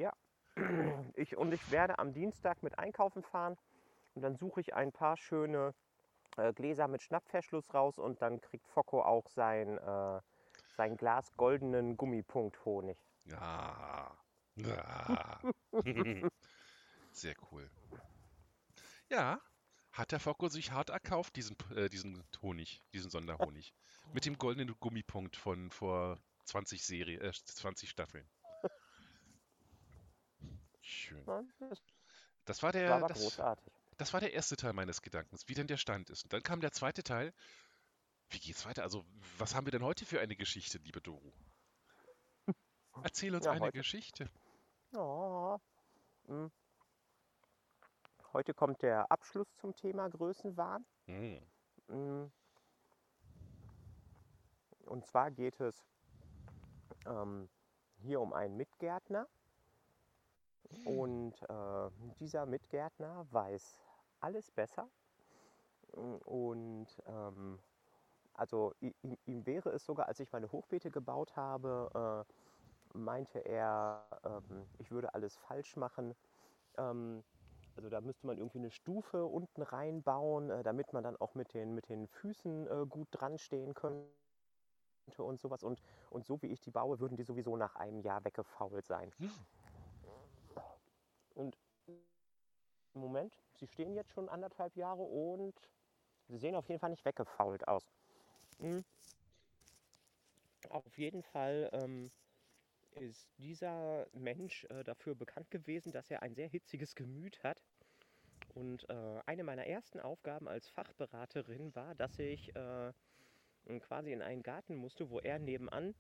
Ich, 1.16 1.38
und 1.38 1.52
ich 1.54 1.72
werde 1.72 2.00
am 2.00 2.14
Dienstag 2.14 2.64
mit 2.64 2.78
einkaufen 2.80 3.24
fahren 3.24 3.58
und 4.16 4.22
dann 4.22 4.36
suche 4.36 4.62
ich 4.62 4.74
ein 4.74 4.92
paar 4.92 5.18
schöne 5.18 5.74
äh, 6.38 6.54
Gläser 6.54 6.88
mit 6.88 7.02
Schnappverschluss 7.02 7.74
raus 7.74 7.98
und 7.98 8.22
dann 8.22 8.42
kriegt 8.42 8.68
Focko 8.68 9.02
auch 9.04 9.28
sein, 9.30 9.78
äh, 9.78 10.22
sein 10.76 10.98
Glas 10.98 11.32
goldenen 11.38 11.98
Gummipunkt 11.98 12.64
Honig. 12.66 12.98
ja. 13.26 14.18
ja. 14.56 15.40
Sehr 17.12 17.36
cool. 17.52 17.70
Ja, 19.10 19.40
hat 19.98 20.12
der 20.12 20.20
Focko 20.20 20.48
sich 20.48 20.72
hart 20.72 20.90
erkauft, 20.90 21.36
diesen, 21.36 21.58
äh, 21.76 21.90
diesen 21.90 22.24
Honig, 22.42 22.84
diesen 22.94 23.10
Sonderhonig. 23.10 23.74
Mit 24.14 24.26
dem 24.26 24.38
goldenen 24.38 24.76
Gummipunkt 24.80 25.36
von 25.36 25.72
vor 25.72 26.20
20 26.46 26.84
Serie, 26.86 27.20
äh, 27.20 27.32
20 27.32 27.90
Staffeln. 27.90 28.28
Schön. 30.82 31.26
Das 32.46 32.64
war 32.64 32.68
war 32.68 32.72
der, 32.72 32.96
aber 32.96 33.08
das, 33.08 33.42
das 33.98 34.14
war 34.14 34.20
der 34.22 34.34
erste 34.34 34.56
Teil 34.56 34.74
meines 34.74 35.02
Gedankens, 35.02 35.48
wie 35.50 35.54
denn 35.54 35.68
der 35.68 35.78
Stand 35.78 36.10
ist. 36.10 36.24
Und 36.24 36.34
dann 36.34 36.44
kam 36.44 36.62
der 36.62 36.72
zweite 36.72 37.04
Teil. 37.04 37.34
Wie 38.30 38.40
geht's 38.40 38.66
weiter? 38.66 38.84
Also, 38.84 39.06
was 39.38 39.56
haben 39.56 39.66
wir 39.66 39.72
denn 39.72 39.84
heute 39.84 40.06
für 40.06 40.20
eine 40.22 40.36
Geschichte, 40.36 40.78
liebe 40.80 41.02
Doru? 41.02 41.34
Erzähl 43.04 43.36
uns 43.36 43.46
Ja, 43.46 43.52
eine 43.52 43.62
heute- 43.62 43.78
Geschichte. 43.78 44.30
Ja. 44.94 45.60
hm. 46.28 46.52
Heute 48.38 48.54
kommt 48.54 48.84
der 48.84 49.12
Abschluss 49.12 49.52
zum 49.56 49.74
Thema 49.74 50.08
Größenwahn. 50.12 50.86
Hm. 51.08 51.42
Mm. 51.88 52.32
Und 54.86 55.08
zwar 55.08 55.32
geht 55.32 55.60
es 55.60 55.84
ähm, 57.08 57.50
hier 57.98 58.22
um 58.22 58.34
einen 58.34 58.56
Mitgärtner. 58.56 59.28
Und 60.86 61.34
äh, 61.50 61.90
dieser 62.20 62.46
Mitgärtner 62.46 63.26
weiß 63.32 63.80
alles 64.20 64.52
besser. 64.52 64.88
Und 65.94 66.90
ähm, 67.08 67.58
also 68.36 68.76
ihm, 68.82 69.18
ihm 69.26 69.48
wäre 69.48 69.72
es 69.72 69.84
sogar, 69.84 70.08
als 70.08 70.20
ich 70.20 70.32
meine 70.32 70.52
Hochbeete 70.52 70.92
gebaut 70.92 71.36
habe, 71.36 72.26
äh, 72.94 72.98
meinte 73.00 73.40
er, 73.40 74.06
ähm, 74.24 74.68
ich 74.78 74.92
würde 74.92 75.16
alles 75.16 75.38
falsch 75.38 75.76
machen. 75.76 76.16
Ähm, 76.78 77.24
also 77.78 77.90
da 77.90 78.02
müsste 78.02 78.26
man 78.26 78.38
irgendwie 78.38 78.58
eine 78.58 78.72
Stufe 78.72 79.26
unten 79.26 79.62
reinbauen, 79.62 80.50
äh, 80.50 80.64
damit 80.64 80.92
man 80.94 81.04
dann 81.04 81.16
auch 81.18 81.36
mit 81.36 81.54
den, 81.54 81.76
mit 81.76 81.90
den 81.90 82.08
Füßen 82.08 82.68
äh, 82.68 82.86
gut 82.88 83.08
dran 83.12 83.38
stehen 83.38 83.76
könnte 83.76 84.10
und 85.18 85.40
sowas. 85.40 85.64
Und, 85.64 85.82
und 86.10 86.26
so 86.26 86.42
wie 86.42 86.48
ich 86.48 86.60
die 86.60 86.72
baue, 86.72 87.00
würden 87.00 87.16
die 87.16 87.24
sowieso 87.24 87.56
nach 87.56 87.76
einem 87.76 88.02
Jahr 88.02 88.26
weggefault 88.26 88.86
sein. 88.86 89.14
Hm. 89.20 89.32
Und 91.36 91.56
im 91.88 93.02
Moment, 93.02 93.38
sie 93.54 93.68
stehen 93.68 93.94
jetzt 93.94 94.12
schon 94.12 94.28
anderthalb 94.28 94.76
Jahre 94.76 95.04
und 95.04 95.54
sie 96.28 96.38
sehen 96.38 96.56
auf 96.56 96.68
jeden 96.68 96.80
Fall 96.80 96.90
nicht 96.90 97.06
weggefault 97.06 97.68
aus. 97.68 97.92
Hm. 98.60 98.84
Auf 100.70 100.98
jeden 100.98 101.22
Fall 101.22 101.70
ähm, 101.74 102.10
ist 102.96 103.30
dieser 103.38 104.08
Mensch 104.14 104.66
äh, 104.66 104.84
dafür 104.84 105.16
bekannt 105.16 105.52
gewesen, 105.52 105.92
dass 105.92 106.10
er 106.10 106.24
ein 106.24 106.34
sehr 106.34 106.48
hitziges 106.48 106.96
Gemüt 106.96 107.44
hat. 107.44 107.62
Und 108.58 108.90
äh, 108.90 109.22
eine 109.28 109.44
meiner 109.44 109.68
ersten 109.68 110.00
Aufgaben 110.00 110.48
als 110.48 110.68
Fachberaterin 110.70 111.76
war, 111.76 111.94
dass 111.94 112.18
ich 112.18 112.56
äh, 112.56 112.92
quasi 113.82 114.12
in 114.12 114.24
einen 114.24 114.42
Garten 114.42 114.76
musste, 114.76 115.12
wo 115.12 115.20
er 115.20 115.38
nebenan 115.38 115.94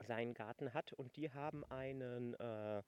seinen 0.00 0.34
Garten 0.34 0.74
hat 0.74 0.92
und 0.92 1.14
die 1.14 1.30
haben 1.32 1.64
einen, 1.66 2.34
äh, 2.34 2.82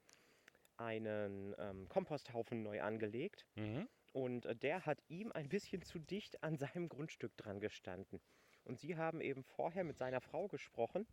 einen 0.76 1.55
ähm, 1.59 1.88
Komposthaufen 1.88 2.64
neu 2.64 2.82
angelegt 2.82 3.47
Mhm. 3.55 3.88
und 4.12 4.47
äh, 4.47 4.57
der 4.57 4.86
hat 4.86 4.99
ihm 5.07 5.30
ein 5.32 5.49
bisschen 5.49 5.82
zu 5.82 6.01
dicht 6.01 6.43
an 6.43 6.57
seinem 6.57 6.88
Grundstück 6.88 7.36
dran 7.36 7.61
gestanden. 7.61 8.20
Und 8.64 8.80
sie 8.80 8.97
haben 8.97 9.20
eben 9.20 9.45
vorher 9.45 9.84
mit 9.84 9.99
seiner 9.99 10.20
Frau 10.20 10.49
gesprochen 10.49 11.07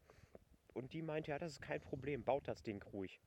und 0.74 0.94
die 0.94 1.04
meinte, 1.04 1.30
ja, 1.30 1.38
das 1.38 1.52
ist 1.54 1.62
kein 1.62 1.80
Problem, 1.82 2.24
baut 2.24 2.48
das 2.48 2.64
Ding 2.64 2.82
ruhig. 2.82 3.20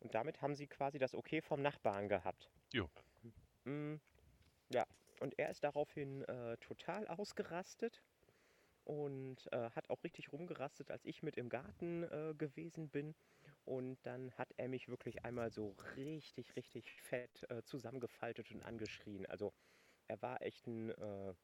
Und 0.00 0.14
damit 0.14 0.42
haben 0.42 0.54
sie 0.54 0.66
quasi 0.66 0.98
das 0.98 1.14
Okay 1.14 1.40
vom 1.40 1.62
Nachbarn 1.62 2.08
gehabt. 2.08 2.50
Jo. 2.72 2.86
Mm, 3.64 3.96
ja, 4.70 4.86
und 5.20 5.38
er 5.38 5.50
ist 5.50 5.64
daraufhin 5.64 6.22
äh, 6.24 6.56
total 6.58 7.06
ausgerastet 7.08 8.02
und 8.84 9.50
äh, 9.52 9.70
hat 9.70 9.90
auch 9.90 10.04
richtig 10.04 10.32
rumgerastet, 10.32 10.90
als 10.90 11.04
ich 11.04 11.22
mit 11.22 11.36
im 11.36 11.48
Garten 11.48 12.04
äh, 12.04 12.34
gewesen 12.36 12.90
bin. 12.90 13.14
Und 13.64 13.98
dann 14.06 14.32
hat 14.32 14.52
er 14.58 14.68
mich 14.68 14.88
wirklich 14.88 15.24
einmal 15.24 15.50
so 15.50 15.76
richtig, 15.96 16.56
richtig 16.56 16.92
fett 17.02 17.44
äh, 17.50 17.62
zusammengefaltet 17.64 18.50
und 18.52 18.62
angeschrien. 18.62 19.26
Also 19.26 19.54
er 20.08 20.20
war 20.22 20.42
echt 20.42 20.66
ein, 20.66 20.90
äh, 20.90 21.34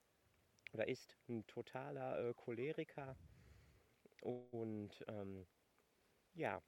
oder 0.73 0.89
ist 0.89 1.17
ein 1.29 1.47
totaler 1.47 2.31
äh, 2.31 2.35
Choleriker. 2.35 3.17
Und 4.23 5.05
ähm, 5.09 5.47
ja, 6.35 6.63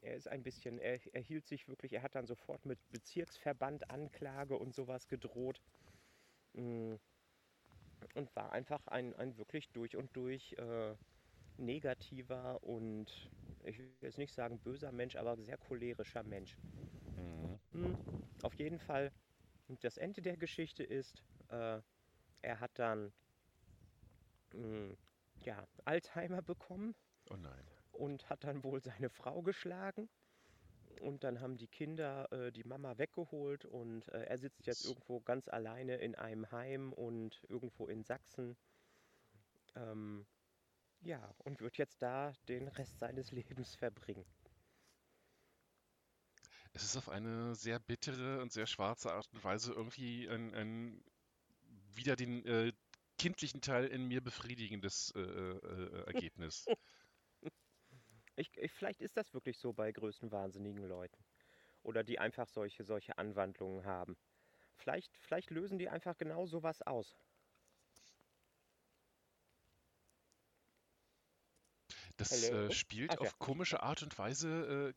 er 0.00 0.14
ist 0.16 0.28
ein 0.28 0.42
bisschen, 0.42 0.78
er, 0.78 1.00
er 1.14 1.22
hielt 1.22 1.46
sich 1.46 1.68
wirklich, 1.68 1.92
er 1.92 2.02
hat 2.02 2.14
dann 2.14 2.26
sofort 2.26 2.64
mit 2.66 2.78
Bezirksverband 2.90 3.90
Anklage 3.90 4.56
und 4.58 4.74
sowas 4.74 5.08
gedroht. 5.08 5.62
Mm, 6.54 6.96
Und 8.14 8.34
war 8.36 8.52
einfach 8.52 8.86
ein, 8.86 9.14
ein 9.14 9.36
wirklich 9.38 9.70
durch 9.72 9.96
und 9.96 10.14
durch 10.16 10.52
äh, 10.54 10.96
negativer 11.58 12.62
und 12.62 13.30
ich 13.64 13.78
will 13.78 13.96
jetzt 14.02 14.18
nicht 14.18 14.32
sagen 14.34 14.60
böser 14.60 14.92
Mensch, 14.92 15.16
aber 15.16 15.36
sehr 15.42 15.58
cholerischer 15.58 16.22
Mensch. 16.24 16.58
Mhm. 17.16 17.60
Hm, 17.72 17.98
Auf 18.42 18.54
jeden 18.54 18.78
Fall, 18.78 19.12
das 19.68 19.96
Ende 19.96 20.22
der 20.22 20.36
Geschichte 20.36 20.84
ist, 20.84 21.24
äh, 21.48 21.82
er 22.42 22.60
hat 22.60 22.78
dann 22.78 23.12
mh, 24.52 24.96
ja, 25.44 25.66
Alzheimer 25.86 26.42
bekommen 26.42 26.94
Oh 27.30 27.36
nein. 27.36 27.77
Und 27.98 28.28
hat 28.30 28.44
dann 28.44 28.62
wohl 28.64 28.80
seine 28.82 29.10
Frau 29.10 29.42
geschlagen. 29.42 30.08
Und 31.00 31.22
dann 31.22 31.40
haben 31.40 31.56
die 31.58 31.68
Kinder 31.68 32.30
äh, 32.32 32.50
die 32.50 32.64
Mama 32.64 32.98
weggeholt 32.98 33.64
und 33.64 34.08
äh, 34.08 34.24
er 34.24 34.38
sitzt 34.38 34.66
jetzt 34.66 34.84
irgendwo 34.84 35.20
ganz 35.20 35.48
alleine 35.48 35.96
in 35.96 36.16
einem 36.16 36.50
Heim 36.50 36.92
und 36.92 37.44
irgendwo 37.48 37.86
in 37.86 38.02
Sachsen. 38.02 38.56
Ähm, 39.76 40.26
ja, 41.02 41.34
und 41.44 41.60
wird 41.60 41.78
jetzt 41.78 42.02
da 42.02 42.32
den 42.48 42.68
Rest 42.68 42.98
seines 42.98 43.30
Lebens 43.32 43.76
verbringen. 43.76 44.24
Es 46.72 46.82
ist 46.82 46.96
auf 46.96 47.08
eine 47.08 47.54
sehr 47.54 47.78
bittere 47.78 48.40
und 48.40 48.52
sehr 48.52 48.66
schwarze 48.66 49.12
Art 49.12 49.28
und 49.32 49.42
Weise 49.42 49.72
irgendwie 49.72 50.28
ein, 50.28 50.54
ein 50.54 51.04
wieder 51.94 52.16
den 52.16 52.44
äh, 52.44 52.72
kindlichen 53.18 53.60
Teil 53.60 53.86
in 53.86 54.06
mir 54.06 54.20
befriedigendes 54.20 55.12
äh, 55.16 55.20
äh, 55.20 56.04
Ergebnis. 56.06 56.66
Ich, 58.38 58.56
ich, 58.56 58.72
vielleicht 58.72 59.00
ist 59.00 59.16
das 59.16 59.34
wirklich 59.34 59.58
so 59.58 59.72
bei 59.72 59.90
größten 59.90 60.30
wahnsinnigen 60.30 60.86
Leuten. 60.86 61.24
Oder 61.82 62.04
die 62.04 62.18
einfach 62.18 62.48
solche, 62.48 62.84
solche 62.84 63.18
Anwandlungen 63.18 63.84
haben. 63.84 64.16
Vielleicht, 64.76 65.16
vielleicht 65.18 65.50
lösen 65.50 65.78
die 65.78 65.88
einfach 65.88 66.16
genau 66.16 66.46
sowas 66.46 66.82
aus. 66.82 67.16
Das 72.16 72.48
äh, 72.48 72.70
spielt 72.70 73.10
Ach 73.12 73.14
ja. 73.14 73.20
auf 73.20 73.38
komische 73.38 73.82
Art 73.82 74.02
und 74.02 74.16
Weise 74.18 74.94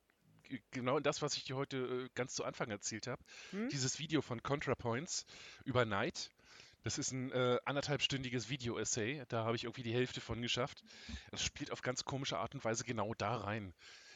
äh, 0.50 0.58
genau 0.72 0.98
in 0.98 1.04
das, 1.04 1.22
was 1.22 1.38
ich 1.38 1.44
dir 1.44 1.56
heute 1.56 1.78
äh, 1.78 2.10
ganz 2.14 2.36
zu 2.36 2.44
Anfang 2.44 2.70
erzählt 2.70 3.08
habe. 3.08 3.24
Hm? 3.52 3.70
Dieses 3.70 4.00
Video 4.00 4.22
von 4.22 4.44
ContraPoints 4.44 5.26
über 5.66 5.86
Night. 5.86 6.30
Das 6.84 6.98
ist 6.98 7.12
ein 7.12 7.32
äh, 7.32 7.60
anderthalbstündiges 7.66 8.50
Video-Essay. 8.50 9.24
Da 9.30 9.46
habe 9.46 9.56
ich 9.56 9.64
irgendwie 9.66 9.84
die 9.84 9.94
Hälfte 9.94 10.22
von 10.22 10.42
geschafft. 10.42 10.84
Das 11.30 11.44
spielt 11.44 11.72
auf 11.72 11.82
ganz 11.82 12.06
komische 12.06 12.38
Art 12.40 12.56
und 12.56 12.64
Weise 12.64 12.84
genau 12.84 13.14
da 13.14 13.38
rein. 13.38 13.74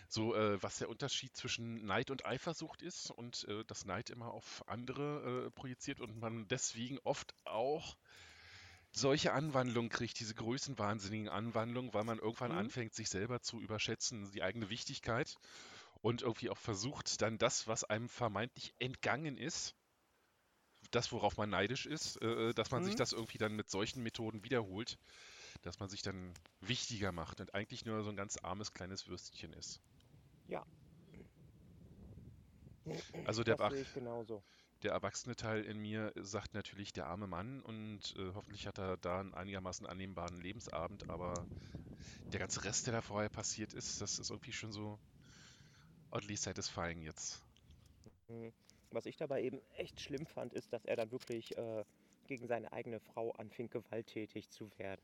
So, 0.08 0.36
äh, 0.36 0.62
was 0.62 0.78
der 0.78 0.90
Unterschied 0.90 1.36
zwischen 1.36 1.86
Neid 1.86 2.12
und 2.12 2.26
Eifersucht 2.26 2.82
ist 2.82 3.12
und 3.12 3.46
äh, 3.50 3.64
dass 3.66 3.86
Neid 3.86 4.10
immer 4.10 4.32
auf 4.32 4.64
andere 4.68 5.48
äh, 5.48 5.52
projiziert 5.52 6.00
und 6.00 6.20
man 6.20 6.48
deswegen 6.48 7.00
oft 7.04 7.34
auch 7.46 7.98
solche 8.92 9.34
Anwandlungen 9.34 9.90
kriegt, 9.90 10.20
diese 10.20 10.36
größenwahnsinnigen 10.36 11.30
Anwandlungen, 11.30 11.94
weil 11.94 12.04
man 12.06 12.20
irgendwann 12.20 12.52
Mhm. 12.52 12.58
anfängt, 12.58 12.96
sich 12.96 13.10
selber 13.10 13.42
zu 13.42 13.62
überschätzen, 13.62 14.32
die 14.32 14.42
eigene 14.44 14.70
Wichtigkeit 14.70 15.36
und 16.02 16.22
irgendwie 16.22 16.50
auch 16.50 16.58
versucht, 16.58 17.22
dann 17.22 17.38
das, 17.38 17.68
was 17.68 17.84
einem 17.84 18.10
vermeintlich 18.10 18.74
entgangen 18.80 19.38
ist, 19.38 19.76
das, 20.96 21.12
worauf 21.12 21.38
man 21.38 21.50
neidisch 21.50 21.86
ist, 21.86 22.22
äh, 22.22 22.54
dass 22.54 22.72
man 22.72 22.84
sich 22.84 22.96
Mhm. 22.96 22.98
das 22.98 23.14
irgendwie 23.14 23.38
dann 23.40 23.54
mit 23.56 23.70
solchen 23.70 24.04
Methoden 24.04 24.44
wiederholt, 24.44 24.98
dass 25.64 25.80
man 25.80 25.90
sich 25.90 26.02
dann 26.04 26.34
wichtiger 26.62 27.12
macht 27.12 27.42
und 27.42 27.54
eigentlich 27.56 27.86
nur 27.86 28.04
so 28.04 28.10
ein 28.12 28.18
ganz 28.18 28.38
armes 28.38 28.74
kleines 28.74 29.08
Würstchen 29.08 29.54
ist. 29.54 29.82
Ja, 30.48 30.66
Also 33.24 33.44
der, 33.44 33.58
das 33.58 33.76
der 34.84 34.92
erwachsene 34.94 35.36
Teil 35.36 35.64
in 35.66 35.80
mir 35.80 36.14
sagt 36.16 36.54
natürlich 36.54 36.94
der 36.94 37.08
arme 37.08 37.28
Mann 37.28 37.62
und 37.62 38.16
äh, 38.18 38.32
hoffentlich 38.34 38.68
hat 38.68 38.78
er 38.78 38.98
da 38.98 39.20
einen 39.20 39.34
einigermaßen 39.34 39.86
annehmbaren 39.86 40.40
Lebensabend, 40.42 41.10
aber 41.10 41.50
der 42.34 42.40
ganze 42.40 42.64
Rest, 42.64 42.88
der 42.88 42.94
da 42.94 43.02
vorher 43.02 43.30
passiert 43.30 43.74
ist, 43.74 44.02
das 44.02 44.20
ist 44.20 44.30
irgendwie 44.32 44.54
schon 44.54 44.72
so 44.72 45.00
oddly 46.12 46.36
satisfying 46.36 47.04
jetzt. 47.04 47.44
Mhm. 48.30 48.52
Was 48.96 49.06
ich 49.06 49.18
dabei 49.18 49.42
eben 49.44 49.62
echt 49.76 50.00
schlimm 50.00 50.26
fand, 50.26 50.54
ist, 50.54 50.72
dass 50.72 50.86
er 50.86 50.96
dann 50.96 51.12
wirklich 51.12 51.58
äh, 51.58 51.84
gegen 52.28 52.48
seine 52.48 52.72
eigene 52.72 53.02
Frau 53.02 53.32
anfing, 53.32 53.70
gewalttätig 53.70 54.50
zu 54.50 54.70
werden. 54.80 55.02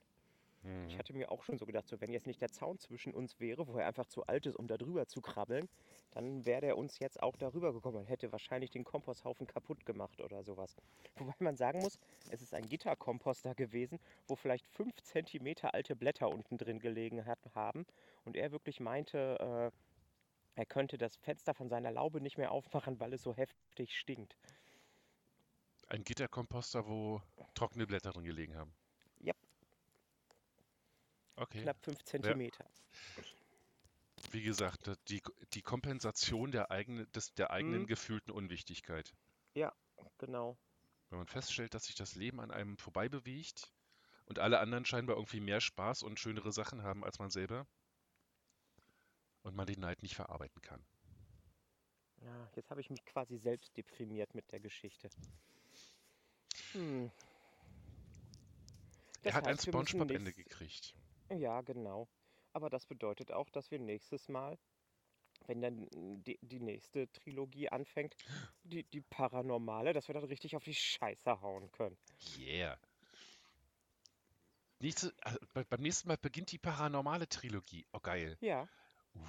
Ich 0.88 0.98
Mhm. 0.98 1.00
hatte 1.00 1.14
mir 1.14 1.32
auch 1.32 1.44
schon 1.44 1.58
so 1.58 1.66
gedacht, 1.66 1.88
so 1.88 2.00
wenn 2.02 2.12
jetzt 2.14 2.28
nicht 2.28 2.42
der 2.42 2.52
Zaun 2.52 2.80
zwischen 2.80 3.14
uns 3.14 3.40
wäre, 3.40 3.68
wo 3.68 3.78
er 3.78 3.88
einfach 3.88 4.08
zu 4.08 4.26
alt 4.28 4.46
ist, 4.46 4.56
um 4.56 4.68
da 4.68 4.78
drüber 4.78 5.08
zu 5.08 5.22
krabbeln, 5.22 5.68
dann 6.12 6.46
wäre 6.46 6.62
der 6.62 6.78
uns 6.78 7.00
jetzt 7.00 7.22
auch 7.22 7.36
darüber 7.38 7.74
gekommen 7.74 7.98
und 7.98 8.06
hätte 8.08 8.32
wahrscheinlich 8.32 8.72
den 8.72 8.84
Komposthaufen 8.86 9.48
kaputt 9.48 9.86
gemacht 9.86 10.22
oder 10.22 10.44
sowas. 10.44 10.76
Wobei 11.18 11.36
man 11.40 11.58
sagen 11.58 11.82
muss, 11.82 12.00
es 12.30 12.42
ist 12.42 12.54
ein 12.54 12.68
Gitterkomposter 12.70 13.56
gewesen, 13.56 14.00
wo 14.28 14.36
vielleicht 14.36 14.68
fünf 14.68 15.02
Zentimeter 15.02 15.74
alte 15.74 15.96
Blätter 15.96 16.30
unten 16.30 16.58
drin 16.58 16.80
gelegen 16.80 17.26
hat, 17.26 17.40
haben 17.56 17.86
und 18.26 18.36
er 18.38 18.52
wirklich 18.52 18.80
meinte, 18.80 19.72
äh, 19.72 19.72
er 20.56 20.66
könnte 20.66 20.98
das 20.98 21.16
Fenster 21.18 21.54
von 21.54 21.70
seiner 21.70 21.92
Laube 21.92 22.22
nicht 22.22 22.38
mehr 22.38 22.52
aufmachen, 22.52 23.00
weil 23.00 23.14
es 23.14 23.24
so 23.24 23.36
heftig 23.36 23.98
stinkt. 23.98 24.36
Ein 25.88 26.04
Gitterkomposter, 26.04 26.88
wo 26.88 27.22
trockene 27.54 27.86
Blätter 27.88 28.12
drin 28.12 28.24
gelegen 28.24 28.56
haben. 28.56 28.74
Ja. 29.20 29.34
Okay. 31.36 31.62
Knapp 31.62 31.82
fünf 31.84 32.04
Zentimeter. 32.04 32.66
Wie 34.32 34.42
gesagt, 34.42 34.90
die, 35.10 35.22
die 35.54 35.62
Kompensation 35.62 36.52
der, 36.52 36.72
eigene, 36.72 37.08
des, 37.08 37.34
der 37.34 37.52
eigenen 37.52 37.82
Mhm. 37.82 37.88
gefühlten 37.88 38.32
Unwichtigkeit. 38.32 39.14
Genau. 40.18 40.56
Wenn 41.10 41.18
man 41.18 41.28
feststellt, 41.28 41.74
dass 41.74 41.86
sich 41.86 41.96
das 41.96 42.16
Leben 42.16 42.40
an 42.40 42.52
einem 42.52 42.78
vorbei 42.78 43.10
bewegt 43.10 43.72
und 44.26 44.38
alle 44.40 44.60
anderen 44.60 44.86
scheinbar 44.86 45.16
irgendwie 45.16 45.40
mehr 45.40 45.60
Spaß 45.60 46.04
und 46.04 46.20
schönere 46.20 46.52
Sachen 46.52 46.84
haben 46.84 47.04
als 47.04 47.18
man 47.20 47.32
selber 47.32 47.66
und 49.44 49.56
man 49.56 49.68
den 49.68 49.80
Neid 49.80 50.02
nicht 50.02 50.16
verarbeiten 50.16 50.62
kann. 50.62 50.84
Ja, 52.24 52.50
jetzt 52.56 52.70
habe 52.70 52.82
ich 52.82 52.90
mich 52.90 53.04
quasi 53.06 53.38
selbst 53.38 53.76
deprimiert 53.78 54.36
mit 54.36 54.52
der 54.52 54.60
Geschichte. 54.60 55.10
Hm. 56.74 57.12
Er 59.24 59.34
hat 59.34 59.48
ein 59.48 59.56
heißt, 59.56 59.68
müssen 59.68 59.88
Spongebob-Ende 59.88 60.34
gekriegt. 60.34 60.94
Ja, 61.30 61.62
genau. 61.62 62.08
Aber 62.54 62.70
das 62.70 62.86
bedeutet 62.86 63.32
auch, 63.32 63.50
dass 63.50 63.72
wir 63.72 63.80
nächstes 63.80 64.28
Mal, 64.30 64.58
wenn 65.48 65.62
dann 65.62 65.88
die, 66.24 66.38
die 66.42 66.60
nächste 66.60 67.12
Trilogie 67.12 67.70
anfängt, 67.70 68.16
die, 68.64 68.84
die 68.84 69.02
paranormale, 69.02 69.94
dass 69.94 70.08
wir 70.08 70.14
dann 70.14 70.26
richtig 70.26 70.56
auf 70.56 70.64
die 70.64 70.74
Scheiße 70.74 71.42
hauen 71.42 71.72
können. 71.72 71.98
Yeah. 72.38 72.78
Nächste, 74.80 75.14
also 75.22 75.40
bei, 75.54 75.64
beim 75.64 75.82
nächsten 75.82 76.08
Mal 76.08 76.18
beginnt 76.18 76.52
die 76.52 76.58
paranormale 76.58 77.28
Trilogie. 77.30 77.86
Oh, 77.94 78.00
geil. 78.00 78.38
Ja, 78.42 78.68
Uh. 79.16 79.22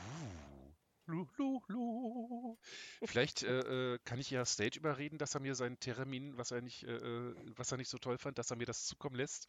Lu, 1.06 1.26
lu, 1.36 1.60
lu. 1.68 2.58
Vielleicht 3.04 3.42
äh, 3.42 3.94
äh, 3.94 3.98
kann 4.04 4.20
ich 4.20 4.30
ja 4.30 4.44
Stage 4.44 4.78
überreden, 4.78 5.18
dass 5.18 5.34
er 5.34 5.40
mir 5.40 5.54
seinen 5.54 5.78
Termin, 5.80 6.36
was 6.38 6.52
er 6.52 6.62
nicht, 6.62 6.84
äh, 6.84 6.94
äh, 6.96 7.34
was 7.56 7.72
er 7.72 7.78
nicht 7.78 7.88
so 7.88 7.98
toll 7.98 8.18
fand, 8.18 8.38
dass 8.38 8.50
er 8.50 8.56
mir 8.56 8.66
das 8.66 8.86
zukommen 8.86 9.16
lässt. 9.16 9.48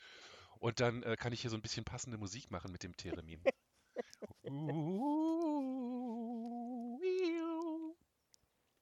Und 0.60 0.80
dann 0.80 1.04
äh, 1.04 1.16
kann 1.16 1.32
ich 1.32 1.42
hier 1.42 1.50
so 1.50 1.56
ein 1.56 1.62
bisschen 1.62 1.86
passende 1.86 2.18
Musik 2.18 2.50
machen 2.50 2.72
mit 2.72 2.84
dem 2.84 2.98
Theremin. 2.98 3.42
Iu. 4.44 4.64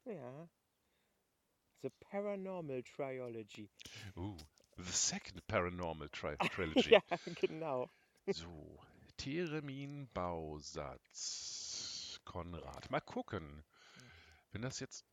ja. 0.05 0.47
The 1.83 1.89
Paranormal 1.99 2.83
Trilogy. 2.83 3.69
Uh, 4.15 4.37
the 4.77 4.91
second 4.91 5.45
Paranormal 5.47 6.09
Tri 6.09 6.37
Trilogy. 6.55 6.91
Ja, 6.91 7.01
genau. 7.41 7.89
So, 8.27 8.79
Theremin 9.21 10.09
Bausatz. 10.13 12.19
Konrad. 12.25 12.89
Mal 12.89 13.01
gucken. 13.01 13.63
Wenn 14.51 14.63
das 14.63 14.79
jetzt. 14.79 15.05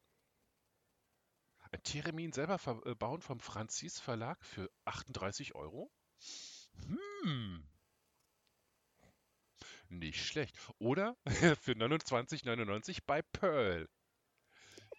Ein 1.70 1.82
Theremin 1.82 2.32
selber 2.32 2.58
äh, 2.86 2.94
bauen 2.94 3.20
vom 3.20 3.38
Franzis 3.38 4.00
Verlag 4.00 4.42
für 4.42 4.70
38 4.86 5.54
Euro? 5.54 5.92
Hm. 6.86 7.68
Nicht 9.90 10.24
schlecht. 10.24 10.56
Oder 10.78 11.14
für 11.60 11.72
29,99 11.72 13.00
bei 13.04 13.20
Pearl. 13.20 13.90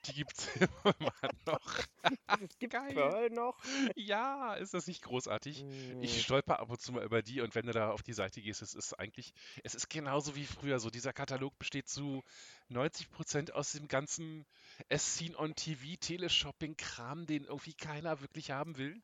Die 0.05 0.13
gibt's 0.13 0.47
immer 0.83 1.31
noch. 1.45 1.79
Es 2.41 2.57
gibt 2.57 2.73
Geil. 2.73 2.93
Pearl 2.93 3.29
noch. 3.31 3.57
Ja, 3.95 4.53
ist 4.55 4.73
das 4.73 4.87
nicht 4.87 5.01
großartig? 5.01 5.61
Hm. 5.61 6.01
Ich 6.01 6.21
stolper 6.21 6.59
ab 6.59 6.69
und 6.69 6.79
zu 6.79 6.93
mal 6.93 7.03
über 7.03 7.21
die 7.21 7.41
und 7.41 7.53
wenn 7.55 7.65
du 7.65 7.73
da 7.73 7.91
auf 7.91 8.03
die 8.03 8.13
Seite 8.13 8.41
gehst, 8.41 8.61
es 8.61 8.73
ist 8.73 8.93
eigentlich, 8.93 9.33
es 9.63 9.75
ist 9.75 9.89
genauso 9.89 10.35
wie 10.35 10.45
früher 10.45 10.79
so. 10.79 10.89
Dieser 10.89 11.11
Katalog 11.11 11.57
besteht 11.59 11.89
zu 11.89 12.23
90% 12.71 13.51
aus 13.51 13.73
dem 13.73 13.87
ganzen 13.87 14.45
Seen 14.89 15.35
on 15.35 15.55
TV 15.55 15.97
Teleshopping-Kram, 15.99 17.25
den 17.25 17.43
irgendwie 17.43 17.73
keiner 17.73 18.21
wirklich 18.21 18.51
haben 18.51 18.77
will. 18.77 19.01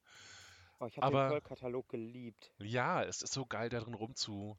Oh, 0.79 0.85
ich 0.85 0.97
habe 0.97 1.07
den 1.07 1.29
Pearl-Katalog 1.29 1.89
geliebt. 1.89 2.51
Ja, 2.59 3.03
es 3.03 3.21
ist 3.21 3.33
so 3.33 3.45
geil, 3.45 3.69
darin 3.69 3.93
rumzu, 3.93 4.57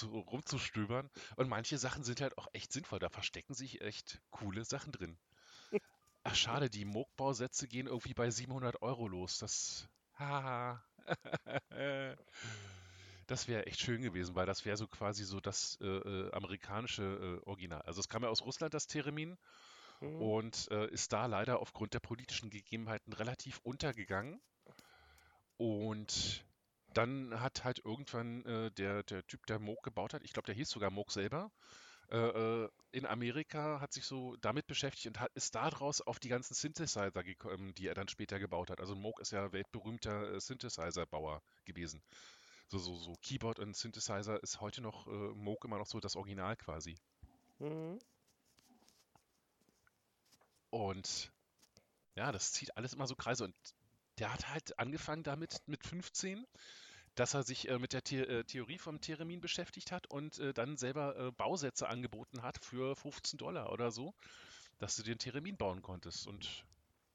zu, 0.00 0.08
rumzustöbern. 0.18 1.10
Und 1.36 1.48
manche 1.48 1.78
Sachen 1.78 2.04
sind 2.04 2.20
halt 2.20 2.36
auch 2.38 2.48
echt 2.52 2.72
sinnvoll. 2.72 2.98
Da 2.98 3.08
verstecken 3.08 3.54
sich 3.54 3.80
echt 3.80 4.20
coole 4.30 4.64
Sachen 4.64 4.92
drin. 4.92 5.18
Ach, 6.24 6.34
schade, 6.34 6.70
die 6.70 6.84
Moog-Bausätze 6.84 7.68
gehen 7.68 7.86
irgendwie 7.86 8.14
bei 8.14 8.30
700 8.30 8.82
Euro 8.82 9.08
los. 9.08 9.38
Das, 9.38 9.88
haha. 10.18 10.84
Das 13.26 13.46
wäre 13.48 13.66
echt 13.66 13.80
schön 13.80 14.02
gewesen, 14.02 14.34
weil 14.34 14.46
das 14.46 14.64
wäre 14.64 14.76
so 14.76 14.88
quasi 14.88 15.24
so 15.24 15.40
das 15.40 15.78
äh, 15.80 15.86
äh, 15.86 16.32
amerikanische 16.32 17.40
äh, 17.44 17.48
Original. 17.48 17.80
Also 17.82 18.00
es 18.00 18.08
kam 18.08 18.22
ja 18.24 18.28
aus 18.28 18.42
Russland, 18.42 18.74
das 18.74 18.86
Theremin, 18.88 19.38
Hm. 20.00 20.20
und 20.20 20.68
äh, 20.70 20.88
ist 20.90 21.12
da 21.12 21.26
leider 21.26 21.60
aufgrund 21.60 21.94
der 21.94 22.00
politischen 22.00 22.50
Gegebenheiten 22.50 23.12
relativ 23.12 23.60
untergegangen. 23.62 24.40
Und 25.56 26.44
dann 26.94 27.40
hat 27.40 27.64
halt 27.64 27.80
irgendwann 27.84 28.44
äh, 28.44 28.70
der, 28.72 29.02
der 29.04 29.26
Typ, 29.26 29.46
der 29.46 29.58
Moog 29.58 29.82
gebaut 29.82 30.14
hat, 30.14 30.22
ich 30.24 30.32
glaube, 30.32 30.46
der 30.46 30.54
hieß 30.54 30.70
sogar 30.70 30.90
Moog 30.90 31.12
selber, 31.12 31.50
äh, 32.10 32.16
äh, 32.64 32.68
in 32.90 33.06
Amerika 33.06 33.80
hat 33.80 33.92
sich 33.92 34.04
so 34.04 34.34
damit 34.40 34.66
beschäftigt 34.66 35.06
und 35.06 35.20
hat, 35.20 35.30
ist 35.34 35.54
daraus 35.54 36.00
auf 36.00 36.18
die 36.18 36.28
ganzen 36.28 36.54
Synthesizer 36.54 37.22
gekommen, 37.22 37.72
die 37.74 37.86
er 37.86 37.94
dann 37.94 38.08
später 38.08 38.40
gebaut 38.40 38.70
hat. 38.70 38.80
Also 38.80 38.96
Moog 38.96 39.20
ist 39.20 39.30
ja 39.30 39.52
weltberühmter 39.52 40.34
äh, 40.34 40.40
Synthesizer-Bauer 40.40 41.40
gewesen. 41.64 42.02
So, 42.68 42.78
so, 42.78 42.96
so 42.96 43.14
Keyboard 43.22 43.60
und 43.60 43.76
Synthesizer 43.76 44.42
ist 44.42 44.60
heute 44.60 44.80
noch 44.80 45.06
äh, 45.06 45.10
Moog 45.10 45.64
immer 45.64 45.78
noch 45.78 45.86
so 45.86 46.00
das 46.00 46.16
Original 46.16 46.56
quasi. 46.56 46.96
Mhm. 47.60 48.00
Und 50.70 51.32
ja, 52.16 52.32
das 52.32 52.52
zieht 52.52 52.76
alles 52.76 52.92
immer 52.92 53.06
so 53.06 53.14
Kreise. 53.14 53.44
Und 53.44 53.54
der 54.20 54.32
hat 54.32 54.48
halt 54.48 54.78
angefangen 54.78 55.22
damit 55.22 55.62
mit 55.66 55.82
15, 55.84 56.46
dass 57.14 57.34
er 57.34 57.42
sich 57.42 57.68
äh, 57.68 57.78
mit 57.78 57.94
der 57.94 58.02
The 58.06 58.18
äh, 58.18 58.44
Theorie 58.44 58.78
vom 58.78 59.00
Theremin 59.00 59.40
beschäftigt 59.40 59.90
hat 59.92 60.06
und 60.06 60.38
äh, 60.38 60.52
dann 60.52 60.76
selber 60.76 61.16
äh, 61.16 61.32
Bausätze 61.32 61.88
angeboten 61.88 62.42
hat 62.42 62.62
für 62.62 62.94
15 62.94 63.38
Dollar 63.38 63.72
oder 63.72 63.90
so, 63.90 64.14
dass 64.78 64.96
du 64.96 65.02
den 65.02 65.18
Theremin 65.18 65.56
bauen 65.56 65.82
konntest 65.82 66.26
und 66.26 66.64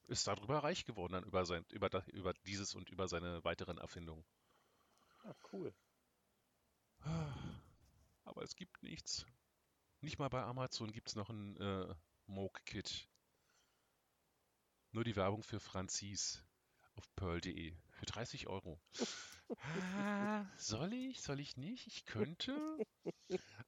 ist 0.08 0.26
darüber 0.26 0.58
reich 0.58 0.84
geworden 0.84 1.14
dann 1.14 1.24
über, 1.24 1.46
sein, 1.46 1.64
über, 1.70 1.90
über 2.08 2.34
dieses 2.46 2.74
und 2.74 2.90
über 2.90 3.08
seine 3.08 3.42
weiteren 3.44 3.78
Erfindungen. 3.78 4.24
Ah, 5.24 5.34
cool. 5.52 5.72
Aber 8.24 8.42
es 8.42 8.54
gibt 8.56 8.82
nichts. 8.82 9.26
Nicht 10.00 10.18
mal 10.18 10.28
bei 10.28 10.42
Amazon 10.42 10.92
gibt 10.92 11.08
es 11.08 11.16
noch 11.16 11.30
ein 11.30 11.56
äh, 11.56 11.94
Moog-Kit. 12.26 13.08
Nur 14.92 15.04
die 15.04 15.16
Werbung 15.16 15.42
für 15.42 15.58
Franzis 15.58 16.45
auf 16.96 17.14
pearl.de 17.16 17.74
für 17.90 18.06
30 18.06 18.48
Euro. 18.48 18.80
Ah, 19.94 20.44
soll 20.56 20.92
ich? 20.92 21.22
Soll 21.22 21.40
ich 21.40 21.56
nicht? 21.56 21.86
Ich 21.86 22.04
könnte. 22.04 22.78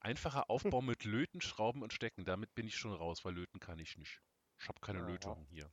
Einfacher 0.00 0.50
Aufbau 0.50 0.82
mit 0.82 1.04
Löten, 1.04 1.40
Schrauben 1.40 1.82
und 1.82 1.92
Stecken. 1.92 2.24
Damit 2.24 2.54
bin 2.54 2.66
ich 2.66 2.76
schon 2.76 2.92
raus, 2.92 3.24
weil 3.24 3.34
Löten 3.34 3.60
kann 3.60 3.78
ich 3.78 3.96
nicht. 3.96 4.20
Ich 4.58 4.68
habe 4.68 4.80
keine 4.80 5.00
Aha. 5.00 5.08
Lötung 5.08 5.46
hier. 5.48 5.70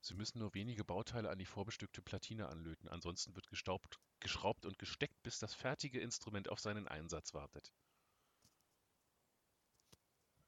Sie 0.00 0.14
müssen 0.14 0.38
nur 0.38 0.54
wenige 0.54 0.84
Bauteile 0.84 1.30
an 1.30 1.38
die 1.38 1.46
vorbestückte 1.46 2.02
Platine 2.02 2.48
anlöten. 2.48 2.88
Ansonsten 2.88 3.34
wird 3.34 3.48
gestaubt, 3.48 3.98
geschraubt 4.20 4.64
und 4.64 4.78
gesteckt, 4.78 5.22
bis 5.22 5.38
das 5.38 5.54
fertige 5.54 6.00
Instrument 6.00 6.48
auf 6.48 6.60
seinen 6.60 6.86
Einsatz 6.86 7.34
wartet. 7.34 7.72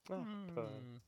Ach. 0.09 0.25
Hm. 0.25 1.03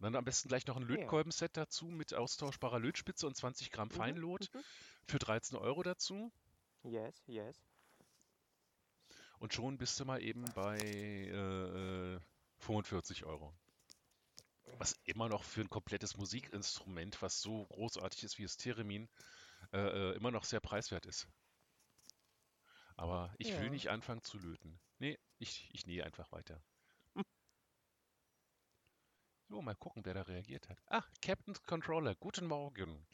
Und 0.00 0.04
dann 0.04 0.16
am 0.16 0.24
besten 0.24 0.48
gleich 0.48 0.66
noch 0.66 0.78
ein 0.78 0.82
Lötkolbenset 0.82 1.58
dazu 1.58 1.84
mit 1.84 2.14
austauschbarer 2.14 2.78
Lötspitze 2.80 3.26
und 3.26 3.36
20 3.36 3.70
Gramm 3.70 3.90
Mhm, 3.90 3.92
Feinlot 3.92 4.48
mhm. 4.54 4.64
für 5.06 5.18
13 5.18 5.58
Euro 5.58 5.82
dazu. 5.82 6.32
Yes, 6.82 7.22
yes. 7.26 7.62
Und 9.38 9.52
schon 9.52 9.76
bist 9.76 10.00
du 10.00 10.06
mal 10.06 10.22
eben 10.22 10.44
bei 10.54 10.78
äh, 10.78 12.14
äh, 12.14 12.20
45 12.60 13.24
Euro. 13.26 13.54
Was 14.78 14.92
immer 15.04 15.28
noch 15.28 15.44
für 15.44 15.60
ein 15.60 15.68
komplettes 15.68 16.16
Musikinstrument, 16.16 17.20
was 17.20 17.42
so 17.42 17.66
großartig 17.66 18.24
ist 18.24 18.38
wie 18.38 18.44
das 18.44 18.56
Theremin, 18.56 19.10
äh, 19.72 19.78
äh, 20.12 20.16
immer 20.16 20.30
noch 20.30 20.44
sehr 20.44 20.60
preiswert 20.60 21.04
ist. 21.04 21.28
Aber 22.96 23.34
ich 23.38 23.58
will 23.58 23.64
Ja. 23.64 23.70
nicht 23.70 23.88
anfangen 23.90 24.22
zu 24.22 24.38
löten. 24.38 24.80
Nee, 24.98 25.18
ich, 25.38 25.68
ich 25.74 25.86
nähe 25.86 26.04
einfach 26.04 26.32
weiter. 26.32 26.62
So, 29.50 29.60
mal 29.62 29.74
gucken, 29.74 30.04
wer 30.04 30.14
da 30.14 30.22
reagiert 30.22 30.68
hat. 30.68 30.78
Ah, 30.86 31.02
Captain's 31.22 31.60
Controller, 31.64 32.14
guten 32.14 32.46
Morgen. 32.46 33.04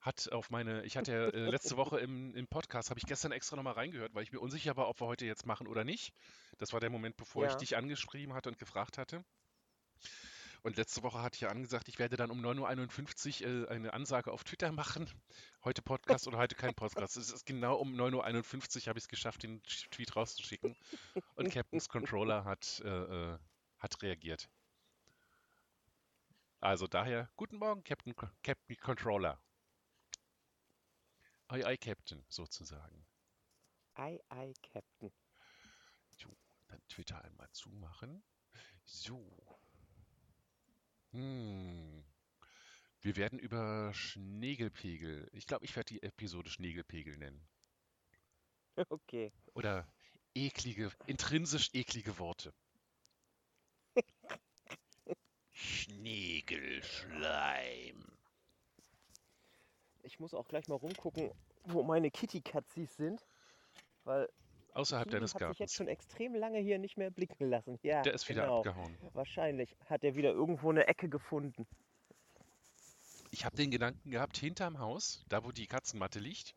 Hat 0.00 0.32
auf 0.32 0.48
meine, 0.48 0.82
ich 0.84 0.96
hatte 0.96 1.12
ja 1.12 1.28
äh, 1.28 1.50
letzte 1.50 1.76
Woche 1.76 2.00
im, 2.00 2.34
im 2.34 2.46
Podcast, 2.48 2.88
habe 2.88 2.98
ich 2.98 3.04
gestern 3.04 3.30
extra 3.30 3.56
nochmal 3.56 3.74
reingehört, 3.74 4.14
weil 4.14 4.22
ich 4.22 4.32
mir 4.32 4.40
unsicher 4.40 4.74
war, 4.78 4.88
ob 4.88 5.02
wir 5.02 5.06
heute 5.06 5.26
jetzt 5.26 5.44
machen 5.44 5.66
oder 5.66 5.84
nicht. 5.84 6.14
Das 6.56 6.72
war 6.72 6.80
der 6.80 6.88
Moment, 6.88 7.18
bevor 7.18 7.44
ich 7.44 7.52
Ja. 7.52 7.58
dich 7.58 7.76
angeschrieben 7.76 8.32
hatte 8.34 8.48
und 8.48 8.58
gefragt 8.58 8.96
hatte. 8.96 9.22
Und 10.62 10.78
letzte 10.78 11.02
Woche 11.02 11.20
hatte 11.20 11.34
ich 11.34 11.42
ja 11.42 11.48
angesagt, 11.48 11.88
ich 11.88 11.98
werde 11.98 12.16
dann 12.16 12.30
um 12.30 12.40
9.51 12.42 13.42
Uhr 13.44 13.68
äh, 13.70 13.74
eine 13.74 13.92
Ansage 13.92 14.32
auf 14.32 14.44
Twitter 14.44 14.72
machen. 14.72 15.06
Heute 15.62 15.82
Podcast 15.82 16.26
oder 16.26 16.38
heute 16.38 16.54
kein 16.54 16.74
Podcast. 16.74 17.18
Es 17.18 17.30
ist 17.30 17.44
genau 17.44 17.76
um 17.76 17.94
9.51 17.94 18.14
Uhr 18.78 18.86
habe 18.86 18.98
ich 18.98 19.04
es 19.04 19.08
geschafft, 19.08 19.42
den 19.42 19.62
Tweet 19.90 20.16
rauszuschicken. 20.16 20.74
Und 21.34 21.50
Captain's 21.50 21.90
Controller 21.90 22.46
hat, 22.46 22.80
äh, 22.82 22.88
äh, 23.34 23.38
hat 23.78 24.00
reagiert. 24.00 24.48
Also 26.62 26.86
daher, 26.86 27.28
guten 27.34 27.56
Morgen, 27.56 27.82
Captain, 27.82 28.14
Captain 28.14 28.76
Controller. 28.76 29.42
Ei, 31.48 31.66
ei, 31.66 31.76
Captain, 31.76 32.24
sozusagen. 32.28 33.04
Ei, 33.94 34.20
ei, 34.28 34.52
Captain. 34.62 35.12
Dann 36.68 36.80
Twitter 36.88 37.20
einmal 37.24 37.50
zumachen. 37.50 38.22
So. 38.84 39.20
Hm. 41.10 42.04
Wir 43.00 43.16
werden 43.16 43.40
über 43.40 43.92
Schnegelpegel. 43.92 45.28
Ich 45.32 45.48
glaube, 45.48 45.64
ich 45.64 45.74
werde 45.74 45.92
die 45.92 46.02
Episode 46.04 46.48
Schnegelpegel 46.48 47.16
nennen. 47.18 47.46
Okay. 48.88 49.32
Oder 49.52 49.92
eklige, 50.34 50.90
intrinsisch 51.06 51.74
eklige 51.74 52.18
Worte. 52.18 52.54
Schnegelschleim. 55.62 58.04
Ich 60.02 60.18
muss 60.18 60.34
auch 60.34 60.48
gleich 60.48 60.66
mal 60.68 60.74
rumgucken, 60.74 61.30
wo 61.64 61.82
meine 61.84 62.10
Kitty-Katzis 62.10 62.96
sind. 62.96 63.24
Weil 64.04 64.28
Außerhalb 64.74 65.06
Kiwi 65.06 65.16
deines 65.16 65.34
hat 65.34 65.40
sich 65.40 65.48
jetzt 65.48 65.58
Gartens. 65.58 65.74
schon 65.74 65.88
extrem 65.88 66.34
lange 66.34 66.58
hier 66.58 66.78
nicht 66.78 66.96
mehr 66.96 67.10
blicken 67.10 67.48
lassen. 67.48 67.78
Ja, 67.82 68.02
Der 68.02 68.14
ist 68.14 68.28
wieder 68.28 68.42
genau. 68.42 68.58
abgehauen. 68.58 68.96
Wahrscheinlich 69.12 69.76
hat 69.86 70.02
er 70.02 70.16
wieder 70.16 70.32
irgendwo 70.32 70.70
eine 70.70 70.86
Ecke 70.88 71.08
gefunden. 71.08 71.66
Ich 73.30 73.44
habe 73.44 73.56
den 73.56 73.70
Gedanken 73.70 74.10
gehabt, 74.10 74.36
hinterm 74.36 74.78
Haus, 74.80 75.24
da 75.28 75.44
wo 75.44 75.52
die 75.52 75.66
Katzenmatte 75.66 76.18
liegt, 76.18 76.54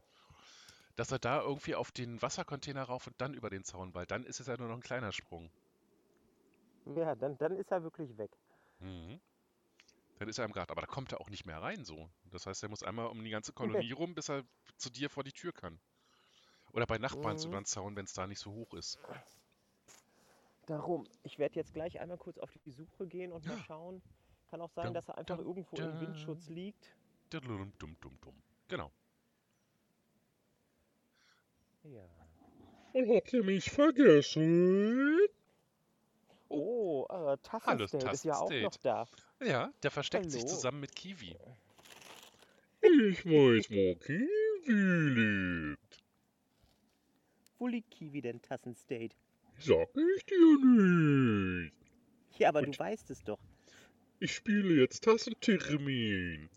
dass 0.95 1.11
er 1.11 1.19
da 1.19 1.41
irgendwie 1.41 1.75
auf 1.75 1.91
den 1.91 2.21
Wassercontainer 2.21 2.83
rauf 2.83 3.05
und 3.07 3.19
dann 3.21 3.33
über 3.33 3.49
den 3.49 3.63
Zaun, 3.63 3.93
weil 3.93 4.05
dann 4.07 4.25
ist 4.25 4.39
es 4.39 4.47
ja 4.47 4.57
nur 4.57 4.67
noch 4.69 4.75
ein 4.75 4.81
kleiner 4.81 5.11
Sprung. 5.11 5.51
Ja, 6.95 7.15
dann, 7.15 7.37
dann 7.37 7.57
ist 7.57 7.71
er 7.71 7.83
wirklich 7.83 8.17
weg. 8.17 8.31
Mhm. 8.80 9.19
Dann 10.19 10.30
ist 10.30 10.38
er 10.38 10.45
im 10.45 10.53
Garten, 10.53 10.71
aber 10.71 10.82
da 10.82 10.88
kommt 10.88 11.11
er 11.11 11.19
auch 11.19 11.30
nicht 11.30 11.45
mehr 11.45 11.61
rein 11.61 11.84
so. 11.84 12.09
Das 12.32 12.45
heißt, 12.45 12.63
er 12.63 12.69
muss 12.69 12.84
einmal 12.84 13.07
um 13.07 13.23
die 13.23 13.30
ganze 13.30 13.51
Kolonie 13.53 13.91
rum, 13.99 14.15
bis 14.15 14.30
er 14.30 14.43
zu 14.78 14.89
dir 14.89 15.09
vor 15.09 15.23
die 15.23 15.34
Tür 15.34 15.51
kann. 15.51 15.80
Oder 16.71 16.86
bei 16.86 16.97
Nachbarn 16.97 17.38
Mhm. 17.38 17.43
über 17.45 17.57
den 17.61 17.65
Zaun, 17.65 17.95
wenn 17.95 18.05
es 18.05 18.13
da 18.13 18.28
nicht 18.28 18.39
so 18.39 18.51
hoch 18.51 18.73
ist. 18.73 18.97
Darum, 20.67 21.07
ich 21.23 21.38
werde 21.38 21.55
jetzt 21.55 21.73
gleich 21.73 21.99
einmal 21.99 22.17
kurz 22.17 22.38
auf 22.38 22.49
die 22.65 22.71
Suche 22.71 23.07
gehen 23.07 23.32
und 23.32 23.45
mal 23.45 23.57
schauen. 23.67 24.01
Kann 24.49 24.61
auch 24.61 24.71
sein, 24.71 24.86
Dum, 24.86 24.93
dass 24.93 25.07
er 25.07 25.17
einfach 25.17 25.38
dum, 25.38 25.45
irgendwo 25.47 25.76
im 25.78 25.84
dum. 25.91 25.99
Windschutz 26.01 26.49
liegt. 26.49 26.95
Dumm, 27.30 27.73
dumm, 27.80 27.97
dumm, 27.99 28.17
dumm. 28.21 28.43
Genau. 28.67 28.91
Ja. 31.84 32.05
Und 32.93 33.09
habt 33.15 33.32
ihr 33.34 33.43
mich 33.43 33.69
vergessen? 33.69 35.19
Oh, 36.47 37.05
äh, 37.09 37.37
Tassenstate 37.43 38.09
ist 38.11 38.23
ja 38.25 38.35
auch 38.37 38.51
noch 38.51 38.75
da. 38.77 39.07
Ja, 39.43 39.71
der 39.83 39.91
versteckt 39.91 40.31
sich 40.31 40.43
Hallo. 40.43 40.53
zusammen 40.53 40.79
mit 40.81 40.95
Kiwi. 40.95 41.35
Ich 42.81 43.25
weiß, 43.25 43.69
wo 43.71 43.95
Kiwi 43.95 45.69
lebt. 45.71 46.03
Wo 47.57 47.67
liegt 47.67 47.89
Kiwi 47.91 48.21
denn, 48.21 48.41
Tassenstate? 48.41 49.15
Sag 49.57 49.87
ich 50.17 50.25
dir 50.25 50.57
nicht. 50.65 51.73
Ja, 52.37 52.49
aber 52.49 52.59
Und- 52.59 52.75
du 52.75 52.79
weißt 52.79 53.09
es 53.09 53.23
doch. 53.23 53.39
Ich 54.19 54.33
spiele 54.33 54.81
jetzt 54.81 55.03
Tassentermin. 55.03 56.49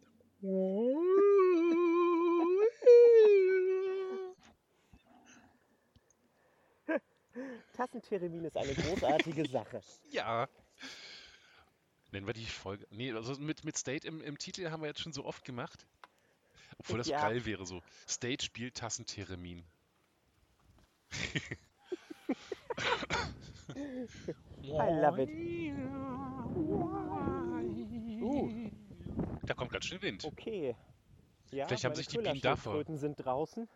Tassentheremin 7.78 8.44
ist 8.46 8.56
eine 8.56 8.74
großartige 8.74 9.48
Sache. 9.48 9.80
Ja. 10.10 10.48
Nennen 12.10 12.26
wir 12.26 12.34
die 12.34 12.44
Folge. 12.46 12.86
Nee, 12.90 13.12
also 13.12 13.34
mit, 13.40 13.64
mit 13.64 13.76
State 13.76 14.06
im, 14.08 14.20
im 14.20 14.36
Titel 14.38 14.68
haben 14.70 14.80
wir 14.82 14.88
jetzt 14.88 15.00
schon 15.00 15.12
so 15.12 15.24
oft 15.24 15.44
gemacht. 15.44 15.86
Obwohl 16.78 16.98
das 16.98 17.06
Ja. 17.06 17.20
geil 17.20 17.44
wäre 17.44 17.66
so. 17.66 17.80
State 18.08 18.44
spielt 18.44 18.74
Tassentheremin. 18.76 19.62
I 24.62 25.00
love 25.02 25.22
it. 25.22 25.28
Uh, 28.20 28.70
Da 29.46 29.54
kommt 29.54 29.70
ganz 29.72 29.84
schön 29.84 30.02
Wind. 30.02 30.24
okay. 30.24 30.74
Ja, 31.50 31.66
Vielleicht 31.66 31.84
haben 31.84 31.94
sich 31.94 32.08
die 32.08 32.18
Bienen 32.18 32.40
davor- 32.40 32.84
sind 32.96 33.16
draußen. 33.24 33.68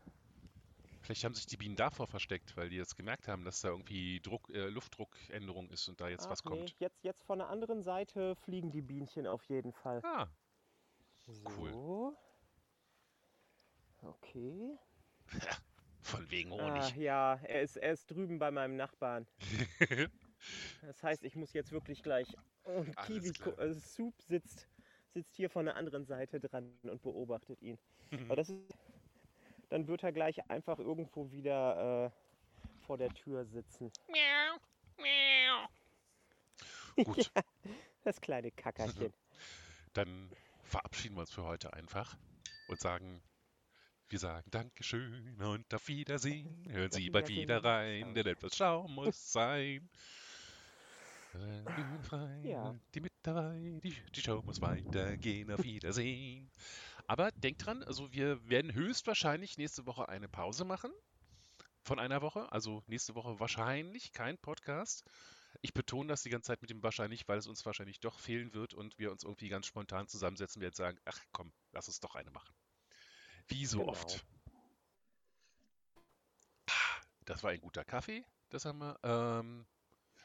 Vielleicht 1.03 1.25
haben 1.25 1.35
sich 1.35 1.47
die 1.47 1.57
Bienen 1.57 1.77
davor 1.77 2.07
versteckt, 2.07 2.57
weil 2.57 2.69
die 2.69 2.77
jetzt 2.77 2.97
gemerkt 2.97 3.29
haben, 3.29 3.45
dass 3.45 3.61
da 3.61 3.69
irgendwie 3.69 4.21
Druck, 4.21 4.49
äh, 4.51 4.69
Luftdruckänderung 4.69 5.69
ist 5.71 5.89
und 5.89 6.01
da 6.01 6.09
jetzt 6.09 6.31
was 6.31 6.43
Ach 6.45 6.51
nee, 6.51 6.59
kommt. 6.61 6.79
jetzt, 6.79 7.03
jetzt 7.05 7.25
von 7.25 7.39
der 7.39 7.49
anderen 7.49 7.83
Seite 7.83 8.37
fliegen 8.37 8.71
die 8.71 8.83
Bienchen 8.83 9.27
auf 9.27 9.45
jeden 9.49 9.73
Fall. 9.73 10.01
Ah, 10.05 10.29
Cool. 11.57 11.71
So. 11.71 12.17
Okay. 14.03 14.79
von 16.03 16.31
wegen 16.31 16.53
Ah, 16.53 16.91
Honig. 16.91 16.97
ja, 16.97 17.35
er 17.45 17.63
ist, 17.63 17.77
er 17.77 17.93
ist 17.93 18.11
drüben 18.11 18.39
bei 18.39 18.51
meinem 18.51 18.77
Nachbarn. 18.77 19.27
Das 20.81 21.05
heißt, 21.05 21.23
ich 21.23 21.37
muss 21.37 21.53
jetzt 21.53 21.71
wirklich 21.71 22.03
gleich. 22.03 22.27
Und 22.65 22.99
Alles 22.99 23.33
Kiwi 23.33 23.51
äh, 23.59 23.73
Soup 23.75 24.21
sitzt, 24.23 24.69
sitzt 25.15 25.37
hier 25.37 25.49
von 25.49 25.67
der 25.67 25.77
anderen 25.77 26.05
Seite 26.05 26.41
dran 26.41 26.77
und 26.83 27.01
beobachtet 27.03 27.63
ihn. 27.63 27.79
Aber 28.27 28.35
das 28.35 28.49
ist, 28.49 28.77
dann 29.73 29.89
wird 29.89 30.03
er 30.03 30.13
gleich 30.13 30.51
einfach 30.51 30.79
irgendwo 30.79 31.33
wieder 31.33 32.05
äh, 32.05 32.11
vor 32.87 32.99
der 32.99 33.09
Tür 33.09 33.47
sitzen. 33.47 33.91
Gut, 37.05 37.33
Das 38.05 38.21
kleine 38.21 38.51
Kackerchen. 38.51 39.15
dann 39.95 40.31
verabschieden 40.63 41.15
wir 41.17 41.23
uns 41.23 41.33
für 41.33 41.45
heute 41.45 41.73
einfach 41.73 42.19
und 42.69 42.81
sagen, 42.81 43.23
wir 44.11 44.19
sagen 44.19 44.51
Dankeschön 44.51 45.41
und 45.41 45.73
auf 45.73 45.89
Wiedersehen. 45.89 46.67
Hören 46.69 46.91
Sie 46.91 47.09
bald 47.09 47.29
wieder 47.29 47.65
rein, 47.65 48.13
denn 48.15 48.27
etwas 48.27 48.55
Schau 48.55 48.87
muss 48.89 49.33
sein. 49.33 49.89
Bühnenfrei, 51.33 52.43
Ja. 52.45 52.75
Die 52.95 53.01
mit 53.01 53.13
dabei, 53.23 53.81
die, 53.83 53.97
die 54.15 54.21
Show 54.21 54.43
muss 54.43 54.61
weitergehen, 54.61 55.51
auf 55.51 55.63
Wiedersehen. 55.63 56.51
Aber 57.13 57.31
denkt 57.33 57.67
dran, 57.67 57.83
also 57.83 58.11
wir 58.11 58.49
werden 58.49 58.73
höchstwahrscheinlich 58.73 59.59
nächste 59.59 59.85
Woche 59.85 60.09
eine 60.09 60.31
Pause 60.31 60.65
machen. 60.65 60.91
Von 61.83 61.99
einer 61.99 62.23
Woche. 62.23 62.51
Also 62.51 62.83
nächste 62.87 63.15
Woche 63.15 63.39
wahrscheinlich 63.39 64.13
kein 64.13 64.39
Podcast. 64.39 65.05
Ich 65.61 65.75
betone 65.75 66.09
das 66.09 66.23
die 66.23 66.31
ganze 66.31 66.47
Zeit 66.47 66.63
mit 66.63 66.71
dem 66.71 66.83
wahrscheinlich, 66.83 67.29
weil 67.29 67.37
es 67.37 67.47
uns 67.47 67.67
wahrscheinlich 67.67 68.01
doch 68.01 68.19
fehlen 68.19 68.55
wird 68.55 68.73
und 68.73 68.99
wir 68.99 69.13
uns 69.13 69.25
irgendwie 69.25 69.51
ganz 69.51 69.67
spontan 69.67 70.09
zusammensetzen 70.09 70.63
werden 70.63 70.71
und 70.71 70.77
sagen, 70.77 70.99
ach 71.05 71.21
komm, 71.33 71.53
lass 71.73 71.87
uns 71.87 72.01
doch 72.01 72.15
eine 72.15 72.31
machen. 72.31 72.55
Wie 73.47 73.67
so 73.67 73.81
Genau. 73.81 73.91
oft. 73.91 74.25
Das 77.27 77.43
war 77.43 77.51
ein 77.51 77.61
guter 77.61 77.85
Kaffee, 77.85 78.25
das 78.49 78.65
haben 78.65 78.79
wir. 78.79 78.99
Ähm, 79.03 79.67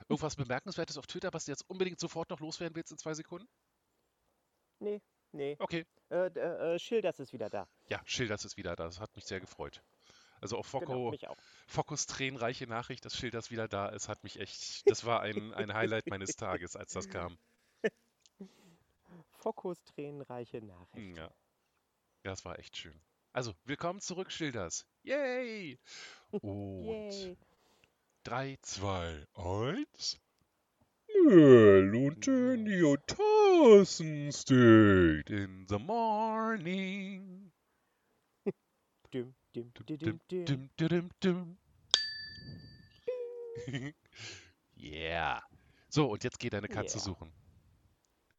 irgendwas 0.08 0.38
Bemerkenswertes 0.38 0.98
auf 0.98 1.06
Twitter, 1.06 1.34
was 1.34 1.44
du 1.44 1.52
jetzt 1.52 1.70
unbedingt 1.70 2.00
sofort 2.00 2.30
noch 2.30 2.40
loswerden 2.40 2.78
willst 2.78 2.94
in 2.94 2.98
zwei 2.98 3.14
Sekunden? 3.14 3.50
Nee, 4.80 5.02
nee. 5.32 5.56
Okay. 5.60 5.86
Äh, 6.10 6.32
d- 6.32 6.40
äh, 6.40 6.80
Schilders 6.80 7.20
ist 7.20 7.34
wieder 7.34 7.50
da. 7.50 7.68
Ja, 7.90 8.02
Schilders 8.06 8.46
ist 8.46 8.58
wieder 8.58 8.76
da. 8.76 8.86
Das 8.86 9.00
hat 9.00 9.16
mich 9.16 9.26
sehr 9.26 9.40
gefreut. 9.40 9.82
Also 10.40 10.58
auf 10.58 10.72
Genau, 10.72 11.12
Focko, 11.12 11.28
auch. 11.28 11.38
Fokos 11.68 12.06
tränenreiche 12.06 12.68
Nachricht, 12.68 13.04
dass 13.06 13.16
Schilders 13.18 13.50
wieder 13.50 13.68
da 13.68 13.90
ist, 13.90 14.08
hat 14.08 14.24
mich 14.24 14.40
echt. 14.40 14.88
Das 14.90 15.04
war 15.06 15.22
ein, 15.22 15.54
ein 15.54 15.74
Highlight 15.74 16.08
meines 16.08 16.36
Tages, 16.36 16.76
als 16.76 16.94
das 16.94 17.10
kam. 17.10 17.38
Fokus 19.32 19.84
tränenreiche 19.84 20.62
Nachricht. 20.64 21.18
Ja. 21.18 21.30
Das 22.24 22.46
war 22.46 22.60
echt 22.60 22.78
schön. 22.78 23.00
Also, 23.34 23.54
willkommen 23.66 24.00
zurück, 24.02 24.32
Schilders. 24.32 24.86
Yay! 25.04 25.80
Und 26.42 26.84
Yay. 26.84 27.38
3, 28.24 28.58
2, 28.62 29.26
1. 29.36 30.20
Well, 31.26 31.96
Antonio 31.96 32.96
Tassensteak. 33.08 35.30
In 35.30 35.66
the 35.68 35.80
morning. 35.80 37.52
Düm, 39.12 39.34
düm, 39.54 39.72
Dum, 39.74 39.86
düm, 39.86 39.98
dum, 40.00 40.20
düm, 40.30 40.70
dum, 40.78 40.78
dum, 40.78 41.10
dum. 41.22 41.58
yeah. 44.78 45.42
So, 45.90 46.12
und 46.12 46.24
jetzt 46.24 46.40
geht 46.40 46.54
deine 46.54 46.68
Katze 46.68 46.98
Yeah. 46.98 47.06
suchen. 47.06 47.32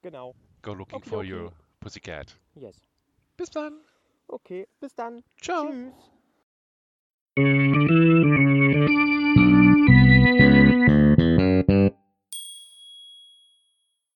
Genau. 0.02 0.34
Go 0.62 0.72
looking 0.74 1.02
for 1.02 1.18
Okidoki. 1.24 1.32
your 1.32 1.52
pussycat. 1.80 2.36
Yes. 2.54 2.76
Bis 3.36 3.50
dann. 3.50 3.80
Okay, 4.28 4.66
bis 4.80 4.94
dann. 4.94 5.22
Ciao. 5.40 5.70
Tschüss. 5.70 5.94